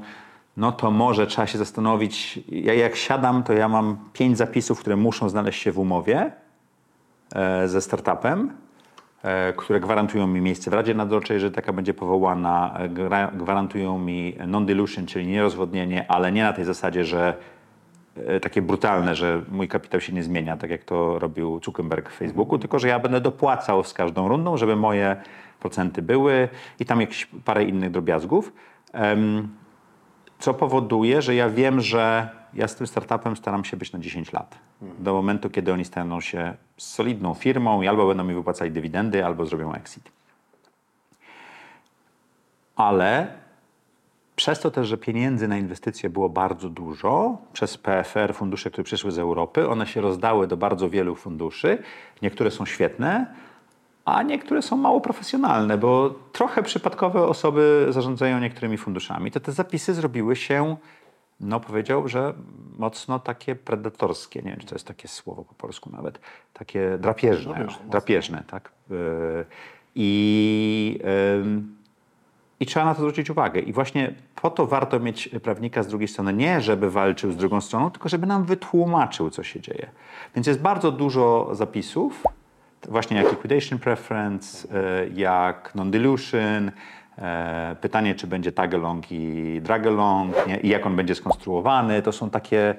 no 0.57 0.71
to 0.71 0.91
może 0.91 1.27
trzeba 1.27 1.47
się 1.47 1.57
zastanowić. 1.57 2.39
Ja 2.47 2.73
jak 2.73 2.95
siadam, 2.95 3.43
to 3.43 3.53
ja 3.53 3.67
mam 3.67 3.97
pięć 4.13 4.37
zapisów, 4.37 4.79
które 4.79 4.95
muszą 4.95 5.29
znaleźć 5.29 5.61
się 5.61 5.71
w 5.71 5.79
umowie 5.79 6.31
e, 7.35 7.67
ze 7.67 7.81
startupem, 7.81 8.51
e, 9.23 9.53
które 9.53 9.79
gwarantują 9.79 10.27
mi 10.27 10.41
miejsce 10.41 10.71
w 10.71 10.73
Radzie 10.73 10.93
Nadzorczej, 10.93 11.39
że 11.39 11.51
taka 11.51 11.73
będzie 11.73 11.93
powołana, 11.93 12.77
e, 12.79 12.89
gwarantują 13.33 13.99
mi 13.99 14.35
non-dilution, 14.47 15.05
czyli 15.05 15.27
nierozwodnienie, 15.27 16.11
ale 16.11 16.31
nie 16.31 16.43
na 16.43 16.53
tej 16.53 16.65
zasadzie, 16.65 17.05
że 17.05 17.37
takie 18.41 18.61
brutalne, 18.61 19.15
że 19.15 19.41
mój 19.51 19.67
kapitał 19.67 20.01
się 20.01 20.13
nie 20.13 20.23
zmienia, 20.23 20.57
tak 20.57 20.69
jak 20.69 20.83
to 20.83 21.19
robił 21.19 21.59
Zuckerberg 21.63 22.09
w 22.09 22.17
Facebooku, 22.17 22.59
tylko 22.59 22.79
że 22.79 22.87
ja 22.87 22.99
będę 22.99 23.21
dopłacał 23.21 23.83
z 23.83 23.93
każdą 23.93 24.27
rundą, 24.27 24.57
żeby 24.57 24.75
moje 24.75 25.15
procenty 25.59 26.01
były 26.01 26.49
i 26.79 26.85
tam 26.85 27.01
jakieś 27.01 27.25
parę 27.45 27.63
innych 27.63 27.91
drobiazgów. 27.91 28.51
Co 30.39 30.53
powoduje, 30.53 31.21
że 31.21 31.35
ja 31.35 31.49
wiem, 31.49 31.81
że 31.81 32.29
ja 32.53 32.67
z 32.67 32.75
tym 32.75 32.87
startupem 32.87 33.35
staram 33.35 33.65
się 33.65 33.77
być 33.77 33.91
na 33.91 33.99
10 33.99 34.33
lat. 34.33 34.57
Do 34.81 35.13
momentu, 35.13 35.49
kiedy 35.49 35.73
oni 35.73 35.85
staną 35.85 36.21
się 36.21 36.53
solidną 36.77 37.33
firmą 37.33 37.81
i 37.81 37.87
albo 37.87 38.07
będą 38.07 38.23
mi 38.23 38.33
wypłacali 38.33 38.71
dywidendy, 38.71 39.25
albo 39.25 39.45
zrobią 39.45 39.73
exit. 39.73 40.11
Ale 42.75 43.27
przez 44.35 44.59
to 44.59 44.71
też, 44.71 44.87
że 44.87 44.97
pieniędzy 44.97 45.47
na 45.47 45.57
inwestycje 45.57 46.09
było 46.09 46.29
bardzo 46.29 46.69
dużo, 46.69 47.37
przez 47.53 47.77
PFR, 47.77 48.33
fundusze, 48.33 48.71
które 48.71 48.83
przyszły 48.83 49.11
z 49.11 49.19
Europy, 49.19 49.69
one 49.69 49.87
się 49.87 50.01
rozdały 50.01 50.47
do 50.47 50.57
bardzo 50.57 50.89
wielu 50.89 51.15
funduszy. 51.15 51.83
Niektóre 52.21 52.51
są 52.51 52.65
świetne, 52.65 53.33
a 54.07 54.23
niektóre 54.23 54.61
są 54.61 54.77
mało 54.77 55.01
profesjonalne, 55.01 55.77
bo 55.77 56.13
trochę 56.31 56.63
przypadkowe 56.63 57.23
osoby 57.23 57.85
zarządzają 57.89 58.39
niektórymi 58.39 58.77
funduszami. 58.77 59.31
To 59.31 59.39
te 59.39 59.51
zapisy 59.51 59.93
zrobiły 59.93 60.35
się, 60.35 60.77
no 61.39 61.59
powiedział, 61.59 62.07
że 62.07 62.33
mocno 62.77 63.19
takie 63.19 63.55
predatorskie. 63.55 64.41
Nie 64.41 64.51
wiem, 64.51 64.59
czy 64.59 64.67
to 64.67 64.75
jest 64.75 64.87
takie 64.87 65.07
słowo 65.07 65.43
po 65.43 65.53
polsku 65.53 65.89
nawet. 65.89 66.19
Takie 66.53 66.97
drapieżne. 66.99 67.53
Drapieżne, 67.53 67.85
Drapieżne, 67.89 68.43
tak. 68.47 68.71
Yy, 68.89 69.45
I 69.95 70.99
I 72.59 72.65
trzeba 72.65 72.85
na 72.85 72.93
to 72.93 72.99
zwrócić 73.01 73.29
uwagę. 73.29 73.59
I 73.59 73.73
właśnie 73.73 74.13
po 74.35 74.49
to 74.49 74.67
warto 74.67 74.99
mieć 74.99 75.29
prawnika 75.43 75.83
z 75.83 75.87
drugiej 75.87 76.07
strony. 76.07 76.33
Nie, 76.33 76.61
żeby 76.61 76.91
walczył 76.91 77.31
z 77.31 77.37
drugą 77.37 77.61
stroną, 77.61 77.91
tylko 77.91 78.09
żeby 78.09 78.27
nam 78.27 78.43
wytłumaczył, 78.43 79.29
co 79.29 79.43
się 79.43 79.61
dzieje. 79.61 79.89
Więc 80.35 80.47
jest 80.47 80.61
bardzo 80.61 80.91
dużo 80.91 81.49
zapisów, 81.51 82.23
właśnie 82.89 83.17
jak 83.17 83.31
liquidation 83.31 83.79
preference, 83.79 84.67
e, 84.73 85.07
jak 85.07 85.71
non-dilution, 85.75 86.71
e, 87.17 87.75
pytanie, 87.81 88.15
czy 88.15 88.27
będzie 88.27 88.51
tag-along 88.51 89.11
i 89.11 89.59
drag-along 89.61 90.47
nie? 90.47 90.59
i 90.59 90.67
jak 90.67 90.85
on 90.85 90.95
będzie 90.95 91.15
skonstruowany. 91.15 92.01
To 92.01 92.11
są 92.11 92.29
takie 92.29 92.75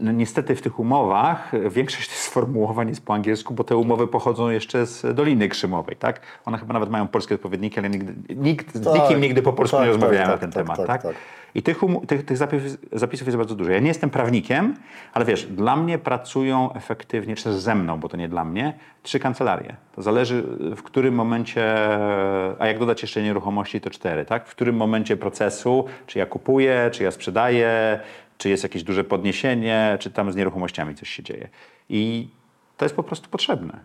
no 0.00 0.12
niestety 0.12 0.56
w 0.56 0.62
tych 0.62 0.78
umowach 0.78 1.52
większość 1.70 2.08
tych 2.08 2.18
sformułowań 2.18 2.88
jest 2.88 3.04
po 3.04 3.14
angielsku, 3.14 3.54
bo 3.54 3.64
te 3.64 3.76
umowy 3.76 4.06
pochodzą 4.06 4.50
jeszcze 4.50 4.86
z 4.86 5.14
Doliny 5.14 5.48
Krzymowej, 5.48 5.96
tak? 5.96 6.20
One 6.44 6.58
chyba 6.58 6.72
nawet 6.72 6.90
mają 6.90 7.08
polskie 7.08 7.34
odpowiedniki, 7.34 7.78
ale 7.78 7.90
nigdy, 7.90 8.34
nikt, 8.34 8.74
z 8.74 8.84
Tak, 8.84 8.94
nikim 9.02 9.20
nigdy 9.20 9.42
po 9.42 9.52
polsku 9.52 9.76
tak, 9.76 9.86
nie 9.86 9.92
rozmawiałem 9.92 10.26
tak, 10.26 10.34
na 10.34 10.38
ten 10.38 10.50
tak, 10.50 10.62
temat, 10.62 10.86
tak, 10.86 11.02
tak? 11.02 11.14
I 11.54 11.62
tych, 11.62 11.82
umu- 11.82 12.06
tych, 12.06 12.24
tych 12.24 12.36
zapisów, 12.36 12.78
zapisów 12.92 13.26
jest 13.28 13.36
bardzo 13.36 13.54
dużo. 13.54 13.70
Ja 13.70 13.78
nie 13.78 13.88
jestem 13.88 14.10
prawnikiem, 14.10 14.74
ale 15.12 15.24
wiesz, 15.24 15.46
dla 15.46 15.76
mnie 15.76 15.98
pracują 15.98 16.72
efektywnie, 16.72 17.36
czy 17.36 17.52
ze 17.52 17.74
mną, 17.74 18.00
bo 18.00 18.08
to 18.08 18.16
nie 18.16 18.28
dla 18.28 18.44
mnie, 18.44 18.74
trzy 19.02 19.20
kancelarie. 19.20 19.76
To 19.94 20.02
zależy 20.02 20.42
w 20.76 20.82
którym 20.82 21.14
momencie, 21.14 21.64
a 22.58 22.66
jak 22.66 22.78
dodać 22.78 23.02
jeszcze 23.02 23.22
nieruchomości, 23.22 23.80
to 23.80 23.90
cztery, 23.90 24.24
tak? 24.24 24.46
W 24.46 24.50
którym 24.50 24.76
momencie 24.76 25.16
procesu, 25.16 25.84
czy 26.06 26.18
ja 26.18 26.26
kupuję, 26.26 26.88
czy 26.92 27.02
ja 27.04 27.10
sprzedaję, 27.10 28.00
czy 28.38 28.48
jest 28.48 28.62
jakieś 28.62 28.82
duże 28.82 29.04
podniesienie, 29.04 29.96
czy 30.00 30.10
tam 30.10 30.32
z 30.32 30.36
nieruchomościami 30.36 30.94
coś 30.94 31.08
się 31.08 31.22
dzieje. 31.22 31.48
I 31.88 32.28
to 32.76 32.84
jest 32.84 32.96
po 32.96 33.02
prostu 33.02 33.28
potrzebne. 33.30 33.80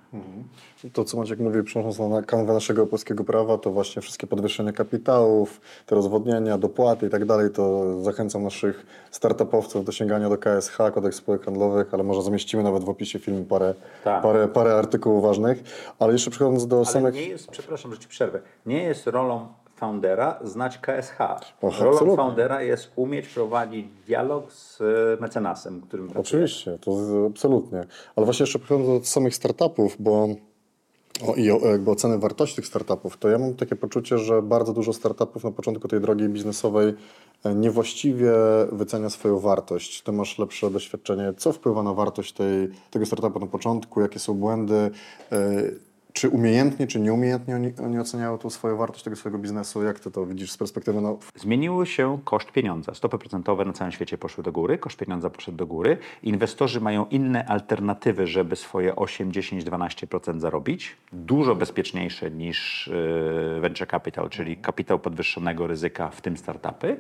To, 0.94 1.04
co 1.04 1.18
Maciek 1.18 1.40
mówił, 1.40 1.64
przenosząc 1.64 2.12
na 2.12 2.22
kanwę 2.22 2.54
naszego 2.54 2.88
polskiego 2.88 3.24
prawa, 3.24 3.58
to 3.58 3.72
właśnie 3.72 4.02
wszystkie 4.02 4.28
podwyższenia 4.28 4.72
kapitałów, 4.74 5.62
te 5.86 5.96
rozwodnienia, 5.96 6.58
dopłaty 6.58 7.08
i 7.08 7.10
tak 7.10 7.26
dalej, 7.26 7.50
to 7.50 7.84
zachęcam 8.02 8.44
naszych 8.44 8.86
startupowców 9.12 9.86
do 9.86 9.92
sięgania 9.92 10.30
do 10.30 10.38
KSH, 10.38 10.78
kodeks 10.94 11.16
spółek 11.18 11.46
handlowych, 11.46 11.94
ale 11.94 12.04
może 12.04 12.22
zamieścimy 12.22 12.64
nawet 12.64 12.84
w 12.84 12.90
opisie 12.90 13.20
filmu 13.20 13.44
parę, 13.46 13.74
Tak. 14.04 14.24
parę, 14.24 14.48
parę 14.48 14.74
artykułów 14.76 15.24
ważnych. 15.24 15.64
Ale 16.00 16.14
jeszcze 16.14 16.32
przechodząc 16.32 16.68
do 16.68 16.76
Ale 16.78 16.86
samych... 16.86 17.14
nie 17.16 17.26
jest, 17.28 17.48
przepraszam, 17.52 17.94
że 17.94 18.00
ci 18.00 18.08
przerwę, 18.08 18.42
nie 18.66 18.84
jest 18.84 19.08
rolą 19.08 19.48
foundera 19.84 20.40
znać 20.44 20.78
KSH. 20.78 21.20
Rolą 21.62 21.90
absolutnie. 21.90 22.16
foundera 22.16 22.62
jest 22.62 22.92
umieć 22.96 23.28
prowadzić 23.28 23.86
dialog 24.08 24.52
z 24.52 24.82
e, 24.82 25.22
mecenasem, 25.22 25.82
którym 25.82 26.08
pracuje. 26.08 26.44
Oczywiście, 26.44 26.78
to 26.82 26.92
absolutnie. 27.30 27.86
Ale 28.16 28.26
właśnie 28.26 28.44
jeszcze 28.44 28.60
przechodząc 28.60 29.02
do 29.02 29.06
samych 29.06 29.36
startupów, 29.36 29.96
bo 30.00 30.28
o, 31.28 31.36
i 31.36 31.52
o, 31.52 31.58
jakby 31.58 31.92
oceny 31.92 32.20
wartości 32.20 32.56
tych 32.56 32.68
startupów, 32.68 33.18
to 33.18 33.30
ja 33.30 33.40
mam 33.40 33.54
takie 33.54 33.76
poczucie, 33.76 34.18
że 34.18 34.42
bardzo 34.42 34.74
dużo 34.74 34.94
startupów 34.94 35.44
na 35.44 35.52
początku 35.52 35.88
tej 35.88 36.02
drogi 36.02 36.30
biznesowej 36.30 36.94
e, 37.44 37.56
niewłaściwie 37.56 38.32
wycenia 38.72 39.10
swoją 39.10 39.40
wartość. 39.40 40.02
Ty 40.02 40.12
masz 40.12 40.40
lepsze 40.40 40.72
doświadczenie. 40.72 41.34
Co 41.38 41.52
wpływa 41.52 41.84
na 41.84 41.94
wartość 41.94 42.34
tej, 42.34 42.70
tego 42.92 43.06
startupu 43.06 43.40
na 43.40 43.48
początku? 43.48 44.02
Jakie 44.02 44.20
są 44.20 44.34
błędy? 44.34 44.92
E, 45.32 45.93
Czy 46.14 46.30
umiejętnie, 46.30 46.88
czy 46.88 47.00
nieumiejętnie 47.00 47.56
oni, 47.56 47.74
oni 47.86 48.00
oceniają 48.00 48.38
tą 48.38 48.50
swoją 48.50 48.78
wartość 48.78 49.04
tego 49.04 49.16
swojego 49.16 49.40
biznesu? 49.40 49.84
Jak 49.84 50.00
ty 50.00 50.12
to 50.12 50.26
widzisz 50.26 50.52
z 50.52 50.58
perspektywy 50.58 51.02
no, 51.02 51.18
Zmieniły 51.36 51.86
się 51.86 52.20
koszt 52.26 52.52
pieniądza. 52.52 52.94
Stopy 52.94 53.18
procentowe 53.18 53.66
na 53.66 53.74
całym 53.74 53.92
świecie 53.92 54.18
poszły 54.18 54.44
do 54.44 54.52
góry, 54.52 54.78
koszt 54.78 54.98
pieniądza 54.98 55.30
poszedł 55.30 55.58
do 55.58 55.68
góry. 55.68 55.98
Inwestorzy 56.24 56.82
mają 56.82 57.06
inne 57.06 57.46
alternatywy, 57.46 58.28
żeby 58.28 58.56
swoje 58.56 58.96
8, 58.96 59.32
10, 59.32 59.64
12% 59.66 60.40
zarobić. 60.40 60.98
Dużo 61.14 61.56
bezpieczniejsze 61.56 62.32
niż 62.32 62.88
e, 63.58 63.60
venture 63.60 63.88
capital, 63.88 64.30
czyli 64.30 64.58
kapitał 64.58 65.00
podwyższonego 65.00 65.68
ryzyka, 65.68 66.10
w 66.10 66.22
tym 66.22 66.38
startupy. 66.38 66.98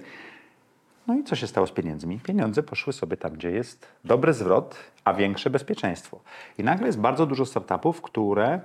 No 1.08 1.16
i 1.16 1.24
co 1.24 1.36
się 1.36 1.48
stało 1.48 1.68
z 1.68 1.72
pieniędzmi? 1.72 2.20
Pieniądze 2.20 2.64
poszły 2.64 2.94
sobie 2.94 3.18
tam, 3.18 3.34
gdzie 3.34 3.52
jest 3.52 3.88
dobry 4.06 4.34
zwrot, 4.34 4.76
a 5.04 5.14
większe 5.14 5.50
bezpieczeństwo. 5.50 6.20
I 6.58 6.64
nagle 6.64 6.88
jest 6.88 7.00
bardzo 7.00 7.26
dużo 7.26 7.46
startupów, 7.46 8.02
które 8.02 8.62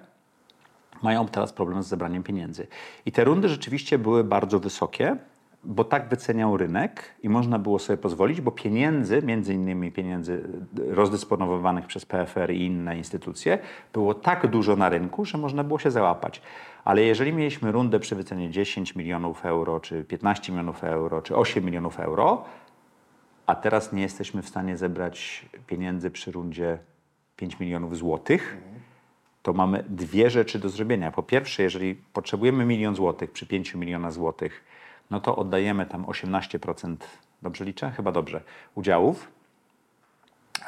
mają 1.02 1.28
teraz 1.28 1.52
problem 1.52 1.82
z 1.82 1.86
zebraniem 1.86 2.22
pieniędzy. 2.22 2.66
I 3.06 3.12
te 3.12 3.24
rundy 3.24 3.48
rzeczywiście 3.48 3.98
były 3.98 4.24
bardzo 4.24 4.60
wysokie, 4.60 5.16
bo 5.64 5.84
tak 5.84 6.08
wyceniał 6.08 6.56
rynek 6.56 7.14
i 7.22 7.28
można 7.28 7.58
było 7.58 7.78
sobie 7.78 7.96
pozwolić, 7.96 8.40
bo 8.40 8.50
pieniędzy, 8.50 9.22
między 9.22 9.54
innymi 9.54 9.92
pieniędzy 9.92 10.48
rozdysponowywanych 10.76 11.86
przez 11.86 12.06
PFR 12.06 12.50
i 12.50 12.66
inne 12.66 12.96
instytucje, 12.96 13.58
było 13.92 14.14
tak 14.14 14.46
dużo 14.46 14.76
na 14.76 14.88
rynku, 14.88 15.24
że 15.24 15.38
można 15.38 15.64
było 15.64 15.78
się 15.78 15.90
załapać. 15.90 16.42
Ale 16.84 17.02
jeżeli 17.02 17.32
mieliśmy 17.32 17.72
rundę 17.72 18.00
przy 18.00 18.14
wycenie 18.14 18.50
10 18.50 18.96
milionów 18.96 19.46
euro, 19.46 19.80
czy 19.80 20.04
15 20.04 20.52
milionów 20.52 20.84
euro, 20.84 21.22
czy 21.22 21.36
8 21.36 21.64
milionów 21.64 22.00
euro, 22.00 22.44
a 23.46 23.54
teraz 23.54 23.92
nie 23.92 24.02
jesteśmy 24.02 24.42
w 24.42 24.48
stanie 24.48 24.76
zebrać 24.76 25.46
pieniędzy 25.66 26.10
przy 26.10 26.32
rundzie 26.32 26.78
5 27.36 27.60
milionów 27.60 27.96
złotych, 27.96 28.56
to 29.48 29.52
mamy 29.52 29.84
dwie 29.88 30.30
rzeczy 30.30 30.58
do 30.58 30.68
zrobienia. 30.68 31.10
Po 31.10 31.22
pierwsze, 31.22 31.62
jeżeli 31.62 31.94
potrzebujemy 31.94 32.64
milion 32.64 32.94
złotych 32.94 33.30
przy 33.32 33.46
5 33.46 33.74
milionach 33.74 34.12
złotych, 34.12 34.64
no 35.10 35.20
to 35.20 35.36
oddajemy 35.36 35.86
tam 35.86 36.04
18%, 36.04 36.96
dobrze 37.42 37.64
liczę? 37.64 37.90
Chyba 37.90 38.12
dobrze, 38.12 38.42
udziałów. 38.74 39.28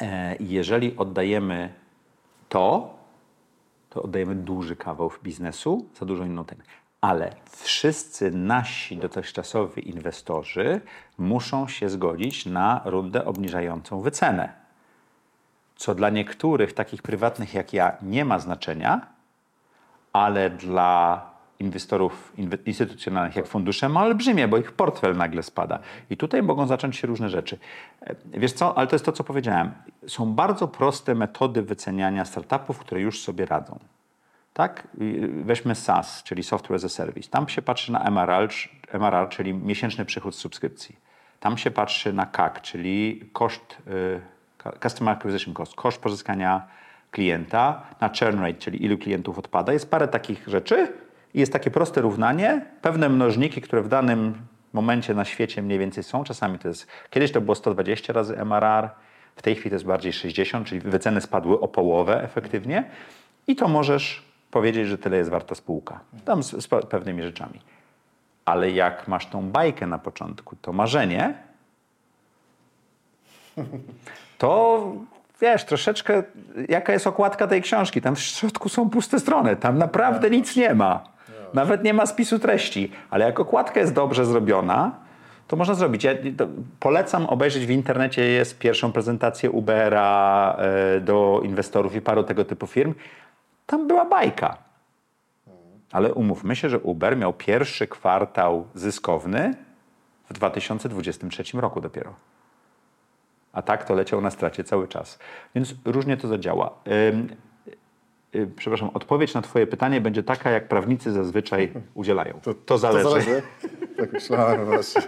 E, 0.01 0.37
jeżeli 0.41 0.97
oddajemy 0.97 1.75
to, 2.49 2.95
to 3.91 4.03
oddajemy 4.03 4.35
duży 4.35 4.77
kawał 4.77 5.11
biznesu 5.23 5.87
za 5.99 6.07
dużo 6.07 6.25
inną. 6.25 6.45
Ale 7.01 7.35
wszyscy 7.51 8.31
nasi 8.31 8.97
dotychczasowi 8.97 9.89
inwestorzy 9.91 10.81
muszą 11.19 11.69
się 11.69 11.89
zgodzić 11.91 12.47
na 12.47 12.83
rundę 12.85 13.25
obniżającą 13.25 14.01
wycenę 14.01 14.61
co 15.81 15.95
dla 15.95 16.11
niektórych 16.11 16.73
takich 16.73 17.03
prywatnych 17.03 17.55
jak 17.55 17.73
ja 17.73 17.93
nie 18.03 18.25
ma 18.25 18.39
znaczenia, 18.39 19.07
ale 20.13 20.51
dla 20.51 21.23
inwestorów 21.59 22.33
inwe- 22.39 22.59
instytucjonalnych 22.67 23.37
jak 23.37 23.47
fundusze 23.47 23.89
ma 23.89 24.03
olbrzymie, 24.03 24.49
bo 24.49 24.57
ich 24.59 24.73
portfel 24.73 25.17
nagle 25.17 25.43
spada. 25.43 25.79
I 26.11 26.17
tutaj 26.17 26.43
mogą 26.43 26.67
zacząć 26.67 26.97
się 26.97 27.07
różne 27.07 27.29
rzeczy. 27.29 27.59
E, 28.03 28.15
Wiesz 28.25 28.53
co, 28.53 28.79
ale 28.79 28.87
to 28.87 28.95
jest 28.95 29.05
to, 29.05 29.13
co 29.13 29.25
powiedziałem. 29.25 29.73
Są 30.07 30.33
bardzo 30.35 30.69
proste 30.69 31.15
metody 31.15 31.63
wyceniania 31.63 32.25
startupów, 32.25 32.79
które 32.79 33.01
już 33.01 33.21
sobie 33.21 33.47
radzą. 33.47 33.79
Tak? 34.53 34.89
I 35.01 35.21
Weźmy 35.45 35.75
SaaS, 35.75 36.23
czyli 36.23 36.43
Software 36.43 36.77
as 36.77 36.85
a 36.85 36.89
Service. 36.89 37.31
Tam 37.31 37.49
się 37.49 37.63
patrzy 37.63 37.93
na 37.93 38.05
MRR, 38.93 39.29
czyli 39.29 39.55
miesięczny 39.55 40.05
przychód 40.05 40.35
z 40.35 40.39
subskrypcji. 40.39 40.97
Tam 41.41 41.59
się 41.59 41.71
patrzy 41.71 42.13
na 42.13 42.27
CAC, 42.27 42.61
czyli 42.63 43.21
koszt, 43.33 43.77
y, 43.89 44.21
cu- 44.21 44.40
Customer 44.83 45.15
Acquisition 45.15 45.55
Cost, 45.55 45.75
koszt 45.75 46.01
pozyskania 46.01 46.67
klienta, 47.11 47.83
na 48.01 48.09
churn 48.09 48.41
rate, 48.41 48.59
czyli 48.59 48.85
ilu 48.85 48.99
klientów 48.99 49.39
odpada. 49.39 49.73
Jest 49.73 49.91
parę 49.91 50.09
takich 50.09 50.49
rzeczy 50.49 50.93
i 51.35 51.41
jest 51.41 51.53
takie 51.53 51.71
proste 51.71 52.01
równanie, 52.01 52.67
pewne 52.83 53.09
mnożniki, 53.09 53.61
które 53.61 53.83
w 53.83 53.89
danym 53.89 54.35
momencie 54.73 55.15
na 55.15 55.25
świecie 55.25 55.63
mniej 55.63 55.79
więcej 55.79 56.05
są. 56.05 56.25
Czasami 56.25 56.59
to 56.59 56.69
jest, 56.69 56.87
kiedyś 57.11 57.33
to 57.33 57.41
było 57.41 57.55
120 57.55 58.13
razy 58.13 58.37
MRR, 58.45 58.91
w 59.37 59.43
tej 59.43 59.55
chwili 59.55 59.71
to 59.71 59.75
jest 59.75 59.85
bardziej 59.85 60.13
60, 60.13 60.67
czyli 60.67 60.81
wyceny 60.81 61.21
spadły 61.21 61.61
o 61.61 61.69
połowę 61.69 62.25
efektywnie 62.25 62.85
i 63.47 63.57
to 63.57 63.69
możesz 63.69 64.25
powiedzieć, 64.51 64.89
że 64.89 64.99
tyle 64.99 65.17
jest 65.17 65.31
warta 65.31 65.55
spółka. 65.55 66.01
Tam 66.25 66.43
z, 66.43 66.51
z 66.51 66.69
pe- 66.69 66.87
pewnymi 66.87 67.23
rzeczami. 67.23 67.61
Ale 68.45 68.71
jak 68.71 69.09
masz 69.09 69.27
tą 69.27 69.51
bajkę 69.51 69.87
na 69.87 69.99
początku, 69.99 70.57
to 70.57 70.73
marzenie, 70.73 71.35
to 74.41 74.83
wiesz, 75.41 75.65
troszeczkę 75.65 76.23
jaka 76.69 76.93
jest 76.93 77.07
okładka 77.07 77.47
tej 77.47 77.63
książki. 77.63 78.01
Tam 78.01 78.17
w 78.17 78.21
środku 78.21 78.69
są 78.69 78.91
puste 78.91 79.21
strony, 79.21 79.57
tam 79.57 79.79
naprawdę 79.79 80.31
nic 80.31 80.57
nie 80.57 80.75
ma. 80.75 81.05
Nawet 81.55 81.85
nie 81.85 81.95
ma 81.95 82.07
spisu 82.07 82.39
treści, 82.39 82.93
ale 83.11 83.25
jak 83.25 83.41
okładka 83.41 83.81
jest 83.81 83.93
dobrze 83.93 84.27
zrobiona, 84.27 84.93
to 85.49 85.57
można 85.57 85.75
zrobić. 85.75 86.05
Ja 86.05 86.13
polecam 86.81 87.27
obejrzeć 87.27 87.67
w 87.67 87.71
internecie, 87.71 88.25
jest 88.25 88.59
pierwszą 88.59 88.93
prezentację 88.93 89.51
Ubera 89.51 90.57
e, 90.97 91.01
do 91.01 91.41
inwestorów 91.45 91.95
i 91.95 92.01
paru 92.01 92.23
tego 92.23 92.45
typu 92.45 92.67
firm. 92.67 92.95
Tam 93.67 93.87
była 93.87 94.05
bajka. 94.05 94.57
Ale 95.93 96.15
umówmy 96.15 96.57
się, 96.57 96.69
że 96.69 96.79
Uber 96.79 97.17
miał 97.17 97.33
pierwszy 97.33 97.87
kwartał 97.87 98.67
zyskowny 98.75 99.55
w 100.31 100.33
2023 100.33 101.61
roku 101.61 101.81
dopiero. 101.81 102.15
A 103.53 103.63
tak 103.63 103.85
to 103.85 103.95
leciał 103.95 104.21
na 104.21 104.31
stracie 104.31 104.65
cały 104.65 104.89
czas. 104.89 105.19
Więc 105.55 105.75
różnie 105.85 106.17
to 106.17 106.29
zadziała. 106.29 106.75
Ym, 107.13 107.29
y, 108.35 108.51
przepraszam, 108.57 108.91
odpowiedź 108.95 109.35
na 109.35 109.43
Twoje 109.43 109.67
pytanie 109.67 110.01
będzie 110.01 110.23
taka, 110.23 110.51
jak 110.51 110.69
prawnicy 110.69 111.13
zazwyczaj 111.13 111.73
udzielają. 111.95 112.41
To, 112.67 112.79
zależy. 112.79 113.05
To 113.05 113.11
zależy. 113.11 113.43
Tak 113.97 114.13
myślałem 114.13 114.65
właśnie. 114.67 115.03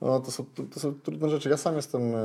No, 0.00 0.20
to, 0.20 0.30
są, 0.30 0.44
to, 0.54 0.62
to 0.62 0.80
są 0.80 0.94
trudne 0.94 1.28
rzeczy. 1.28 1.48
Ja 1.48 1.56
sam 1.56 1.76
jestem 1.76 2.14
e, 2.14 2.18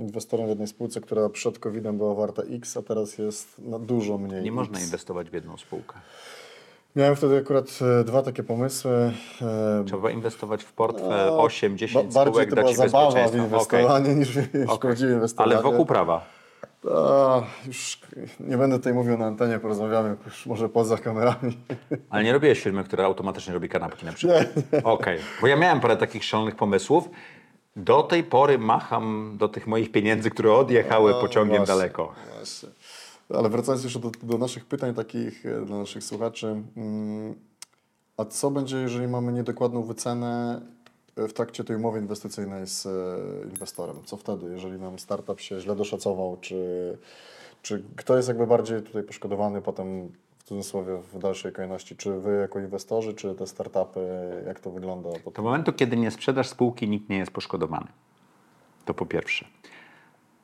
inwestorem 0.00 0.46
w 0.46 0.48
jednej 0.48 0.68
spółce, 0.68 1.00
która 1.00 1.28
przed 1.28 1.58
COVID-em 1.58 1.98
była 1.98 2.14
warta 2.14 2.42
X, 2.42 2.76
a 2.76 2.82
teraz 2.82 3.18
jest 3.18 3.58
na 3.58 3.78
dużo 3.78 4.18
mniej 4.18 4.42
Nie 4.42 4.48
X. 4.48 4.54
można 4.54 4.80
inwestować 4.80 5.30
w 5.30 5.32
jedną 5.34 5.56
spółkę. 5.56 5.94
Miałem 6.98 7.16
wtedy 7.16 7.36
akurat 7.38 7.78
e, 8.00 8.04
dwa 8.04 8.22
takie 8.22 8.42
pomysły. 8.42 9.12
E, 9.42 9.84
Trzeba 9.86 10.10
inwestować 10.10 10.64
w 10.64 10.72
portfel 10.72 11.08
no, 11.08 11.38
8-10 11.46 11.94
ba- 11.94 12.02
Bardziej 12.02 12.12
spółek, 12.32 12.50
to 12.50 12.56
była 12.56 12.72
zabawa 12.74 13.28
w 13.28 13.34
inwestowanie 13.36 14.14
niż 14.14 14.28
w 14.38 14.38
Okej. 14.38 14.78
prawdziwe 14.80 15.12
inwestowanie. 15.12 15.54
Ale 15.54 15.62
wokół 15.62 15.86
prawa. 15.86 16.24
A, 16.96 17.42
już 17.66 18.00
nie 18.40 18.58
będę 18.58 18.76
tutaj 18.76 18.94
mówił 18.94 19.18
na 19.18 19.26
antenie, 19.26 19.58
porozmawiamy 19.58 20.16
już 20.26 20.46
może 20.46 20.68
poza 20.68 20.96
kamerami. 20.98 21.58
Ale 22.10 22.24
nie 22.24 22.32
robiłeś 22.32 22.60
firmy, 22.60 22.84
która 22.84 23.04
automatycznie 23.04 23.54
robi 23.54 23.68
kanapki 23.68 24.06
na 24.06 24.12
przykład. 24.12 24.46
Okej, 24.84 25.18
bo 25.40 25.46
ja 25.46 25.56
miałem 25.56 25.80
parę 25.80 25.96
takich 25.96 26.24
szalonych 26.24 26.56
pomysłów. 26.56 27.08
Do 27.76 28.02
tej 28.02 28.24
pory 28.24 28.58
macham 28.58 29.34
do 29.38 29.48
tych 29.48 29.66
moich 29.66 29.92
pieniędzy, 29.92 30.30
które 30.30 30.52
odjechały 30.52 31.10
No, 31.12 31.20
pociągiem 31.20 31.56
właśnie, 31.56 31.74
daleko. 31.74 32.12
Właśnie. 32.36 32.68
Ale 33.34 33.48
wracając 33.48 33.84
jeszcze 33.84 33.98
do, 33.98 34.10
do 34.22 34.38
naszych 34.38 34.66
pytań 34.66 34.94
takich 34.94 35.46
e, 35.46 35.64
dla 35.64 35.78
naszych 35.78 36.04
słuchaczy. 36.04 36.46
mm, 36.76 37.34
A 38.16 38.24
co 38.24 38.50
będzie, 38.50 38.76
jeżeli 38.76 39.08
mamy 39.08 39.32
niedokładną 39.32 39.82
wycenę 39.82 40.60
e, 41.16 41.28
w 41.28 41.32
trakcie 41.32 41.64
tej 41.64 41.76
umowy 41.76 41.98
inwestycyjnej 41.98 42.66
z 42.66 42.86
e, 42.86 42.90
inwestorem? 43.50 43.96
Co 44.04 44.16
wtedy, 44.16 44.46
jeżeli 44.50 44.80
nam 44.80 44.98
startup 44.98 45.40
się 45.40 45.60
źle 45.60 45.76
doszacował? 45.76 46.36
Czy, 46.40 46.98
czy 47.62 47.82
kto 47.96 48.16
jest 48.16 48.28
jakby 48.28 48.46
bardziej 48.46 48.82
tutaj 48.82 49.02
poszkodowany 49.02 49.62
potem 49.62 50.08
w 50.38 50.44
cudzysłowie 50.44 50.96
w 51.12 51.18
dalszej 51.18 51.52
kolejności? 51.52 51.96
Czy 51.96 52.20
wy 52.20 52.38
jako 52.40 52.58
inwestorzy, 52.58 53.14
czy 53.14 53.34
te 53.34 53.46
startupy? 53.46 54.00
Jak 54.46 54.60
to 54.60 54.70
wygląda? 54.70 55.08
Do 55.34 55.42
momentu, 55.42 55.72
kiedy 55.72 55.96
nie 55.96 56.10
sprzedasz 56.10 56.48
spółki, 56.48 56.88
nikt 56.88 57.08
nie 57.08 57.18
jest 57.18 57.30
poszkodowany. 57.30 57.86
To 58.84 58.94
po 58.94 59.06
pierwsze. 59.06 59.46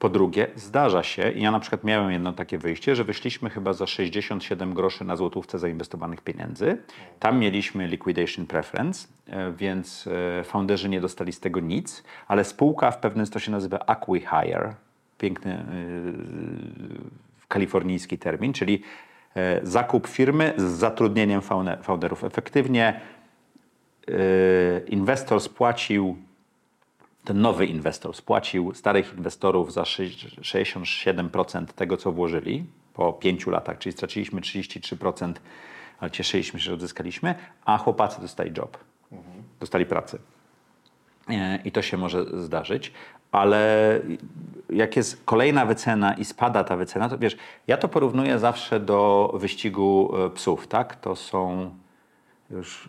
Po 0.04 0.08
drugie, 0.10 0.46
zdarza 0.56 1.02
się, 1.02 1.30
i 1.30 1.42
ja 1.42 1.50
na 1.50 1.60
przykład 1.60 1.84
miałem 1.84 2.12
jedno 2.12 2.32
takie 2.32 2.58
wyjście, 2.58 2.96
że 2.96 3.04
wyszliśmy 3.04 3.50
chyba 3.50 3.72
za 3.72 3.86
67 3.86 4.74
groszy 4.74 5.04
na 5.04 5.16
złotówce 5.16 5.58
zainwestowanych 5.58 6.20
pieniędzy. 6.20 6.78
Tam 7.20 7.38
mieliśmy 7.38 7.86
liquidation 7.86 8.46
preference, 8.46 9.08
e, 9.26 9.52
więc 9.52 10.08
e, 10.40 10.44
founderzy 10.44 10.88
nie 10.88 11.00
dostali 11.00 11.32
z 11.32 11.40
tego 11.40 11.60
nic, 11.60 12.04
ale 12.28 12.44
spółka 12.44 12.90
w 12.90 12.98
pewnym 12.98 13.26
to 13.26 13.38
się 13.38 13.50
nazywa 13.50 13.78
acqui-hire, 13.78 14.72
piękny 15.18 15.52
e, 15.52 15.64
kalifornijski 17.48 18.18
termin, 18.18 18.52
czyli 18.52 18.82
e, 19.36 19.60
zakup 19.62 20.06
firmy 20.06 20.54
z 20.56 20.62
zatrudnieniem 20.62 21.40
founderów. 21.82 22.24
Efektywnie 22.24 23.00
e, 24.08 24.12
inwestor 24.86 25.40
spłacił, 25.40 26.16
ten 27.24 27.40
nowy 27.40 27.66
inwestor 27.66 28.14
spłacił 28.16 28.74
starych 28.74 29.14
inwestorów 29.16 29.72
za 29.72 29.84
sześć- 29.84 30.40
67% 30.40 31.72
tego, 31.72 31.96
co 31.96 32.12
włożyli 32.12 32.64
po 32.94 33.12
5 33.12 33.50
latach, 33.50 33.78
czyli 33.78 33.92
straciliśmy 33.92 34.40
33%, 34.40 35.40
ale 36.00 36.10
cieszyliśmy 36.10 36.60
się, 36.60 36.64
że 36.64 36.74
odzyskaliśmy, 36.74 37.34
a 37.64 37.78
chłopacy 37.78 38.20
dostali 38.20 38.52
job, 38.56 38.78
dostali 39.60 39.86
pracę. 39.86 40.18
E, 41.28 41.58
I 41.64 41.72
to 41.72 41.82
się 41.82 41.96
może 41.96 42.42
zdarzyć, 42.42 42.92
ale 43.32 44.00
jak 44.70 44.96
jest 44.96 45.24
kolejna 45.24 45.66
wycena 45.66 46.14
i 46.14 46.24
spada 46.24 46.64
ta 46.64 46.76
wycena, 46.76 47.08
to 47.08 47.18
wiesz, 47.18 47.36
ja 47.66 47.76
to 47.76 47.88
porównuję 47.88 48.38
zawsze 48.38 48.80
do 48.80 49.30
wyścigu 49.34 50.12
e, 50.26 50.30
psów, 50.30 50.66
tak? 50.66 50.96
To 50.96 51.16
są 51.16 51.70
już 52.50 52.88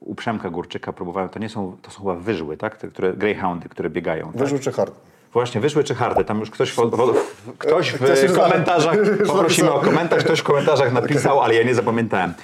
u, 0.00 0.14
Przemka 0.14 0.50
Górczyka 0.50 0.92
próbowałem, 0.92 1.28
to 1.28 1.38
nie 1.38 1.48
są, 1.48 1.76
to 1.82 1.90
są 1.90 2.00
chyba 2.00 2.14
wyżły, 2.14 2.56
tak? 2.56 2.76
Te, 2.76 2.88
które, 2.88 3.12
greyhoundy, 3.12 3.68
które 3.68 3.90
biegają. 3.90 4.26
Tak? 4.26 4.36
Wyżu 4.36 4.58
czy 4.58 4.72
hard? 4.72 4.94
Właśnie, 5.32 5.60
wyszły 5.60 5.84
czy 5.84 5.94
hardy? 5.94 6.24
Tam 6.24 6.40
już 6.40 6.50
ktoś, 6.50 6.70
w, 6.70 6.76
w, 6.76 7.58
ktoś 7.58 7.92
już 7.92 8.00
w 8.00 8.34
za- 8.34 8.42
komentarzach, 8.42 8.96
poprosimy 9.26 9.72
o 9.72 9.80
komentarz, 9.80 10.24
ktoś 10.24 10.40
w 10.40 10.42
komentarzach 10.42 10.92
napisał, 10.92 11.40
ale 11.42 11.54
ja 11.54 11.62
nie 11.62 11.74
zapamiętałem. 11.74 12.34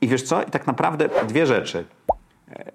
I 0.00 0.08
wiesz 0.08 0.22
co? 0.22 0.42
I 0.42 0.50
tak 0.50 0.66
naprawdę 0.66 1.08
dwie 1.28 1.46
rzeczy. 1.46 1.84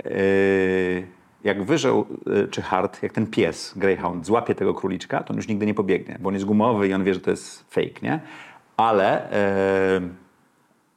Yy, 0.06 1.08
jak 1.44 1.64
wyżeł 1.64 2.06
yy, 2.26 2.48
czy 2.48 2.62
hard, 2.62 3.04
jak 3.04 3.14
ten 3.14 3.28
pies, 3.28 3.74
greyhound, 3.76 4.26
złapie 4.26 4.56
tego 4.56 4.74
króliczka, 4.74 5.24
to 5.24 5.30
on 5.30 5.38
już 5.38 5.48
nigdy 5.48 5.66
nie 5.66 5.74
pobiegnie, 5.74 6.18
bo 6.20 6.28
on 6.28 6.34
jest 6.34 6.46
gumowy 6.46 6.88
i 6.88 6.94
on 6.94 7.04
wie, 7.04 7.14
że 7.14 7.20
to 7.20 7.32
jest 7.32 7.74
fake, 7.74 8.02
nie? 8.02 8.20
Ale 8.78 9.28
yy, 10.02 10.10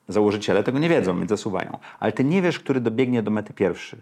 założyciele 0.09 0.65
tego 0.65 0.79
nie 0.79 0.89
wiedzą, 0.89 1.19
więc 1.19 1.31
zasuwają. 1.31 1.79
Ale 2.01 2.13
ty 2.13 2.25
nie 2.25 2.43
wiesz, 2.43 2.59
który 2.59 2.81
dobiegnie 2.81 3.23
do 3.23 3.31
mety 3.31 3.53
pierwszy. 3.53 3.97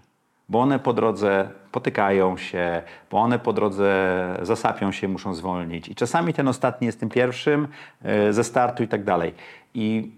Bo 0.49 0.61
one 0.61 0.79
po 0.79 0.93
drodze 0.93 1.49
potykają 1.73 2.37
się, 2.37 2.83
bo 3.11 3.19
one 3.19 3.39
po 3.39 3.53
drodze 3.53 4.39
zasapią 4.43 4.93
się, 4.93 5.09
muszą 5.09 5.35
zwolnić. 5.35 5.89
I 5.89 5.95
czasami 5.95 6.35
ten 6.35 6.49
ostatni 6.49 6.87
jest 6.87 7.01
tym 7.01 7.09
pierwszym 7.09 7.69
e, 8.03 8.33
ze 8.33 8.45
startu 8.45 8.83
i 8.83 8.89
tak 8.89 9.05
dalej. 9.05 9.35
I 9.75 10.13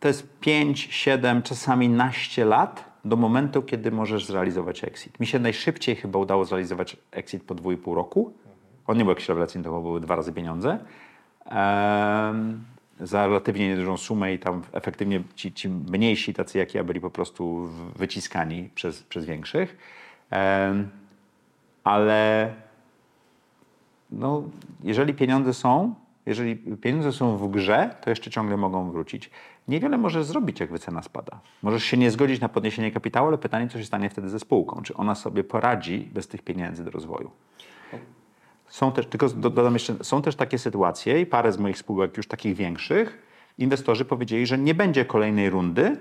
to 0.00 0.08
jest 0.08 0.40
5, 0.40 0.88
7, 0.90 1.42
czasami 1.42 1.88
naście 1.88 2.44
lat 2.44 2.84
do 3.04 3.16
momentu, 3.16 3.62
kiedy 3.62 3.90
możesz 3.90 4.26
zrealizować 4.26 4.84
exit. 4.84 5.20
Mi 5.20 5.26
się 5.26 5.38
najszybciej 5.38 5.96
chyba 5.96 6.18
udało 6.18 6.44
zrealizować 6.44 6.96
exit 7.10 7.42
po 7.42 7.54
2,5 7.54 7.94
roku. 7.94 8.32
On 8.86 8.98
nie 8.98 9.04
był 9.04 9.10
jakiś 9.10 9.28
rewelacyjny, 9.28 9.64
to 9.64 9.80
były 9.80 10.00
dwa 10.00 10.16
razy 10.16 10.32
pieniądze. 10.32 10.78
Za 13.00 13.26
relatywnie 13.26 13.68
niedużą 13.68 13.96
sumę 13.96 14.34
i 14.34 14.38
tam 14.38 14.62
efektywnie 14.72 15.22
ci, 15.34 15.52
ci 15.52 15.68
mniejsi, 15.68 16.34
tacy 16.34 16.58
jak 16.58 16.74
ja, 16.74 16.84
byli 16.84 17.00
po 17.00 17.10
prostu 17.10 17.68
wyciskani 17.96 18.70
przez, 18.74 19.02
przez 19.02 19.24
większych. 19.24 19.76
Ale 21.84 22.52
no, 24.10 24.42
jeżeli 24.84 25.14
pieniądze 25.14 25.54
są, 25.54 25.94
jeżeli 26.26 26.56
pieniądze 26.56 27.12
są 27.12 27.36
w 27.36 27.50
grze, 27.50 27.94
to 28.00 28.10
jeszcze 28.10 28.30
ciągle 28.30 28.56
mogą 28.56 28.90
wrócić. 28.90 29.30
Niewiele 29.68 29.98
możesz 29.98 30.24
zrobić, 30.24 30.60
jak 30.60 30.72
wycena 30.72 31.02
spada. 31.02 31.40
Możesz 31.62 31.84
się 31.84 31.96
nie 31.96 32.10
zgodzić 32.10 32.40
na 32.40 32.48
podniesienie 32.48 32.90
kapitału, 32.90 33.28
ale 33.28 33.38
pytanie, 33.38 33.68
co 33.68 33.78
się 33.78 33.84
stanie 33.84 34.10
wtedy 34.10 34.28
ze 34.28 34.40
spółką. 34.40 34.82
Czy 34.82 34.94
ona 34.94 35.14
sobie 35.14 35.44
poradzi 35.44 36.08
bez 36.14 36.28
tych 36.28 36.42
pieniędzy 36.42 36.84
do 36.84 36.90
rozwoju? 36.90 37.30
Są 38.72 38.92
też, 38.92 39.06
tylko 39.06 39.28
do- 39.28 39.50
dodam 39.50 39.72
jeszcze, 39.72 40.04
są 40.04 40.22
też 40.22 40.36
takie 40.36 40.58
sytuacje 40.58 41.20
i 41.20 41.26
parę 41.26 41.52
z 41.52 41.58
moich 41.58 41.78
spółek 41.78 42.16
już 42.16 42.26
takich 42.26 42.56
większych, 42.56 43.18
inwestorzy 43.58 44.04
powiedzieli, 44.04 44.46
że 44.46 44.58
nie 44.58 44.74
będzie 44.74 45.04
kolejnej 45.04 45.50
rundy. 45.50 45.96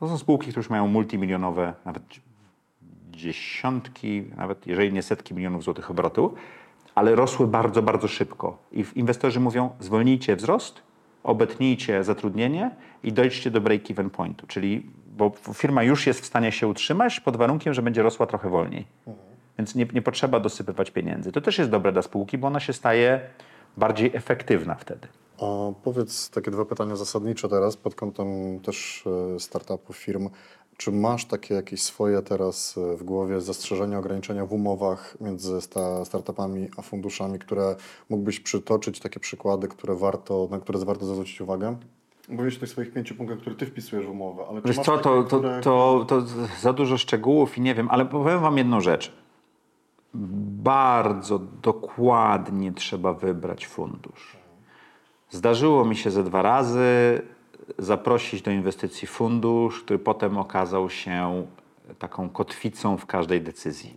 To 0.00 0.08
są 0.08 0.18
spółki, 0.18 0.46
które 0.46 0.60
już 0.60 0.70
mają 0.70 0.86
multimilionowe, 0.88 1.74
nawet 1.84 2.02
dziesiątki, 3.10 4.24
nawet 4.36 4.66
jeżeli 4.66 4.92
nie 4.92 5.02
setki 5.02 5.34
milionów 5.34 5.64
złotych 5.64 5.90
obrotu, 5.90 6.34
ale 6.94 7.14
rosły 7.14 7.46
bardzo, 7.46 7.82
bardzo 7.82 8.08
szybko. 8.08 8.58
I 8.72 8.84
inwestorzy 8.94 9.40
mówią, 9.40 9.70
zwolnijcie 9.80 10.36
wzrost, 10.36 10.82
obetnijcie 11.22 12.04
zatrudnienie 12.04 12.70
i 13.02 13.12
dojdźcie 13.12 13.50
do 13.50 13.60
break-even 13.60 14.10
pointu, 14.10 14.46
czyli 14.46 14.86
bo 15.16 15.32
firma 15.54 15.82
już 15.82 16.06
jest 16.06 16.20
w 16.20 16.26
stanie 16.26 16.52
się 16.52 16.68
utrzymać 16.68 17.20
pod 17.20 17.36
warunkiem, 17.36 17.74
że 17.74 17.82
będzie 17.82 18.02
rosła 18.02 18.26
trochę 18.26 18.50
wolniej. 18.50 18.86
Więc 19.58 19.74
nie, 19.74 19.86
nie 19.92 20.02
potrzeba 20.02 20.40
dosypywać 20.40 20.90
pieniędzy. 20.90 21.32
To 21.32 21.40
też 21.40 21.58
jest 21.58 21.70
dobre 21.70 21.92
dla 21.92 22.02
spółki, 22.02 22.38
bo 22.38 22.46
ona 22.46 22.60
się 22.60 22.72
staje 22.72 23.20
bardziej 23.76 24.10
efektywna 24.14 24.74
wtedy. 24.74 25.08
A 25.38 25.72
powiedz 25.82 26.30
takie 26.30 26.50
dwa 26.50 26.64
pytania 26.64 26.96
zasadnicze 26.96 27.48
teraz 27.48 27.76
pod 27.76 27.94
kątem 27.94 28.60
też 28.60 29.04
e, 29.36 29.40
startupów, 29.40 29.96
firm. 29.96 30.28
Czy 30.76 30.92
masz 30.92 31.24
takie 31.24 31.54
jakieś 31.54 31.82
swoje 31.82 32.22
teraz 32.22 32.78
e, 32.78 32.96
w 32.96 33.02
głowie 33.02 33.40
zastrzeżenia, 33.40 33.98
ograniczenia 33.98 34.46
w 34.46 34.52
umowach 34.52 35.16
między 35.20 35.60
sta, 35.60 36.04
startupami 36.04 36.68
a 36.76 36.82
funduszami, 36.82 37.38
które 37.38 37.76
mógłbyś 38.08 38.40
przytoczyć, 38.40 39.00
takie 39.00 39.20
przykłady, 39.20 39.68
które 39.68 39.94
warto, 39.94 40.48
na 40.50 40.58
które 40.58 40.78
warto 40.84 41.06
zwrócić 41.06 41.40
uwagę? 41.40 41.76
Mówisz 42.28 42.56
o 42.56 42.60
tych 42.60 42.68
swoich 42.68 42.92
pięciu 42.92 43.14
punktach, 43.14 43.38
które 43.38 43.56
ty 43.56 43.66
wpisujesz 43.66 44.06
w 44.06 44.10
umowę, 44.10 44.44
ale 44.48 44.62
czy 44.62 44.68
Wiesz 44.68 44.76
masz 44.76 44.86
co, 44.86 44.92
takie, 44.92 45.04
to, 45.04 45.22
to, 45.22 45.38
które... 45.38 45.60
to, 45.60 46.04
to 46.08 46.22
za 46.60 46.72
dużo 46.72 46.98
szczegółów 46.98 47.58
i 47.58 47.60
nie 47.60 47.74
wiem, 47.74 47.88
ale 47.90 48.06
powiem 48.06 48.40
wam 48.40 48.58
jedną 48.58 48.80
rzecz. 48.80 49.12
Bardzo 50.14 51.38
dokładnie 51.38 52.72
trzeba 52.72 53.12
wybrać 53.12 53.66
fundusz. 53.66 54.36
Zdarzyło 55.30 55.84
mi 55.84 55.96
się 55.96 56.10
ze 56.10 56.24
dwa 56.24 56.42
razy 56.42 57.22
zaprosić 57.78 58.42
do 58.42 58.50
inwestycji 58.50 59.08
fundusz, 59.08 59.82
który 59.82 59.98
potem 59.98 60.38
okazał 60.38 60.90
się 60.90 61.46
taką 61.98 62.28
kotwicą 62.28 62.96
w 62.96 63.06
każdej 63.06 63.40
decyzji. 63.40 63.94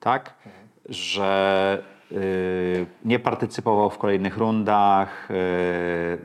Tak? 0.00 0.34
Że 0.88 1.82
y, 2.12 2.86
nie 3.04 3.18
partycypował 3.18 3.90
w 3.90 3.98
kolejnych 3.98 4.36
rundach, 4.36 5.30
y, 5.30 6.18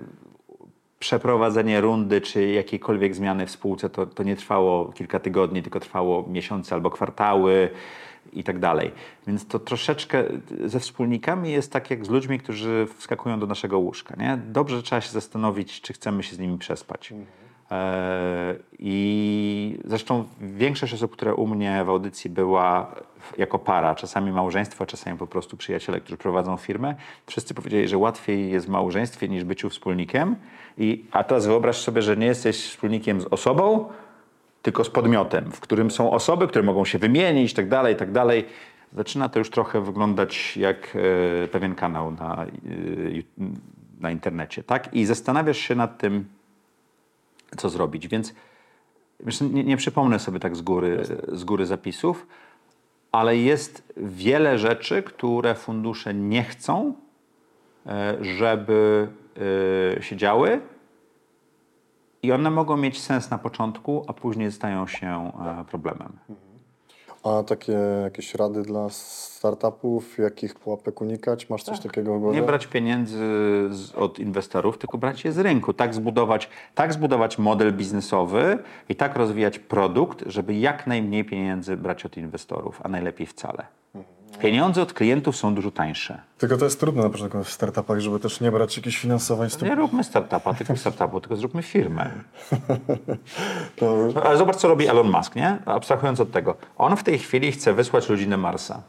przeprowadzenie 1.00 1.82
rundy 1.82 2.22
czy 2.22 2.48
jakiejkolwiek 2.48 3.16
zmiany 3.16 3.46
w 3.46 3.52
spółce 3.52 3.90
to, 3.90 4.06
to 4.06 4.24
nie 4.24 4.36
trwało 4.36 4.86
kilka 4.86 5.20
tygodni, 5.20 5.64
tylko 5.64 5.80
trwało 5.80 6.26
miesiące 6.28 6.76
albo 6.76 6.90
kwartały 6.90 7.70
i 8.34 8.44
tak 8.44 8.60
dalej. 8.60 8.92
Więc 9.28 9.48
to 9.48 9.60
troszeczkę 9.60 10.24
ze 10.66 10.80
wspólnikami 10.80 11.52
jest 11.52 11.72
tak 11.72 11.92
jak 11.92 12.06
z 12.06 12.10
ludźmi, 12.10 12.40
którzy 12.40 12.88
wskakują 12.98 13.40
do 13.40 13.48
naszego 13.48 13.80
łóżka. 13.80 14.16
Nie? 14.18 14.40
Dobrze 14.48 14.84
trzeba 14.84 15.02
się 15.02 15.12
zastanowić, 15.12 15.82
czy 15.82 15.94
chcemy 15.94 16.24
się 16.24 16.36
z 16.36 16.40
nimi 16.40 16.58
przespać. 16.58 17.14
E, 17.72 18.56
I 18.80 19.78
zresztą 19.86 20.26
większość 20.42 20.94
osób, 20.94 21.12
które 21.12 21.36
u 21.36 21.48
mnie 21.48 21.84
w 21.86 21.90
audycji 21.90 22.30
była 22.30 22.96
jako 23.38 23.60
para, 23.60 23.96
czasami 23.96 24.32
małżeństwo, 24.32 24.86
czasami 24.86 25.18
po 25.18 25.28
prostu 25.28 25.58
przyjaciele, 25.58 26.02
którzy 26.02 26.18
prowadzą 26.18 26.58
firmę, 26.58 26.96
wszyscy 27.26 27.54
powiedzieli, 27.54 27.88
że 27.88 27.98
łatwiej 27.98 28.52
jest 28.52 28.66
w 28.66 28.70
małżeństwie 28.70 29.28
niż 29.30 29.44
byciu 29.44 29.70
wspólnikiem. 29.70 30.36
I, 30.78 31.06
a 31.12 31.24
teraz 31.24 31.46
wyobraź 31.46 31.78
sobie, 31.78 32.02
że 32.02 32.18
nie 32.18 32.26
jesteś 32.26 32.68
wspólnikiem 32.70 33.22
z 33.22 33.26
osobą, 33.26 33.90
tylko 34.66 34.84
z 34.84 34.90
podmiotem, 34.90 35.52
w 35.52 35.60
którym 35.60 35.92
są 35.92 36.12
osoby, 36.12 36.48
które 36.48 36.64
mogą 36.64 36.86
się 36.86 36.98
wymienić, 36.98 37.54
tak 37.54 37.70
dalej, 37.70 37.96
tak 37.96 38.12
dalej. 38.12 38.46
Zaczyna 38.94 39.30
to 39.30 39.40
już 39.40 39.50
trochę 39.50 39.82
wyglądać 39.82 40.58
jak 40.58 40.98
e, 41.44 41.48
pewien 41.48 41.76
kanał 41.76 42.12
na, 42.12 42.46
e, 42.46 42.48
na 44.00 44.12
internecie, 44.12 44.64
tak? 44.64 44.94
I 44.94 45.06
zastanawiasz 45.06 45.58
się 45.58 45.76
nad 45.76 45.98
tym, 45.98 46.26
co 47.58 47.70
zrobić. 47.70 48.08
Więc 48.08 48.34
nie, 49.42 49.64
nie 49.64 49.78
przypomnę 49.78 50.20
sobie 50.20 50.40
tak 50.40 50.56
z 50.56 50.62
góry, 50.62 51.04
z 51.28 51.44
góry 51.44 51.66
zapisów, 51.66 52.28
ale 53.12 53.38
jest 53.38 53.94
wiele 53.98 54.58
rzeczy, 54.58 55.04
które 55.04 55.56
fundusze 55.56 56.14
nie 56.14 56.44
chcą, 56.44 56.94
e, 57.86 58.18
żeby 58.22 59.08
się 60.02 60.16
działy. 60.16 60.62
I 62.26 62.32
one 62.32 62.52
mogą 62.52 62.78
mieć 62.78 63.02
sens 63.02 63.30
na 63.30 63.38
początku, 63.38 64.06
a 64.08 64.14
później 64.14 64.52
stają 64.52 64.88
się 64.88 65.32
e, 65.62 65.66
problemem. 65.66 66.12
A 67.24 67.44
takie 67.44 67.78
jakieś 68.04 68.36
rady 68.36 68.62
dla 68.62 68.90
startupów, 68.90 70.18
jakich 70.18 70.56
pułapek 70.56 71.02
unikać? 71.02 71.50
Masz 71.50 71.64
coś 71.64 71.80
takiego 71.80 72.16
w 72.18 72.20
głowie? 72.20 72.40
Nie 72.40 72.46
brać 72.46 72.68
pieniędzy 72.68 73.18
z, 73.70 73.96
od 73.96 74.20
inwestorów, 74.20 74.78
tylko 74.78 74.98
brać 74.98 75.26
je 75.26 75.32
z 75.32 75.38
rynku. 75.40 75.74
Tak 75.74 75.94
zbudować, 75.94 76.50
tak 76.76 76.94
zbudować 76.94 77.38
model 77.38 77.74
biznesowy 77.74 78.60
i 78.90 78.96
tak 78.96 79.16
rozwijać 79.16 79.60
produkt, 79.60 80.24
żeby 80.26 80.56
jak 80.56 80.88
najmniej 80.88 81.26
pieniędzy 81.26 81.78
brać 81.78 82.06
od 82.06 82.18
inwestorów, 82.18 82.80
a 82.84 82.90
najlepiej 82.90 83.28
wcale. 83.28 83.66
Pieniądze 84.40 84.82
od 84.82 84.94
klientów 84.94 85.36
są 85.36 85.56
dużo 85.56 85.72
tańsze. 85.72 86.22
Tylko 86.38 86.58
to 86.58 86.66
jest 86.66 86.80
trudne 86.80 87.04
na 87.04 87.10
początku 87.10 87.44
w 87.44 87.52
startupach, 87.52 88.00
żeby 88.00 88.20
też 88.20 88.42
nie 88.42 88.52
brać 88.52 88.78
jakichś 88.78 88.98
finansowań 88.98 89.50
tym. 89.50 89.68
Nie 89.68 89.76
róbmy 89.76 90.04
startupa, 90.04 90.54
tylko 90.54 90.76
startupu, 90.76 91.22
tylko 91.22 91.36
zróbmy 91.36 91.64
firmę. 91.64 92.10
To, 93.76 94.08
Ale 94.24 94.38
zobacz, 94.38 94.56
co 94.56 94.68
robi 94.68 94.88
Elon 94.88 95.12
Musk, 95.12 95.36
nie? 95.36 95.58
Abstrahując 95.66 96.20
od 96.20 96.32
tego. 96.32 96.56
On 96.78 96.98
w 96.98 97.04
tej 97.04 97.20
chwili 97.20 97.52
chce 97.52 97.74
wysłać 97.74 98.10
ludzi 98.10 98.28
na 98.28 98.38
Marsa. 98.38 98.82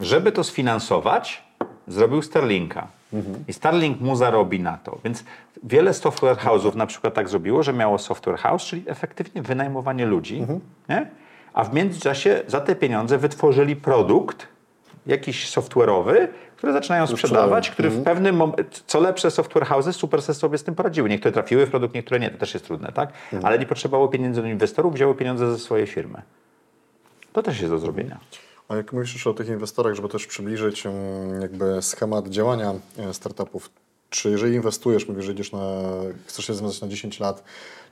Żeby 0.00 0.32
to 0.32 0.44
sfinansować, 0.44 1.42
zrobił 1.88 2.22
Starlinka. 2.22 2.86
I 3.48 3.52
Starlink 3.52 4.00
mu 4.00 4.16
zarobi 4.16 4.60
na 4.60 4.76
to. 4.76 4.98
Więc 5.04 5.24
wiele 5.62 5.94
software 5.94 6.36
house'ów 6.36 6.74
na 6.74 6.86
przykład 6.86 7.14
tak 7.14 7.28
zrobiło, 7.28 7.62
że 7.62 7.72
miało 7.72 7.98
software 7.98 8.38
house, 8.38 8.62
czyli 8.62 8.84
efektywnie 8.86 9.42
wynajmowanie 9.42 10.06
ludzi, 10.06 10.46
nie? 10.88 11.10
A 11.52 11.64
w 11.64 11.74
międzyczasie 11.74 12.42
za 12.46 12.60
te 12.60 12.76
pieniądze 12.76 13.18
wytworzyli 13.18 13.76
produkt 13.76 14.48
jakiś 15.06 15.50
software'owy, 15.50 16.28
który 16.56 16.72
zaczynają 16.72 17.06
sprzedawać, 17.06 17.70
który 17.70 17.90
w 17.90 18.02
pewnym 18.02 18.36
momencie, 18.36 18.64
co 18.86 19.00
lepsze 19.00 19.30
software 19.30 19.66
houses 19.66 19.96
super 19.96 20.22
sobie 20.22 20.58
z 20.58 20.64
tym 20.64 20.74
poradziły. 20.74 21.08
Niektóre 21.08 21.32
trafiły 21.32 21.66
w 21.66 21.70
produkt, 21.70 21.94
niektóre 21.94 22.20
nie, 22.20 22.30
to 22.30 22.38
też 22.38 22.54
jest 22.54 22.66
trudne, 22.66 22.92
tak? 22.92 23.12
Ale 23.42 23.58
nie 23.58 23.66
potrzebowało 23.66 24.08
pieniędzy 24.08 24.40
od 24.40 24.46
inwestorów, 24.46 24.94
wzięły 24.94 25.14
pieniądze 25.14 25.52
ze 25.52 25.58
swojej 25.58 25.86
firmy. 25.86 26.22
To 27.32 27.42
też 27.42 27.60
jest 27.60 27.72
do 27.72 27.78
zrobienia. 27.78 28.18
a 28.68 28.76
jak 28.76 28.92
mówisz 28.92 29.14
już 29.14 29.26
o 29.26 29.34
tych 29.34 29.48
inwestorach, 29.48 29.94
żeby 29.94 30.08
też 30.08 30.26
przybliżyć 30.26 30.84
jakby 31.40 31.82
schemat 31.82 32.28
działania 32.28 32.74
e, 32.98 33.14
startupów, 33.14 33.70
czy 34.10 34.30
jeżeli 34.30 34.54
inwestujesz, 34.54 35.08
mówisz, 35.08 35.24
że 35.24 35.32
idziesz 35.32 35.52
na, 35.52 35.82
chcesz 36.26 36.46
się 36.46 36.54
związać 36.54 36.80
na 36.80 36.88
10 36.88 37.20
lat, 37.20 37.44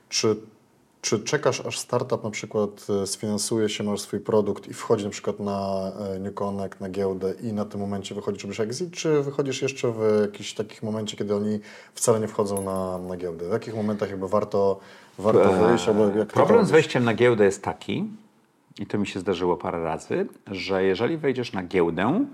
czy, 0.09 0.35
czy 1.01 1.19
czekasz 1.19 1.65
aż 1.65 1.79
startup 1.79 2.23
na 2.23 2.29
przykład 2.29 2.87
e, 3.03 3.07
sfinansuje 3.07 3.69
się, 3.69 3.83
masz 3.83 4.01
swój 4.01 4.19
produkt 4.19 4.67
i 4.67 4.73
wchodzi 4.73 5.03
na 5.03 5.09
przykład 5.09 5.39
na 5.39 5.91
e, 6.15 6.19
New 6.19 6.33
Connect, 6.33 6.81
na 6.81 6.89
giełdę 6.89 7.33
i 7.41 7.53
na 7.53 7.65
tym 7.65 7.81
momencie 7.81 8.15
wychodzisz, 8.15 8.43
robisz 8.43 8.59
exit, 8.59 8.91
czy 8.91 9.21
wychodzisz 9.21 9.61
jeszcze 9.61 9.91
w 9.91 10.21
jakiś 10.21 10.53
takich 10.53 10.83
momencie, 10.83 11.17
kiedy 11.17 11.35
oni 11.35 11.59
wcale 11.93 12.19
nie 12.19 12.27
wchodzą 12.27 12.63
na, 12.63 12.97
na 12.97 13.17
giełdę? 13.17 13.49
W 13.49 13.51
jakich 13.51 13.75
momentach 13.75 14.09
jakby 14.09 14.27
warto, 14.27 14.79
warto 15.19 15.53
wyjść? 15.53 15.87
Albo 15.87 16.07
jak 16.07 16.27
Problem 16.27 16.65
z 16.65 16.71
wejściem 16.71 17.03
na 17.03 17.13
giełdę 17.13 17.45
jest 17.45 17.63
taki, 17.63 18.09
i 18.79 18.85
to 18.85 18.97
mi 18.97 19.07
się 19.07 19.19
zdarzyło 19.19 19.57
parę 19.57 19.83
razy, 19.83 20.27
że 20.47 20.83
jeżeli 20.83 21.17
wejdziesz 21.17 21.53
na 21.53 21.63
giełdę, 21.63 22.25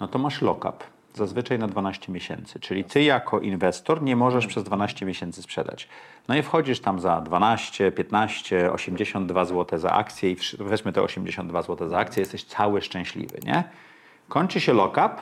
no 0.00 0.08
to 0.08 0.18
masz 0.18 0.42
lock-up. 0.42 0.84
Zazwyczaj 1.14 1.58
na 1.58 1.68
12 1.68 2.12
miesięcy. 2.12 2.60
Czyli 2.60 2.84
ty 2.84 3.02
jako 3.02 3.40
inwestor 3.40 4.02
nie 4.02 4.16
możesz 4.16 4.46
przez 4.46 4.64
12 4.64 5.06
miesięcy 5.06 5.42
sprzedać. 5.42 5.88
No 6.28 6.36
i 6.36 6.42
wchodzisz 6.42 6.80
tam 6.80 7.00
za 7.00 7.20
12, 7.20 7.92
15, 7.92 8.72
82 8.72 9.44
zł 9.44 9.78
za 9.78 9.90
akcję 9.90 10.30
i 10.30 10.36
weźmy 10.58 10.92
te 10.92 11.02
82 11.02 11.62
zł 11.62 11.88
za 11.88 11.98
akcję, 11.98 12.20
jesteś 12.20 12.44
cały 12.44 12.82
szczęśliwy, 12.82 13.38
nie? 13.44 13.64
Kończy 14.28 14.60
się 14.60 14.72
lock-up, 14.72 15.14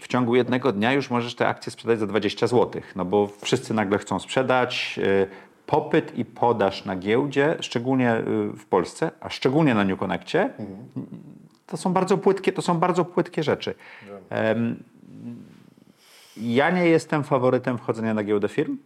w 0.00 0.08
ciągu 0.08 0.36
jednego 0.36 0.72
dnia 0.72 0.92
już 0.92 1.10
możesz 1.10 1.34
te 1.34 1.48
akcje 1.48 1.72
sprzedać 1.72 1.98
za 1.98 2.06
20 2.06 2.46
zł, 2.46 2.82
no 2.96 3.04
bo 3.04 3.26
wszyscy 3.26 3.74
nagle 3.74 3.98
chcą 3.98 4.18
sprzedać. 4.18 5.00
y, 5.02 5.28
Popyt 5.66 6.18
i 6.18 6.24
podaż 6.24 6.84
na 6.84 6.96
giełdzie, 6.96 7.56
szczególnie 7.60 8.16
y, 8.16 8.22
w 8.52 8.66
Polsce, 8.66 9.10
a 9.20 9.28
szczególnie 9.28 9.74
na 9.74 9.84
New 9.84 9.98
Connectie, 9.98 10.50
to 11.66 11.76
są 11.76 11.92
bardzo 11.92 12.18
płytkie, 12.18 12.52
to 12.52 12.62
są 12.62 12.78
bardzo 12.78 13.04
płytkie 13.04 13.42
rzeczy. 13.42 13.74
Ja 16.36 16.70
nie 16.70 16.86
jestem 16.86 17.24
faworytem 17.24 17.78
wchodzenia 17.78 18.14
na 18.14 18.24
giełdę 18.24 18.48
firm. 18.48 18.78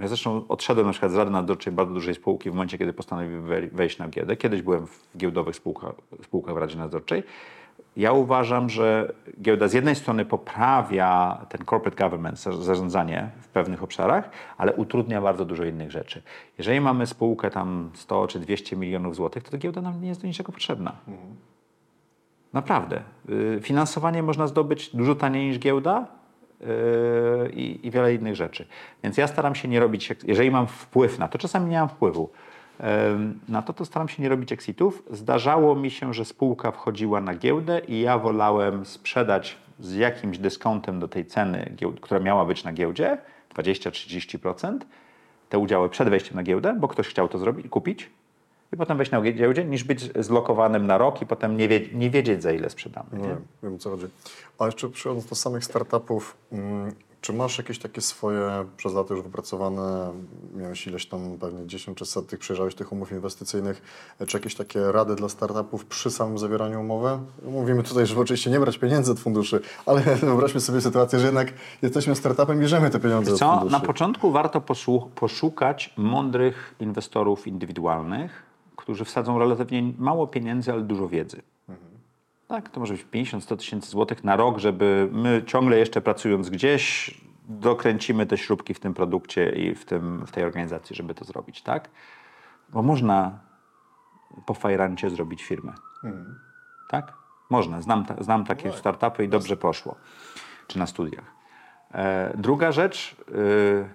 Ja 0.00 0.08
zresztą 0.08 0.44
odszedłem 0.48 0.86
na 0.86 0.92
przykład 0.92 1.12
z 1.12 1.14
rady 1.16 1.30
nadzorczej 1.30 1.72
bardzo 1.72 1.94
dużej 1.94 2.14
spółki 2.14 2.50
w 2.50 2.52
momencie, 2.54 2.78
kiedy 2.78 2.92
postanowiłem 2.92 3.46
wej- 3.46 3.70
wejść 3.70 3.98
na 3.98 4.08
giełdę. 4.08 4.36
Kiedyś 4.36 4.62
byłem 4.62 4.86
w 4.86 5.08
giełdowych 5.16 5.56
spółkach, 5.56 5.92
spółkach 6.22 6.54
w 6.54 6.58
radzie 6.58 6.78
nadzorczej. 6.78 7.22
Ja 7.96 8.12
uważam, 8.12 8.70
że 8.70 9.12
giełda 9.42 9.68
z 9.68 9.72
jednej 9.72 9.94
strony 9.94 10.24
poprawia 10.24 11.38
ten 11.48 11.60
corporate 11.66 12.04
governance, 12.04 12.52
za- 12.52 12.62
zarządzanie 12.62 13.30
w 13.40 13.48
pewnych 13.48 13.82
obszarach, 13.82 14.30
ale 14.58 14.72
utrudnia 14.74 15.20
bardzo 15.22 15.44
dużo 15.44 15.64
innych 15.64 15.90
rzeczy. 15.90 16.22
Jeżeli 16.58 16.80
mamy 16.80 17.06
spółkę 17.06 17.50
tam 17.50 17.90
100 17.94 18.26
czy 18.26 18.38
200 18.40 18.76
milionów 18.76 19.16
złotych, 19.16 19.42
to 19.42 19.50
ta 19.50 19.58
giełda 19.58 19.80
nam 19.80 20.00
nie 20.02 20.08
jest 20.08 20.20
do 20.22 20.26
niczego 20.26 20.52
potrzebna. 20.52 20.96
Naprawdę. 22.52 23.02
Y, 23.28 23.60
Finansowanie 23.62 24.22
można 24.22 24.46
zdobyć 24.46 24.96
dużo 24.96 25.14
taniej 25.14 25.48
niż 25.48 25.58
giełda 25.58 26.06
yy, 26.60 26.66
i, 27.52 27.86
i 27.86 27.90
wiele 27.90 28.14
innych 28.14 28.36
rzeczy. 28.36 28.66
Więc 29.02 29.16
ja 29.16 29.26
staram 29.26 29.54
się 29.54 29.68
nie 29.68 29.80
robić, 29.80 30.14
jeżeli 30.26 30.50
mam 30.50 30.66
wpływ 30.66 31.18
na 31.18 31.28
to, 31.28 31.38
czasami 31.38 31.70
nie 31.70 31.78
mam 31.78 31.88
wpływu 31.88 32.30
na 33.48 33.62
to, 33.62 33.72
to 33.72 33.84
staram 33.84 34.08
się 34.08 34.22
nie 34.22 34.28
robić 34.28 34.52
exitów. 34.52 35.02
Zdarzało 35.10 35.74
mi 35.74 35.90
się, 35.90 36.14
że 36.14 36.24
spółka 36.24 36.70
wchodziła 36.70 37.20
na 37.20 37.34
giełdę 37.34 37.80
i 37.88 38.00
ja 38.00 38.18
wolałem 38.18 38.86
sprzedać 38.86 39.56
z 39.80 39.94
jakimś 39.94 40.38
dyskontem 40.38 41.00
do 41.00 41.08
tej 41.08 41.26
ceny, 41.26 41.76
która 42.00 42.20
miała 42.20 42.44
być 42.44 42.64
na 42.64 42.72
giełdzie, 42.72 43.18
20-30%, 43.54 44.78
te 45.48 45.58
udziały 45.58 45.88
przed 45.88 46.08
wejściem 46.08 46.36
na 46.36 46.42
giełdę, 46.42 46.76
bo 46.80 46.88
ktoś 46.88 47.08
chciał 47.08 47.28
to 47.28 47.38
zrobić, 47.38 47.68
kupić 47.68 48.10
i 48.72 48.76
potem 48.76 48.96
wejść 48.96 49.12
na 49.12 49.20
giełdzie, 49.22 49.64
niż 49.64 49.84
być 49.84 50.10
zlokowanym 50.24 50.86
na 50.86 50.98
rok 50.98 51.22
i 51.22 51.26
potem 51.26 51.56
nie, 51.56 51.68
wie, 51.68 51.80
nie 51.92 52.10
wiedzieć, 52.10 52.42
za 52.42 52.52
ile 52.52 52.70
sprzedamy. 52.70 53.08
No, 53.12 53.18
Nie? 53.26 53.36
wiem 53.62 53.74
o 53.74 53.78
co 53.78 53.90
chodzi. 53.90 54.06
A 54.58 54.66
jeszcze 54.66 54.88
przechodząc 54.88 55.26
do 55.26 55.34
samych 55.34 55.64
startupów, 55.64 56.36
mm, 56.52 56.92
czy 57.20 57.32
masz 57.32 57.58
jakieś 57.58 57.78
takie 57.78 58.00
swoje 58.00 58.50
przez 58.76 58.94
lata 58.94 59.14
już 59.14 59.22
wypracowane, 59.22 60.12
miałeś 60.56 60.86
ileś 60.86 61.06
tam 61.06 61.20
pewnie 61.40 61.66
10 61.66 61.98
czy 61.98 62.06
set 62.06 62.26
tych, 62.26 62.38
przejrzałeś 62.38 62.74
tych 62.74 62.92
umów 62.92 63.12
inwestycyjnych, 63.12 63.82
czy 64.26 64.36
jakieś 64.36 64.54
takie 64.54 64.92
rady 64.92 65.14
dla 65.14 65.28
startupów 65.28 65.84
przy 65.84 66.10
samym 66.10 66.38
zawieraniu 66.38 66.80
umowy? 66.80 67.18
Mówimy 67.42 67.82
tutaj, 67.82 68.06
żeby 68.06 68.20
oczywiście 68.20 68.50
nie 68.50 68.60
brać 68.60 68.78
pieniędzy 68.78 69.12
od 69.12 69.20
funduszy, 69.20 69.60
ale 69.86 70.00
wyobraźmy 70.16 70.60
sobie 70.60 70.80
sytuację, 70.80 71.18
że 71.18 71.26
jednak 71.26 71.52
jesteśmy 71.82 72.14
startupem, 72.14 72.60
bierzemy 72.60 72.90
te 72.90 73.00
pieniądze 73.00 73.32
od 73.32 73.38
Co? 73.38 73.50
funduszy. 73.50 73.72
Na 73.72 73.80
początku 73.80 74.30
warto 74.30 74.60
poszu- 74.60 75.08
poszukać 75.14 75.94
mądrych 75.96 76.74
inwestorów 76.80 77.46
indywidualnych, 77.46 78.47
którzy 78.88 79.04
wsadzą 79.04 79.38
relatywnie 79.38 79.92
mało 79.98 80.26
pieniędzy, 80.26 80.72
ale 80.72 80.82
dużo 80.82 81.08
wiedzy. 81.08 81.42
Tak, 82.46 82.68
to 82.68 82.80
może 82.80 82.94
być 82.94 83.06
50-100 83.12 83.56
tysięcy 83.56 83.90
złotych 83.90 84.24
na 84.24 84.36
rok, 84.36 84.58
żeby 84.58 85.08
my 85.12 85.42
ciągle 85.46 85.78
jeszcze 85.78 86.00
pracując 86.00 86.50
gdzieś, 86.50 87.14
dokręcimy 87.48 88.26
te 88.26 88.38
śrubki 88.38 88.74
w 88.74 88.80
tym 88.80 88.94
produkcie 88.94 89.50
i 89.50 89.74
w, 89.74 89.84
tym, 89.84 90.26
w 90.26 90.30
tej 90.30 90.44
organizacji, 90.44 90.96
żeby 90.96 91.14
to 91.14 91.24
zrobić, 91.24 91.62
tak? 91.62 91.90
Bo 92.68 92.82
można 92.82 93.38
po 94.46 94.54
fajrancie 94.54 95.10
zrobić 95.10 95.42
firmę. 95.44 95.72
Tak? 96.90 97.12
Można. 97.50 97.82
Znam, 97.82 98.04
ta, 98.04 98.22
znam 98.22 98.44
takie 98.44 98.72
startupy 98.72 99.24
i 99.24 99.28
dobrze 99.28 99.56
poszło. 99.56 99.94
Czy 100.66 100.78
na 100.78 100.86
studiach. 100.86 101.24
E, 101.94 102.32
druga 102.36 102.72
rzecz, 102.72 103.16
y, 103.28 103.88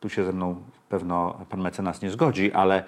tu 0.00 0.08
się 0.08 0.24
ze 0.24 0.32
mną 0.32 0.62
pewno 0.88 1.46
pan 1.48 1.60
mecenas 1.60 2.02
nie 2.02 2.10
zgodzi, 2.10 2.52
ale 2.52 2.84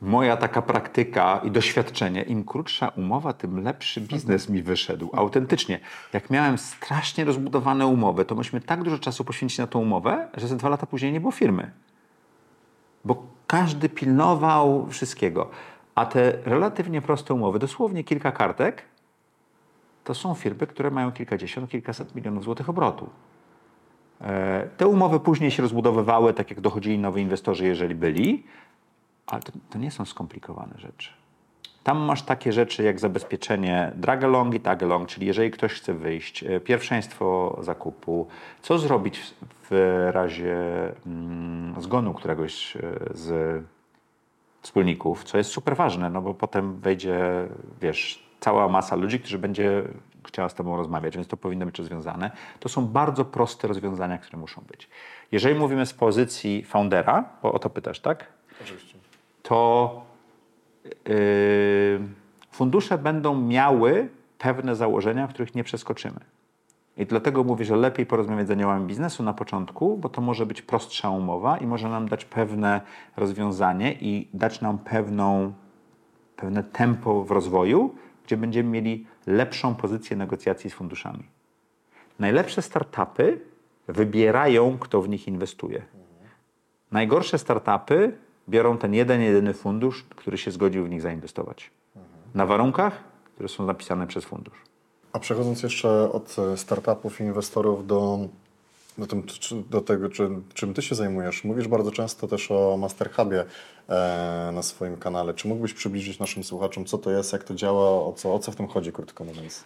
moja 0.00 0.36
taka 0.36 0.62
praktyka 0.62 1.40
i 1.44 1.50
doświadczenie, 1.50 2.22
im 2.22 2.44
krótsza 2.44 2.88
umowa, 2.88 3.32
tym 3.32 3.62
lepszy 3.62 4.00
biznes 4.00 4.48
mi 4.48 4.62
wyszedł. 4.62 5.10
Autentycznie. 5.12 5.80
Jak 6.12 6.30
miałem 6.30 6.58
strasznie 6.58 7.24
rozbudowane 7.24 7.86
umowy, 7.86 8.24
to 8.24 8.34
myśmy 8.34 8.60
tak 8.60 8.82
dużo 8.82 8.98
czasu 8.98 9.24
poświęcili 9.24 9.62
na 9.62 9.66
tą 9.66 9.78
umowę, 9.78 10.28
że 10.36 10.48
ze 10.48 10.56
dwa 10.56 10.68
lata 10.68 10.86
później 10.86 11.12
nie 11.12 11.20
było 11.20 11.32
firmy. 11.32 11.70
Bo 13.04 13.22
każdy 13.46 13.88
pilnował 13.88 14.86
wszystkiego. 14.86 15.50
A 15.94 16.06
te 16.06 16.32
relatywnie 16.44 17.02
proste 17.02 17.34
umowy, 17.34 17.58
dosłownie 17.58 18.04
kilka 18.04 18.32
kartek, 18.32 18.82
to 20.04 20.14
są 20.14 20.34
firmy, 20.34 20.66
które 20.66 20.90
mają 20.90 21.12
kilkadziesiąt, 21.12 21.70
kilkaset 21.70 22.14
milionów 22.14 22.44
złotych 22.44 22.68
obrotu. 22.68 23.10
E, 24.20 24.68
te 24.76 24.86
umowy 24.86 25.20
później 25.20 25.50
się 25.50 25.62
rozbudowywały, 25.62 26.34
tak 26.34 26.50
jak 26.50 26.60
dochodzili 26.60 26.98
nowi 26.98 27.22
inwestorzy, 27.22 27.66
jeżeli 27.66 27.94
byli, 27.94 28.44
ale 29.30 29.42
to, 29.42 29.52
to 29.70 29.78
nie 29.78 29.90
są 29.90 30.04
skomplikowane 30.04 30.78
rzeczy. 30.78 31.10
Tam 31.84 31.98
masz 31.98 32.22
takie 32.22 32.52
rzeczy 32.52 32.82
jak 32.82 33.00
zabezpieczenie 33.00 33.92
drag 33.94 34.24
along 34.24 34.54
i 34.54 34.60
tag 34.60 34.82
along, 34.82 35.08
czyli 35.08 35.26
jeżeli 35.26 35.50
ktoś 35.50 35.72
chce 35.72 35.94
wyjść, 35.94 36.44
e, 36.44 36.60
pierwszeństwo 36.60 37.58
zakupu, 37.62 38.26
co 38.62 38.78
zrobić 38.78 39.34
w, 39.70 40.08
razie 40.12 40.56
mm, 41.06 41.82
zgonu 41.82 42.14
któregoś 42.14 42.76
e, 42.76 42.80
z 43.14 43.64
wspólników, 44.62 45.24
co 45.24 45.38
jest 45.38 45.50
super 45.50 45.76
ważne, 45.76 46.10
no 46.10 46.22
bo 46.22 46.34
potem 46.34 46.80
wejdzie, 46.80 47.18
wiesz, 47.80 48.28
cała 48.40 48.68
masa 48.68 48.96
ludzi, 48.96 49.20
którzy 49.20 49.38
będzie 49.38 49.82
chciała 50.26 50.48
z 50.48 50.54
Tobą 50.54 50.76
rozmawiać, 50.76 51.14
więc 51.14 51.28
to 51.28 51.36
powinno 51.36 51.66
być 51.66 51.78
rozwiązane. 51.78 52.30
To 52.60 52.68
są 52.68 52.86
bardzo 52.86 53.24
proste 53.24 53.68
rozwiązania, 53.68 54.18
które 54.18 54.38
muszą 54.38 54.62
być. 54.70 54.88
Jeżeli 55.32 55.54
mówimy 55.54 55.86
z 55.86 55.92
pozycji 55.92 56.64
foundera, 56.64 57.24
bo 57.42 57.52
o 57.52 57.58
to 57.58 57.70
pytasz, 57.70 58.00
tak? 58.00 58.26
To 59.48 60.02
yy, 60.84 62.00
fundusze 62.50 62.98
będą 62.98 63.40
miały 63.40 64.08
pewne 64.38 64.76
założenia, 64.76 65.28
których 65.28 65.54
nie 65.54 65.64
przeskoczymy. 65.64 66.20
I 66.96 67.06
dlatego 67.06 67.44
mówię, 67.44 67.64
że 67.64 67.76
lepiej 67.76 68.06
porozmawiać 68.06 68.46
z 68.48 68.50
aniołami 68.50 68.86
biznesu 68.86 69.22
na 69.22 69.34
początku, 69.34 69.96
bo 69.96 70.08
to 70.08 70.20
może 70.20 70.46
być 70.46 70.62
prostsza 70.62 71.10
umowa 71.10 71.58
i 71.58 71.66
może 71.66 71.88
nam 71.88 72.08
dać 72.08 72.24
pewne 72.24 72.80
rozwiązanie 73.16 73.92
i 73.92 74.28
dać 74.34 74.60
nam 74.60 74.78
pewną, 74.78 75.52
pewne 76.36 76.64
tempo 76.64 77.24
w 77.24 77.30
rozwoju, 77.30 77.94
gdzie 78.24 78.36
będziemy 78.36 78.70
mieli 78.70 79.06
lepszą 79.26 79.74
pozycję 79.74 80.16
negocjacji 80.16 80.70
z 80.70 80.74
funduszami. 80.74 81.24
Najlepsze 82.18 82.62
startupy 82.62 83.40
wybierają, 83.86 84.78
kto 84.78 85.02
w 85.02 85.08
nich 85.08 85.28
inwestuje. 85.28 85.82
Najgorsze 86.92 87.38
startupy 87.38 88.27
biorą 88.48 88.78
ten 88.78 88.94
jeden, 88.94 89.20
jedyny 89.20 89.54
fundusz, 89.54 90.04
który 90.16 90.38
się 90.38 90.50
zgodził 90.50 90.84
w 90.84 90.90
nich 90.90 91.02
zainwestować. 91.02 91.70
Na 92.34 92.46
warunkach, 92.46 93.04
które 93.34 93.48
są 93.48 93.66
napisane 93.66 94.06
przez 94.06 94.24
fundusz. 94.24 94.62
A 95.12 95.18
przechodząc 95.18 95.62
jeszcze 95.62 96.12
od 96.12 96.36
e, 96.38 96.56
startupów 96.56 97.20
i 97.20 97.24
inwestorów 97.24 97.86
do, 97.86 98.18
do, 98.98 99.06
tym, 99.06 99.22
do 99.70 99.80
tego, 99.80 100.08
czym, 100.08 100.44
czym 100.54 100.74
Ty 100.74 100.82
się 100.82 100.94
zajmujesz. 100.94 101.44
Mówisz 101.44 101.68
bardzo 101.68 101.90
często 101.90 102.28
też 102.28 102.50
o 102.50 102.76
Master 102.76 103.12
Hubie 103.12 103.44
e, 103.88 104.50
na 104.54 104.62
swoim 104.62 104.96
kanale. 104.96 105.34
Czy 105.34 105.48
mógłbyś 105.48 105.74
przybliżyć 105.74 106.18
naszym 106.18 106.44
słuchaczom, 106.44 106.84
co 106.84 106.98
to 106.98 107.10
jest, 107.10 107.32
jak 107.32 107.44
to 107.44 107.54
działa, 107.54 107.90
o 107.90 108.12
co, 108.16 108.34
o 108.34 108.38
co 108.38 108.52
w 108.52 108.56
tym 108.56 108.66
chodzi, 108.66 108.92
krótko 108.92 109.24
mówiąc? 109.24 109.64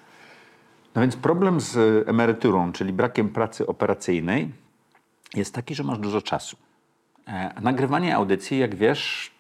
No 0.95 1.03
więc 1.03 1.17
problem 1.17 1.61
z 1.61 1.79
emeryturą, 2.09 2.73
czyli 2.73 2.93
brakiem 2.93 3.29
pracy 3.29 3.67
operacyjnej, 3.67 4.53
jest 5.35 5.55
taki, 5.55 5.75
że 5.75 5.83
masz 5.83 5.99
dużo 5.99 6.23
czasu. 6.23 6.57
E, 7.29 7.61
Nagrywanie 7.61 8.17
audycji, 8.17 8.59
jak 8.59 8.75
wiesz, 8.75 9.31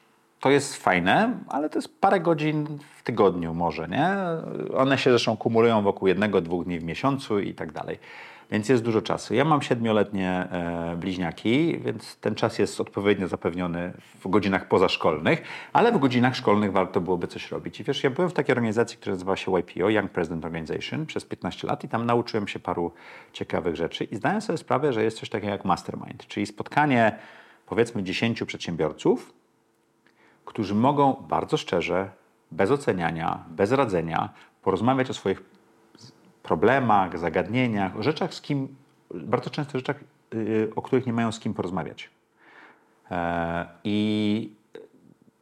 to 0.40 0.50
jest 0.50 0.76
fajne, 0.76 1.38
ale 1.48 1.70
to 1.70 1.78
jest 1.78 2.00
parę 2.00 2.20
godzin 2.20 2.78
w 2.96 3.02
tygodniu 3.02 3.54
może, 3.54 3.88
nie? 3.88 4.08
One 4.76 4.98
się 4.98 5.10
zresztą 5.10 5.36
kumulują 5.36 5.82
wokół 5.82 6.08
jednego, 6.08 6.40
dwóch 6.40 6.64
dni 6.64 6.78
w 6.78 6.84
miesiącu 6.84 7.40
i 7.40 7.54
tak 7.54 7.72
dalej. 7.72 7.98
Więc 8.50 8.68
jest 8.68 8.82
dużo 8.82 9.02
czasu. 9.02 9.34
Ja 9.34 9.44
mam 9.44 9.62
siedmioletnie 9.62 10.30
e, 10.30 10.96
bliźniaki, 10.96 11.78
więc 11.78 12.16
ten 12.16 12.34
czas 12.34 12.58
jest 12.58 12.80
odpowiednio 12.80 13.28
zapewniony 13.28 13.92
w 14.20 14.28
godzinach 14.28 14.68
pozaszkolnych, 14.68 15.42
ale 15.72 15.92
w 15.92 15.98
godzinach 15.98 16.36
szkolnych 16.36 16.72
warto 16.72 17.00
byłoby 17.00 17.26
coś 17.26 17.50
robić. 17.50 17.80
I 17.80 17.84
wiesz, 17.84 18.04
ja 18.04 18.10
byłem 18.10 18.30
w 18.30 18.32
takiej 18.32 18.52
organizacji, 18.52 18.98
która 18.98 19.14
nazywa 19.14 19.36
się 19.36 19.58
YPO, 19.58 19.90
Young 19.90 20.10
President 20.10 20.44
Organization, 20.44 21.06
przez 21.06 21.24
15 21.24 21.66
lat 21.66 21.84
i 21.84 21.88
tam 21.88 22.06
nauczyłem 22.06 22.48
się 22.48 22.58
paru 22.58 22.92
ciekawych 23.32 23.76
rzeczy 23.76 24.04
i 24.04 24.16
zdałem 24.16 24.40
sobie 24.40 24.58
sprawę, 24.58 24.92
że 24.92 25.04
jest 25.04 25.18
coś 25.18 25.28
takiego 25.28 25.52
jak 25.52 25.64
mastermind, 25.64 26.26
czyli 26.26 26.46
spotkanie 26.46 27.18
powiedzmy 27.66 28.02
10 28.02 28.44
przedsiębiorców, 28.44 29.32
którzy 30.44 30.74
mogą 30.74 31.12
bardzo 31.28 31.56
szczerze, 31.56 32.10
bez 32.50 32.70
oceniania, 32.70 33.44
bez 33.48 33.72
radzenia, 33.72 34.28
porozmawiać 34.62 35.10
o 35.10 35.14
swoich 35.14 35.42
problemach, 36.42 37.18
zagadnieniach, 37.18 37.96
o 37.96 38.02
rzeczach, 38.02 38.34
z 38.34 38.40
kim, 38.40 38.76
bardzo 39.14 39.50
często 39.50 39.78
rzeczach, 39.78 39.96
yy, 40.34 40.72
o 40.76 40.82
których 40.82 41.06
nie 41.06 41.12
mają 41.12 41.32
z 41.32 41.40
kim 41.40 41.54
porozmawiać. 41.54 42.10
E, 43.10 43.66
I 43.84 44.50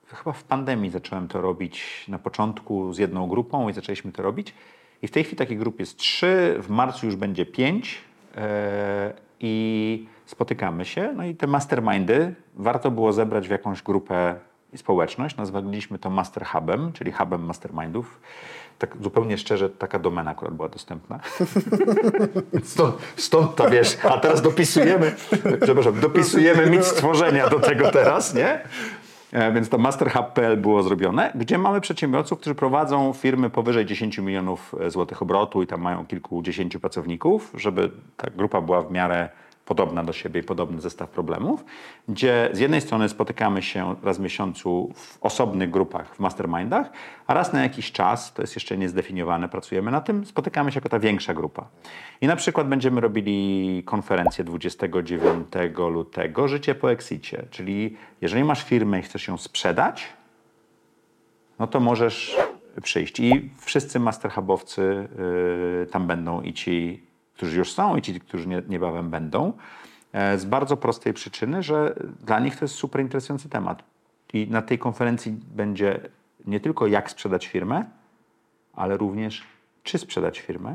chyba 0.06 0.32
w 0.32 0.44
pandemii 0.44 0.90
zacząłem 0.90 1.28
to 1.28 1.40
robić 1.40 2.04
na 2.08 2.18
początku 2.18 2.92
z 2.92 2.98
jedną 2.98 3.28
grupą 3.28 3.68
i 3.68 3.72
zaczęliśmy 3.72 4.12
to 4.12 4.22
robić. 4.22 4.54
I 5.02 5.08
w 5.08 5.10
tej 5.10 5.24
chwili 5.24 5.36
takich 5.36 5.58
grup 5.58 5.80
jest 5.80 5.96
trzy, 5.96 6.56
w 6.62 6.68
marcu 6.68 7.06
już 7.06 7.16
będzie 7.16 7.46
pięć 7.46 7.98
e, 8.36 9.12
i 9.40 10.06
spotykamy 10.26 10.84
się. 10.84 11.12
No 11.16 11.24
i 11.24 11.34
te 11.34 11.46
mastermindy 11.46 12.34
warto 12.56 12.90
było 12.90 13.12
zebrać 13.12 13.48
w 13.48 13.50
jakąś 13.50 13.82
grupę 13.82 14.34
i 14.72 14.78
społeczność. 14.78 15.36
Nazwaliśmy 15.36 15.98
to 15.98 16.10
Master 16.10 16.44
Hubem, 16.44 16.92
czyli 16.92 17.12
hubem 17.12 17.44
mastermindów. 17.44 18.20
Tak 18.78 18.96
zupełnie 19.00 19.38
szczerze, 19.38 19.70
taka 19.70 19.98
domena 19.98 20.30
akurat 20.30 20.54
była 20.54 20.68
dostępna. 20.68 21.20
stąd, 22.64 22.94
stąd 23.16 23.56
ta 23.56 23.70
wiesz, 23.70 23.98
a 24.04 24.18
teraz 24.18 24.42
dopisujemy, 24.42 25.14
przepraszam, 25.62 26.00
dopisujemy 26.00 26.66
mit 26.66 26.84
stworzenia 26.84 27.48
do 27.48 27.60
tego 27.60 27.90
teraz, 27.90 28.34
nie? 28.34 28.60
E, 29.32 29.52
Więc 29.52 29.68
to 29.68 29.78
masterhub.pl 29.78 30.56
było 30.56 30.82
zrobione, 30.82 31.32
gdzie 31.34 31.58
mamy 31.58 31.80
przedsiębiorców, 31.80 32.40
którzy 32.40 32.54
prowadzą 32.54 33.12
firmy 33.12 33.50
powyżej 33.50 33.86
10 33.86 34.18
milionów 34.18 34.74
e, 34.80 34.90
złotych 34.90 35.22
obrotu 35.22 35.62
i 35.62 35.66
tam 35.66 35.80
mają 35.80 36.06
kilkudziesięciu 36.06 36.80
pracowników, 36.80 37.52
żeby 37.54 37.90
ta 38.16 38.30
grupa 38.30 38.60
była 38.60 38.82
w 38.82 38.92
miarę 38.92 39.28
podobna 39.70 40.04
do 40.04 40.12
siebie 40.12 40.40
i 40.40 40.44
podobny 40.44 40.80
zestaw 40.80 41.10
problemów, 41.10 41.64
gdzie 42.08 42.50
z 42.52 42.58
jednej 42.58 42.80
strony 42.80 43.08
spotykamy 43.08 43.62
się 43.62 43.94
raz 44.02 44.18
w 44.18 44.20
miesiącu 44.20 44.92
w 44.94 45.18
osobnych 45.20 45.70
grupach, 45.70 46.16
w 46.16 46.20
mastermindach, 46.20 46.90
a 47.26 47.34
raz 47.34 47.52
na 47.52 47.62
jakiś 47.62 47.92
czas, 47.92 48.32
to 48.34 48.42
jest 48.42 48.54
jeszcze 48.54 48.78
niezdefiniowane, 48.78 49.48
pracujemy 49.48 49.90
na 49.90 50.00
tym, 50.00 50.26
spotykamy 50.26 50.72
się 50.72 50.76
jako 50.76 50.88
ta 50.88 50.98
większa 50.98 51.34
grupa. 51.34 51.68
I 52.20 52.26
na 52.26 52.36
przykład 52.36 52.68
będziemy 52.68 53.00
robili 53.00 53.82
konferencję 53.86 54.44
29 54.44 55.46
lutego, 55.92 56.48
Życie 56.48 56.74
po 56.74 56.92
exicie, 56.92 57.46
czyli 57.50 57.96
jeżeli 58.20 58.44
masz 58.44 58.64
firmę 58.64 58.98
i 58.98 59.02
chcesz 59.02 59.28
ją 59.28 59.36
sprzedać, 59.36 60.06
no 61.58 61.66
to 61.66 61.80
możesz 61.80 62.36
przyjść. 62.82 63.20
I 63.20 63.50
wszyscy 63.58 64.00
masterhubowcy 64.00 65.08
yy, 65.80 65.86
tam 65.86 66.06
będą 66.06 66.42
i 66.42 66.52
ci, 66.52 67.04
którzy 67.40 67.58
już 67.58 67.72
są, 67.72 67.96
i 67.96 68.02
ci, 68.02 68.20
którzy 68.20 68.48
nie, 68.48 68.62
niebawem 68.68 69.10
będą. 69.10 69.52
E, 70.12 70.38
Z 70.38 70.44
bardzo 70.44 70.76
prostej 70.76 71.12
przyczyny, 71.14 71.62
że 71.62 71.94
dla 72.20 72.40
nich 72.40 72.56
to 72.56 72.64
jest 72.64 72.74
super 72.74 73.00
interesujący 73.00 73.48
temat. 73.48 73.82
I 74.32 74.46
na 74.50 74.62
tej 74.62 74.78
konferencji 74.78 75.32
będzie 75.32 76.00
nie 76.46 76.60
tylko 76.60 76.86
jak 76.86 77.10
sprzedać 77.10 77.46
firmę, 77.46 77.84
ale 78.72 78.96
również 78.96 79.42
czy 79.82 79.98
sprzedać 79.98 80.40
firmę, 80.40 80.74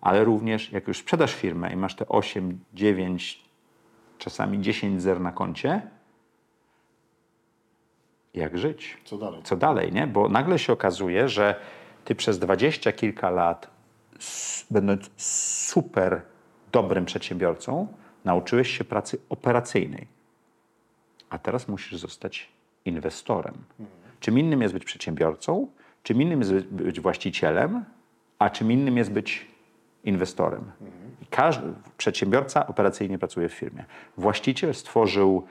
ale 0.00 0.24
również 0.24 0.72
jak 0.72 0.88
już 0.88 0.98
sprzedasz 0.98 1.34
firmę 1.34 1.72
i 1.72 1.76
masz 1.76 1.94
te 1.96 2.08
8, 2.08 2.58
9, 2.74 3.44
czasami 4.18 4.60
10 4.60 5.02
zer 5.02 5.20
na 5.20 5.32
koncie, 5.32 5.82
jak 8.34 8.58
żyć 8.58 8.96
Co 9.04 9.18
dalej? 9.18 9.40
co 9.42 9.56
dalej, 9.56 9.92
nie? 9.92 10.06
Bo 10.06 10.28
nagle 10.28 10.58
się 10.58 10.72
okazuje, 10.72 11.28
że 11.28 11.60
ty 12.04 12.14
przez 12.14 12.38
dwadzieścia 12.38 12.92
kilka 12.92 13.30
lat, 13.30 13.75
będąc 14.70 15.10
super 15.16 16.22
dobrym 16.72 17.04
przedsiębiorcą, 17.04 17.88
nauczyłeś 18.24 18.78
się 18.78 18.84
pracy 18.84 19.18
operacyjnej. 19.28 20.06
A 21.30 21.38
teraz 21.38 21.68
musisz 21.68 21.98
zostać 22.00 22.48
inwestorem. 22.84 23.54
Czym 24.20 24.38
innym 24.38 24.62
jest 24.62 24.74
być 24.74 24.84
przedsiębiorcą, 24.84 25.66
czym 26.02 26.22
innym 26.22 26.40
jest 26.40 26.52
być- 26.52 27.00
właścicielem, 27.00 27.84
a 28.38 28.50
czym 28.50 28.72
innym 28.72 28.96
jest 28.96 29.10
być 29.10 29.46
inwestorem. 30.04 30.72
I 31.22 31.26
każdy 31.26 31.72
przedsiębiorca 31.96 32.66
operacyjnie 32.66 33.18
pracuje 33.18 33.48
w 33.48 33.52
firmie. 33.52 33.84
Właściciel 34.16 34.74
stworzył 34.74 35.46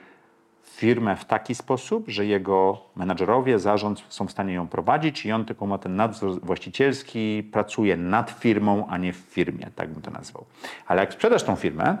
firmę 0.76 1.16
w 1.16 1.24
taki 1.24 1.54
sposób, 1.54 2.08
że 2.08 2.26
jego 2.26 2.80
menadżerowie, 2.96 3.58
zarząd 3.58 4.04
są 4.08 4.26
w 4.26 4.30
stanie 4.30 4.54
ją 4.54 4.68
prowadzić 4.68 5.26
i 5.26 5.32
on 5.32 5.44
tylko 5.44 5.66
ma 5.66 5.78
ten 5.78 5.96
nadzór 5.96 6.40
właścicielski, 6.40 7.48
pracuje 7.52 7.96
nad 7.96 8.30
firmą, 8.30 8.86
a 8.88 8.98
nie 8.98 9.12
w 9.12 9.16
firmie, 9.16 9.70
tak 9.76 9.92
bym 9.92 10.02
to 10.02 10.10
nazwał. 10.10 10.44
Ale 10.86 11.00
jak 11.00 11.12
sprzedasz 11.12 11.42
tą 11.42 11.56
firmę 11.56 11.96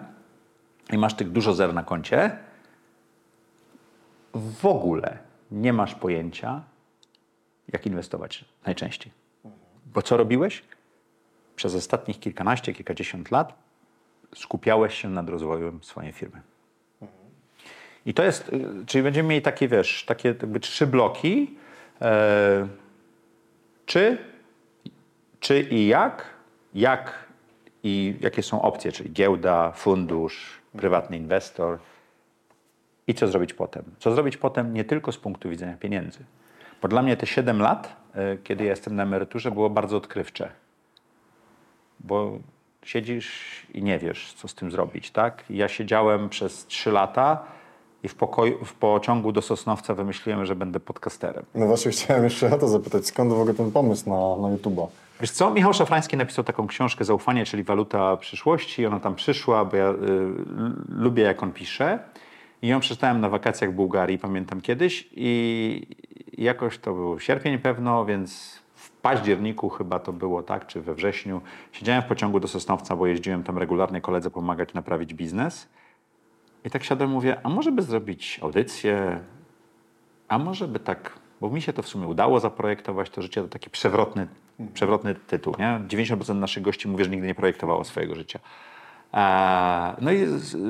i 0.92 0.98
masz 0.98 1.14
tych 1.14 1.30
dużo 1.30 1.54
zer 1.54 1.74
na 1.74 1.82
koncie, 1.82 2.38
w 4.34 4.66
ogóle 4.66 5.18
nie 5.50 5.72
masz 5.72 5.94
pojęcia, 5.94 6.62
jak 7.72 7.86
inwestować 7.86 8.44
najczęściej. 8.66 9.12
Bo 9.94 10.02
co 10.02 10.16
robiłeś? 10.16 10.62
Przez 11.56 11.74
ostatnich 11.74 12.20
kilkanaście, 12.20 12.72
kilkadziesiąt 12.74 13.30
lat 13.30 13.54
skupiałeś 14.34 14.94
się 14.94 15.08
nad 15.08 15.28
rozwojem 15.28 15.82
swojej 15.82 16.12
firmy. 16.12 16.40
I 18.06 18.14
to 18.14 18.24
jest, 18.24 18.48
y, 18.48 18.86
czyli 18.86 19.04
będziemy 19.04 19.28
mieli 19.28 19.42
takie, 19.42 19.68
wiesz, 19.68 20.04
takie 20.04 20.28
jakby 20.28 20.60
trzy 20.60 20.86
bloki. 20.86 21.56
E, 22.02 22.68
czy, 23.86 24.18
czy 25.40 25.60
i 25.60 25.86
jak, 25.86 26.24
jak 26.74 27.26
i 27.82 28.14
jakie 28.20 28.42
są 28.42 28.62
opcje, 28.62 28.92
czyli 28.92 29.12
giełda, 29.12 29.72
fundusz, 29.72 30.60
prywatny 30.76 31.16
inwestor 31.16 31.78
i 33.06 33.14
co 33.14 33.28
zrobić 33.28 33.54
potem. 33.54 33.84
Co 33.98 34.14
zrobić 34.14 34.36
potem 34.36 34.74
nie 34.74 34.84
tylko 34.84 35.12
z 35.12 35.18
punktu 35.18 35.50
widzenia 35.50 35.76
pieniędzy. 35.76 36.24
Bo 36.82 36.88
dla 36.88 37.02
mnie 37.02 37.16
te 37.16 37.26
7 37.26 37.60
lat, 37.60 37.96
e, 38.14 38.36
kiedy 38.36 38.64
ja 38.64 38.70
jestem 38.70 38.96
na 38.96 39.02
emeryturze, 39.02 39.50
było 39.50 39.70
bardzo 39.70 39.96
odkrywcze. 39.96 40.50
Bo 42.00 42.38
siedzisz 42.82 43.66
i 43.74 43.82
nie 43.82 43.98
wiesz, 43.98 44.32
co 44.32 44.48
z 44.48 44.54
tym 44.54 44.70
zrobić, 44.70 45.10
tak? 45.10 45.44
Ja 45.50 45.68
siedziałem 45.68 46.28
przez 46.28 46.66
3 46.66 46.92
lata 46.92 47.44
i 48.02 48.08
w, 48.08 48.14
pokoju, 48.14 48.64
w 48.64 48.74
pociągu 48.74 49.32
do 49.32 49.42
Sosnowca 49.42 49.94
wymyśliłem, 49.94 50.46
że 50.46 50.56
będę 50.56 50.80
podcasterem. 50.80 51.44
No 51.54 51.66
właśnie 51.66 51.90
chciałem 51.90 52.24
jeszcze 52.24 52.54
o 52.54 52.58
to 52.58 52.68
zapytać, 52.68 53.06
skąd 53.06 53.32
w 53.32 53.40
ogóle 53.40 53.54
ten 53.54 53.72
pomysł 53.72 54.10
na, 54.10 54.48
na 54.48 54.56
YouTube'a? 54.56 54.86
Wiesz 55.20 55.30
co, 55.30 55.50
Michał 55.50 55.74
Szafrański 55.74 56.16
napisał 56.16 56.44
taką 56.44 56.66
książkę 56.66 57.04
Zaufanie, 57.04 57.44
czyli 57.44 57.64
waluta 57.64 58.16
przyszłości 58.16 58.86
ona 58.86 59.00
tam 59.00 59.14
przyszła, 59.14 59.64
bo 59.64 59.76
ja 59.76 59.90
y, 59.90 59.94
lubię 60.88 61.22
jak 61.22 61.42
on 61.42 61.52
pisze. 61.52 61.98
I 62.62 62.68
ją 62.68 62.80
przeczytałem 62.80 63.20
na 63.20 63.28
wakacjach 63.28 63.70
w 63.70 63.74
Bułgarii, 63.74 64.18
pamiętam 64.18 64.60
kiedyś 64.60 65.08
i 65.12 65.86
jakoś 66.38 66.78
to 66.78 66.92
był 66.92 67.20
sierpień 67.20 67.58
pewno, 67.58 68.04
więc 68.04 68.58
w 68.74 68.90
październiku 68.90 69.68
chyba 69.68 69.98
to 69.98 70.12
było, 70.12 70.42
tak, 70.42 70.66
czy 70.66 70.80
we 70.80 70.94
wrześniu. 70.94 71.40
Siedziałem 71.72 72.02
w 72.02 72.06
pociągu 72.06 72.40
do 72.40 72.48
Sosnowca, 72.48 72.96
bo 72.96 73.06
jeździłem 73.06 73.42
tam 73.42 73.58
regularnie 73.58 74.00
koledze 74.00 74.30
pomagać 74.30 74.74
naprawić 74.74 75.14
biznes. 75.14 75.68
I 76.66 76.70
tak 76.70 76.84
siadłem, 76.84 77.10
mówię, 77.10 77.36
a 77.42 77.48
może 77.48 77.72
by 77.72 77.82
zrobić 77.82 78.40
audycję, 78.42 79.20
a 80.28 80.38
może 80.38 80.68
by 80.68 80.80
tak, 80.80 81.18
bo 81.40 81.50
mi 81.50 81.62
się 81.62 81.72
to 81.72 81.82
w 81.82 81.88
sumie 81.88 82.06
udało 82.06 82.40
zaprojektować 82.40 83.10
to 83.10 83.22
życie, 83.22 83.42
to 83.42 83.48
taki 83.48 83.70
przewrotny, 83.70 84.26
przewrotny 84.74 85.14
tytuł, 85.14 85.54
nie? 85.58 85.80
90% 85.88 86.34
naszych 86.34 86.62
gości 86.62 86.88
mówi, 86.88 87.04
że 87.04 87.10
nigdy 87.10 87.26
nie 87.26 87.34
projektowało 87.34 87.84
swojego 87.84 88.14
życia. 88.14 88.38
No 90.00 90.12
i 90.12 90.26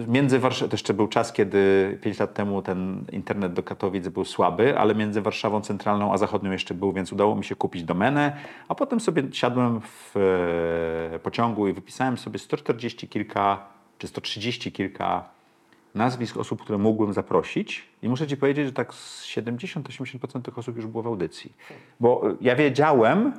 między 0.09 0.39
Warszawą, 0.39 0.69
to 0.69 0.75
jeszcze 0.75 0.95
był 0.95 1.09
czas, 1.09 1.33
kiedy 1.33 1.99
5 2.03 2.19
lat 2.19 2.35
temu 2.35 2.63
ten 2.63 3.05
internet 3.13 3.53
do 3.53 3.63
Katowic 3.63 4.09
był 4.09 4.25
słaby, 4.25 4.79
ale 4.79 4.95
między 4.95 5.23
Warszawą 5.23 5.61
Centralną 5.61 6.13
a 6.13 6.19
Zachodnią 6.19 6.51
jeszcze 6.51 6.75
był, 6.75 6.93
więc 6.93 7.13
udało 7.13 7.37
mi 7.37 7.45
się 7.45 7.55
kupić 7.55 7.85
domenę, 7.85 8.37
a 8.69 8.75
potem 8.75 9.01
sobie 9.01 9.23
siadłem 9.33 9.81
w 9.81 10.17
e, 11.15 11.19
pociągu 11.19 11.69
i 11.69 11.73
wypisałem 11.73 12.19
sobie 12.19 12.39
140 12.39 13.09
kilka, 13.09 13.67
czy 13.99 14.09
130 14.09 14.73
kilka 14.73 15.36
nazwisk 15.97 16.37
osób, 16.37 16.63
które 16.63 16.79
mógłbym 16.79 17.13
zaprosić 17.13 17.89
i 18.03 18.09
muszę 18.09 18.27
Ci 18.27 18.37
powiedzieć, 18.37 18.67
że 18.67 18.73
tak 18.73 18.93
70-80% 18.93 20.43
tych 20.43 20.59
osób 20.59 20.77
już 20.77 20.87
było 20.87 21.03
w 21.03 21.07
audycji. 21.07 21.53
Bo 22.01 22.23
ja 22.41 22.57
wiedziałem, 22.57 23.33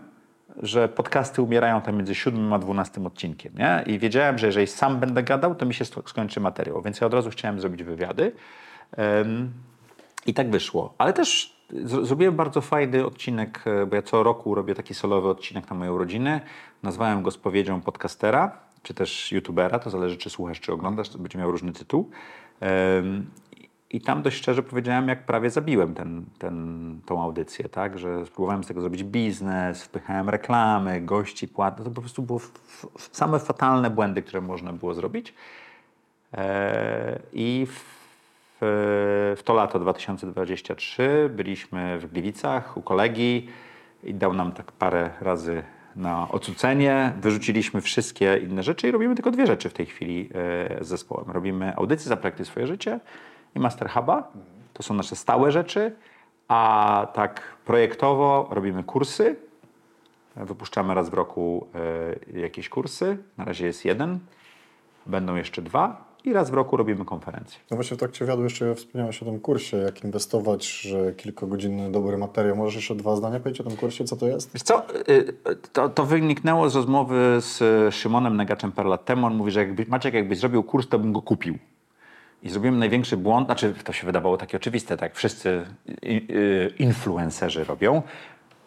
że 0.58 0.90
podcasty 0.90 1.42
umierają 1.42 1.82
tam 1.82 1.96
między 1.96 2.16
7 2.16 2.54
a 2.54 2.60
12 2.60 3.06
odcinkiem. 3.06 3.54
Nie? 3.58 3.84
I 3.86 4.00
wiedziałem, 4.00 4.38
że 4.38 4.48
jeżeli 4.48 4.68
sam 4.68 5.00
będę 5.00 5.24
gadał, 5.24 5.56
to 5.56 5.66
mi 5.66 5.74
się 5.74 5.86
skończy 5.86 6.40
materiał. 6.40 6.82
Więc 6.82 7.02
ja 7.02 7.08
od 7.08 7.14
razu 7.14 7.30
chciałem 7.30 7.60
zrobić 7.60 7.84
wywiady. 7.84 8.32
Um, 8.98 9.52
I 10.26 10.34
tak 10.34 10.52
wyszło. 10.52 10.94
Ale 10.98 11.14
też 11.14 11.58
zrobiłem 11.84 12.36
bardzo 12.36 12.62
fajny 12.62 13.06
odcinek, 13.06 13.64
e, 13.66 13.86
bo 13.86 13.96
ja 13.96 14.02
co 14.02 14.24
roku 14.24 14.56
robię 14.56 14.76
taki 14.76 14.94
solowy 14.94 15.30
odcinek 15.30 15.70
na 15.70 15.76
moją 15.76 15.94
urodziny. 15.94 16.42
Nazwałem 16.84 17.24
go 17.24 17.32
spowiedzią 17.32 17.82
podcastera, 17.82 18.52
czy 18.84 18.94
też 18.94 19.32
youtubera. 19.32 19.80
To 19.80 19.90
zależy, 19.90 20.18
czy 20.18 20.30
słuchasz, 20.30 20.60
czy 20.60 20.74
oglądasz. 20.74 21.10
To 21.10 21.18
będzie 21.18 21.40
miał 21.40 21.52
różny 21.52 21.74
tytuł. 21.74 22.10
I 23.90 24.02
tam 24.02 24.22
dość 24.22 24.38
szczerze 24.38 24.64
powiedziałem, 24.64 25.08
jak 25.08 25.26
prawie 25.26 25.50
zabiłem 25.50 25.94
ten, 25.94 26.26
ten, 26.38 27.00
tą 27.06 27.24
audycję, 27.24 27.70
tak? 27.70 28.00
Że 28.00 28.26
spróbowałem 28.26 28.64
z 28.64 28.68
tego 28.68 28.82
zrobić 28.82 29.04
biznes, 29.04 29.84
wpychałem 29.84 30.30
reklamy, 30.30 31.02
gości 31.02 31.48
płatne. 31.48 31.86
To 31.86 31.92
po 31.92 32.02
prostu 32.02 32.22
było 32.22 32.40
same 32.98 33.40
fatalne 33.40 33.90
błędy, 33.90 34.22
które 34.22 34.42
można 34.42 34.74
było 34.74 34.94
zrobić. 34.94 35.34
E, 36.34 37.20
I 37.34 37.68
w, 37.70 37.98
w 39.38 39.42
to 39.44 39.54
lato 39.54 39.80
2023 39.80 41.30
byliśmy 41.36 42.00
w 42.00 42.12
Gliwicach 42.12 42.78
u 42.78 42.82
kolegi 42.82 43.50
i 44.04 44.14
dał 44.14 44.34
nam 44.34 44.52
tak 44.52 44.72
parę 44.72 45.10
razy 45.22 45.64
na 45.98 46.30
odrzucenie. 46.32 47.14
Wyrzuciliśmy 47.22 47.82
wszystkie 47.82 48.38
inne 48.38 48.64
rzeczy 48.64 48.88
i 48.88 48.92
robimy 48.92 49.16
tylko 49.16 49.32
dwie 49.32 49.48
rzeczy 49.48 49.70
w 49.70 49.74
tej 49.74 49.86
chwili 49.86 50.30
e, 50.80 50.84
z 50.84 50.88
zespołem. 50.88 51.32
Robimy 51.32 51.76
audycję 51.76 52.10
Zaprojektuj 52.10 52.46
swoje 52.46 52.68
życie 52.68 53.00
i 53.56 53.60
Master 53.60 53.90
Huba. 53.90 54.32
To 54.74 54.84
są 54.84 54.94
nasze 54.94 55.16
stałe 55.16 55.52
rzeczy. 55.52 55.96
A 56.48 57.08
tak 57.14 57.42
projektowo 57.66 58.48
robimy 58.52 58.84
kursy. 58.84 59.36
Wypuszczamy 60.36 60.94
raz 60.94 61.10
w 61.10 61.14
roku 61.14 61.68
y, 62.36 62.40
jakieś 62.40 62.70
kursy. 62.70 63.18
Na 63.38 63.46
razie 63.46 63.66
jest 63.66 63.86
jeden. 63.86 64.20
Będą 65.06 65.36
jeszcze 65.36 65.62
dwa. 65.62 66.07
I 66.28 66.34
raz 66.34 66.50
w 66.50 66.54
roku 66.54 66.78
robimy 66.78 67.06
konferencję. 67.06 67.60
No 67.72 67.78
właśnie 67.78 67.98
w 67.98 68.00
trakcie 68.00 68.26
wywiadu 68.26 68.44
jeszcze 68.44 68.76
wspomniałeś 68.76 69.22
o 69.22 69.26
tym 69.26 69.40
kursie, 69.40 69.78
jak 69.78 70.04
inwestować, 70.04 70.72
że 70.82 71.14
kilkugodzinny 71.14 71.92
dobry 71.92 72.18
materiał. 72.18 72.56
Możesz 72.56 72.76
jeszcze 72.76 72.96
dwa 72.96 73.16
zdania 73.16 73.40
powiedzieć 73.40 73.62
o 73.62 73.64
tym 73.70 73.78
kursie, 73.78 74.04
co 74.04 74.18
to 74.18 74.28
jest? 74.28 74.54
Wiesz 74.54 74.64
co, 74.64 74.84
y, 75.10 75.34
to, 75.74 75.90
to 75.90 76.06
wyniknęło 76.06 76.70
z 76.70 76.76
rozmowy 76.76 77.38
z 77.40 77.96
Szymonem 77.96 78.38
Negaczem 78.38 78.72
parę 78.72 78.90
lat 78.90 79.06
temu. 79.06 79.28
On 79.28 79.36
mówi, 79.36 79.52
że 79.52 79.60
jakby, 79.60 79.86
Maciek, 79.88 80.14
jakbyś 80.14 80.40
zrobił 80.40 80.64
kurs, 80.64 80.88
to 80.88 81.00
bym 81.00 81.14
go 81.14 81.22
kupił. 81.22 81.58
I 82.44 82.50
zrobiłem 82.50 82.80
największy 82.80 83.18
błąd, 83.18 83.48
znaczy 83.48 83.74
to 83.84 83.94
się 83.94 84.06
wydawało 84.06 84.38
takie 84.38 84.58
oczywiste, 84.58 84.98
tak 84.98 85.16
wszyscy 85.16 85.66
influencerzy 86.80 87.64
robią. 87.64 88.02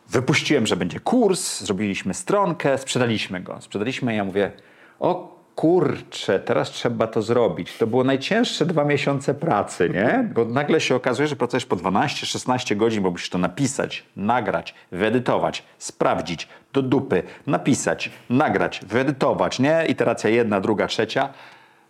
Wypuściłem, 0.08 0.66
że 0.66 0.76
będzie 0.76 1.00
kurs, 1.00 1.60
zrobiliśmy 1.60 2.14
stronkę, 2.14 2.78
sprzedaliśmy 2.78 3.40
go. 3.40 3.60
Sprzedaliśmy 3.60 4.12
i 4.12 4.16
ja 4.16 4.24
mówię, 4.24 4.52
o 5.00 5.39
kurczę, 5.60 6.40
teraz 6.40 6.70
trzeba 6.70 7.06
to 7.06 7.22
zrobić. 7.22 7.76
To 7.78 7.86
było 7.86 8.04
najcięższe 8.04 8.66
dwa 8.66 8.84
miesiące 8.84 9.34
pracy, 9.34 9.90
nie? 9.90 10.28
Bo 10.34 10.44
nagle 10.44 10.80
się 10.80 10.94
okazuje, 10.94 11.28
że 11.28 11.36
pracujesz 11.36 11.66
po 11.66 11.76
12-16 11.76 12.76
godzin, 12.76 13.02
bo 13.02 13.10
musisz 13.10 13.30
to 13.30 13.38
napisać, 13.38 14.04
nagrać, 14.16 14.74
wyedytować, 14.92 15.64
sprawdzić, 15.78 16.48
do 16.72 16.82
dupy, 16.82 17.22
napisać, 17.46 18.10
nagrać, 18.30 18.80
wyedytować, 18.86 19.58
nie? 19.58 19.84
Iteracja 19.88 20.30
jedna, 20.30 20.60
druga, 20.60 20.86
trzecia. 20.86 21.28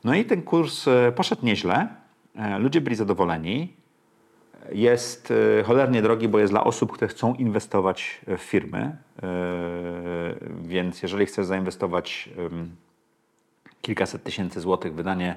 No 0.05 0.15
i 0.15 0.25
ten 0.25 0.43
kurs 0.43 0.89
e, 0.89 1.13
poszedł 1.13 1.47
nieźle. 1.47 1.89
E, 2.37 2.59
ludzie 2.59 2.81
byli 2.81 2.97
zadowoleni. 2.97 3.73
Jest 4.73 5.33
e, 5.61 5.63
cholernie 5.63 6.03
drogi, 6.03 6.29
bo 6.29 6.39
jest 6.39 6.53
dla 6.53 6.65
osób, 6.65 6.93
które 6.93 7.09
chcą 7.09 7.35
inwestować 7.35 8.21
w 8.27 8.41
firmy. 8.41 8.97
Więc 10.63 11.03
jeżeli 11.03 11.27
chcesz 11.27 11.47
zainwestować 11.47 12.29
kilkaset 13.83 14.23
tysięcy 14.23 14.61
złotych, 14.61 14.95
wydanie 14.95 15.37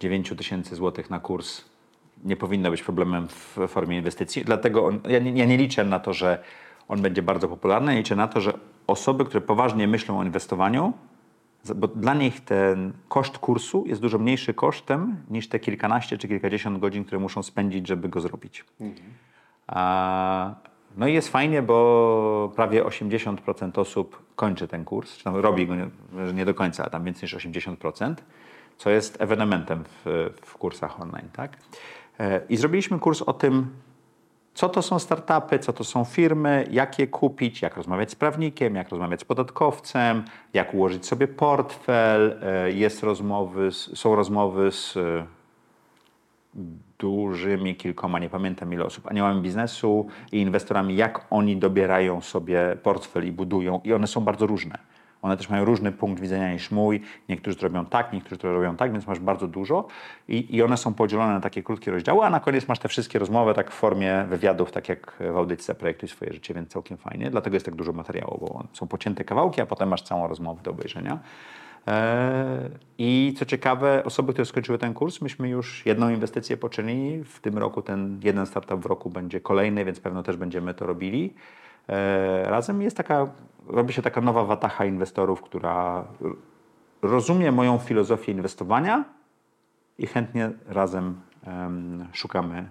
9 0.00 0.32
tysięcy 0.36 0.74
złotych 0.74 1.10
na 1.10 1.20
kurs 1.20 1.64
nie 2.24 2.36
powinno 2.36 2.70
być 2.70 2.82
problemem 2.82 3.28
w 3.28 3.58
formie 3.68 3.96
inwestycji. 3.96 4.44
Dlatego 4.44 4.86
on, 4.86 5.00
ja, 5.08 5.18
nie, 5.18 5.32
ja 5.32 5.44
nie 5.44 5.56
liczę 5.56 5.84
na 5.84 5.98
to, 5.98 6.12
że 6.12 6.42
on 6.88 7.02
będzie 7.02 7.22
bardzo 7.22 7.48
popularny. 7.48 7.96
Liczę 7.96 8.16
na 8.16 8.28
to, 8.28 8.40
że 8.40 8.52
osoby, 8.86 9.24
które 9.24 9.40
poważnie 9.40 9.88
myślą 9.88 10.18
o 10.18 10.24
inwestowaniu, 10.24 10.92
bo 11.76 11.88
dla 11.88 12.14
nich 12.14 12.40
ten 12.40 12.92
koszt 13.08 13.38
kursu 13.38 13.84
jest 13.86 14.00
dużo 14.00 14.18
mniejszy 14.18 14.54
kosztem 14.54 15.16
niż 15.30 15.48
te 15.48 15.58
kilkanaście 15.58 16.18
czy 16.18 16.28
kilkadziesiąt 16.28 16.78
godzin, 16.78 17.04
które 17.04 17.18
muszą 17.18 17.42
spędzić, 17.42 17.86
żeby 17.86 18.08
go 18.08 18.20
zrobić. 18.20 18.64
Mhm. 18.80 19.08
A, 19.66 20.54
no 20.96 21.06
i 21.06 21.14
jest 21.14 21.28
fajnie, 21.28 21.62
bo 21.62 22.52
prawie 22.56 22.84
80% 22.84 23.80
osób 23.80 24.22
kończy 24.36 24.68
ten 24.68 24.84
kurs, 24.84 25.16
czy 25.16 25.24
tam 25.24 25.36
robi 25.36 25.66
go 25.66 25.74
nie, 26.34 26.44
do 26.44 26.54
końca, 26.54 26.84
a 26.84 26.90
tam 26.90 27.04
więcej 27.04 27.22
niż 27.22 27.34
80%, 27.34 28.14
co 28.78 28.90
jest 28.90 29.20
ewenementem 29.20 29.84
w, 29.84 30.30
w 30.42 30.56
kursach 30.56 31.00
online. 31.00 31.28
Tak? 31.32 31.56
E, 32.20 32.40
I 32.48 32.56
zrobiliśmy 32.56 32.98
kurs 32.98 33.22
o 33.22 33.32
tym, 33.32 33.66
co 34.54 34.68
to 34.68 34.82
są 34.82 34.98
startupy, 34.98 35.58
co 35.58 35.72
to 35.72 35.84
są 35.84 36.04
firmy, 36.04 36.66
jak 36.70 36.98
je 36.98 37.06
kupić, 37.06 37.62
jak 37.62 37.76
rozmawiać 37.76 38.10
z 38.10 38.14
prawnikiem, 38.14 38.74
jak 38.74 38.88
rozmawiać 38.88 39.20
z 39.20 39.24
podatkowcem, 39.24 40.24
jak 40.54 40.74
ułożyć 40.74 41.06
sobie 41.06 41.28
portfel. 41.28 42.38
E, 42.42 42.72
jest 42.72 43.02
rozmowy, 43.02 43.72
są 43.72 44.16
rozmowy 44.16 44.72
z 44.72 44.98
dużymi 46.98 47.76
kilkoma, 47.76 48.18
nie 48.18 48.30
pamiętam 48.30 48.72
ile 48.72 48.84
osób, 48.84 49.06
aniołami 49.06 49.42
biznesu 49.42 50.06
i 50.32 50.38
inwestorami, 50.40 50.96
jak 50.96 51.26
oni 51.30 51.56
dobierają 51.56 52.20
sobie 52.20 52.76
portfel 52.82 53.26
i 53.26 53.32
budują. 53.32 53.80
I 53.84 53.92
one 53.92 54.06
są 54.06 54.20
bardzo 54.20 54.46
różne. 54.46 54.78
One 55.22 55.36
też 55.36 55.48
mają 55.50 55.64
różny 55.64 55.92
punkt 55.92 56.20
widzenia 56.20 56.52
niż 56.52 56.70
mój. 56.70 57.00
Niektórzy 57.28 57.58
robią 57.60 57.86
tak, 57.86 58.12
niektórzy 58.12 58.36
to 58.36 58.52
robią 58.52 58.76
tak, 58.76 58.92
więc 58.92 59.06
masz 59.06 59.18
bardzo 59.18 59.48
dużo 59.48 59.86
i, 60.28 60.56
i 60.56 60.62
one 60.62 60.76
są 60.76 60.94
podzielone 60.94 61.32
na 61.32 61.40
takie 61.40 61.62
krótkie 61.62 61.90
rozdziały, 61.90 62.24
a 62.24 62.30
na 62.30 62.40
koniec 62.40 62.68
masz 62.68 62.78
te 62.78 62.88
wszystkie 62.88 63.18
rozmowy 63.18 63.54
tak 63.54 63.70
w 63.70 63.74
formie 63.74 64.24
wywiadów, 64.28 64.72
tak 64.72 64.88
jak 64.88 65.16
w 65.32 65.36
audycji 65.36 65.74
Projektuj 65.74 66.08
swoje 66.08 66.32
życie, 66.32 66.54
więc 66.54 66.68
całkiem 66.68 66.96
fajnie. 66.96 67.30
Dlatego 67.30 67.56
jest 67.56 67.66
tak 67.66 67.74
dużo 67.74 67.92
materiału, 67.92 68.38
bo 68.40 68.64
są 68.72 68.86
pocięte 68.86 69.24
kawałki, 69.24 69.60
a 69.60 69.66
potem 69.66 69.88
masz 69.88 70.02
całą 70.02 70.28
rozmowę 70.28 70.62
do 70.62 70.70
obejrzenia. 70.70 71.18
Eee, 71.88 72.70
I 72.98 73.34
co 73.38 73.44
ciekawe, 73.44 74.02
osoby, 74.04 74.32
które 74.32 74.44
skończyły 74.44 74.78
ten 74.78 74.94
kurs, 74.94 75.20
myśmy 75.20 75.48
już 75.48 75.86
jedną 75.86 76.10
inwestycję 76.10 76.56
poczynili. 76.56 77.24
W 77.24 77.40
tym 77.40 77.58
roku 77.58 77.82
ten 77.82 78.20
jeden 78.24 78.46
startup 78.46 78.80
w 78.80 78.86
roku 78.86 79.10
będzie 79.10 79.40
kolejny, 79.40 79.84
więc 79.84 80.00
pewno 80.00 80.22
też 80.22 80.36
będziemy 80.36 80.74
to 80.74 80.86
robili. 80.86 81.34
Eee, 81.88 82.44
Razem 82.44 82.82
jest 82.82 82.96
taka, 82.96 83.26
robi 83.66 83.92
się 83.92 84.02
taka 84.02 84.20
nowa 84.20 84.44
watacha 84.44 84.84
inwestorów, 84.84 85.42
która 85.42 86.04
rozumie 87.02 87.52
moją 87.52 87.78
filozofię 87.78 88.32
inwestowania 88.32 89.04
i 89.98 90.06
chętnie 90.06 90.50
razem 90.66 91.20
em, 91.46 92.06
szukamy 92.12 92.68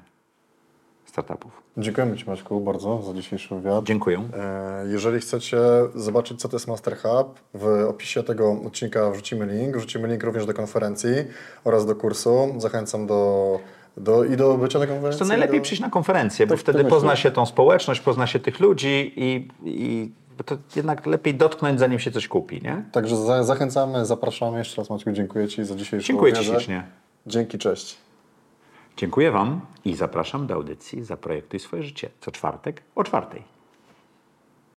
startupów. 1.08 1.51
Dziękujemy 1.78 2.18
Ci 2.18 2.26
Maćku 2.30 2.60
bardzo 2.62 3.01
za 3.01 3.14
dzisiejszy 3.14 3.55
wywiad. 3.55 3.86
Dziękuję. 3.86 4.30
E, 4.38 4.88
Jeżeli 4.88 5.20
chcecie 5.20 5.58
zobaczyć, 5.95 6.39
co 6.41 6.49
to 6.49 6.55
jest 6.55 6.68
Master 6.68 6.97
Hub, 6.97 7.39
w 7.53 7.86
opisie 7.89 8.24
tego 8.24 8.58
odcinka 8.68 9.12
wrzucimy 9.12 9.45
link. 9.45 9.78
Wrzucimy 9.78 10.08
link 10.08 10.24
również 10.24 10.45
do 10.45 10.53
konferencji 10.53 11.16
oraz 11.64 11.86
do 11.86 11.95
kursu. 11.95 12.55
Zachęcam 12.58 13.08
do, 13.08 13.60
do, 13.97 14.24
i 14.24 14.38
do 14.38 14.58
bycia 14.58 14.80
na 14.80 14.88
konferencji. 14.88 15.20
To 15.20 15.26
najlepiej 15.26 15.60
do... 15.60 15.64
przyjść 15.64 15.82
na 15.82 15.89
konferencję, 15.89 16.47
bo 16.47 16.53
Tak, 16.53 16.60
wtedy 16.60 16.80
tak 16.80 16.88
pozna 16.88 17.16
się 17.16 17.32
tą 17.32 17.45
społeczność, 17.45 18.01
pozna 18.01 18.28
się 18.28 18.39
tych 18.39 18.60
ludzi 18.60 19.14
i, 19.16 19.47
i 19.66 20.12
bo 20.38 20.43
to 20.43 20.58
jednak 20.76 21.05
lepiej 21.05 21.36
dotknąć, 21.36 21.80
zanim 21.80 21.99
się 21.99 22.12
coś 22.12 22.28
kupi, 22.28 22.62
nie? 22.62 22.84
Także 22.91 23.16
za, 23.18 23.43
zachęcamy, 23.43 24.05
zapraszamy. 24.05 24.58
Jeszcze 24.58 24.82
raz 24.82 24.89
Maćku 24.89 25.12
dziękuję 25.12 25.47
Ci 25.47 25.66
za 25.66 25.76
dzisiejszą 25.76 26.08
Dziękuję 26.08 26.34
Ci 26.34 26.43
ślicznie. 26.45 26.84
Dzięki, 27.28 27.58
cześć. 27.58 27.97
Dziękuję 28.97 29.31
Wam 29.31 29.61
i 29.85 29.95
zapraszam 29.95 30.47
do 30.47 30.53
audycji 30.53 31.03
Zaprojektuj 31.03 31.59
swoje 31.59 31.83
życie 31.83 32.09
co 32.21 32.31
czwartek 32.31 32.83
o 32.95 33.03
czwartej. 33.03 33.57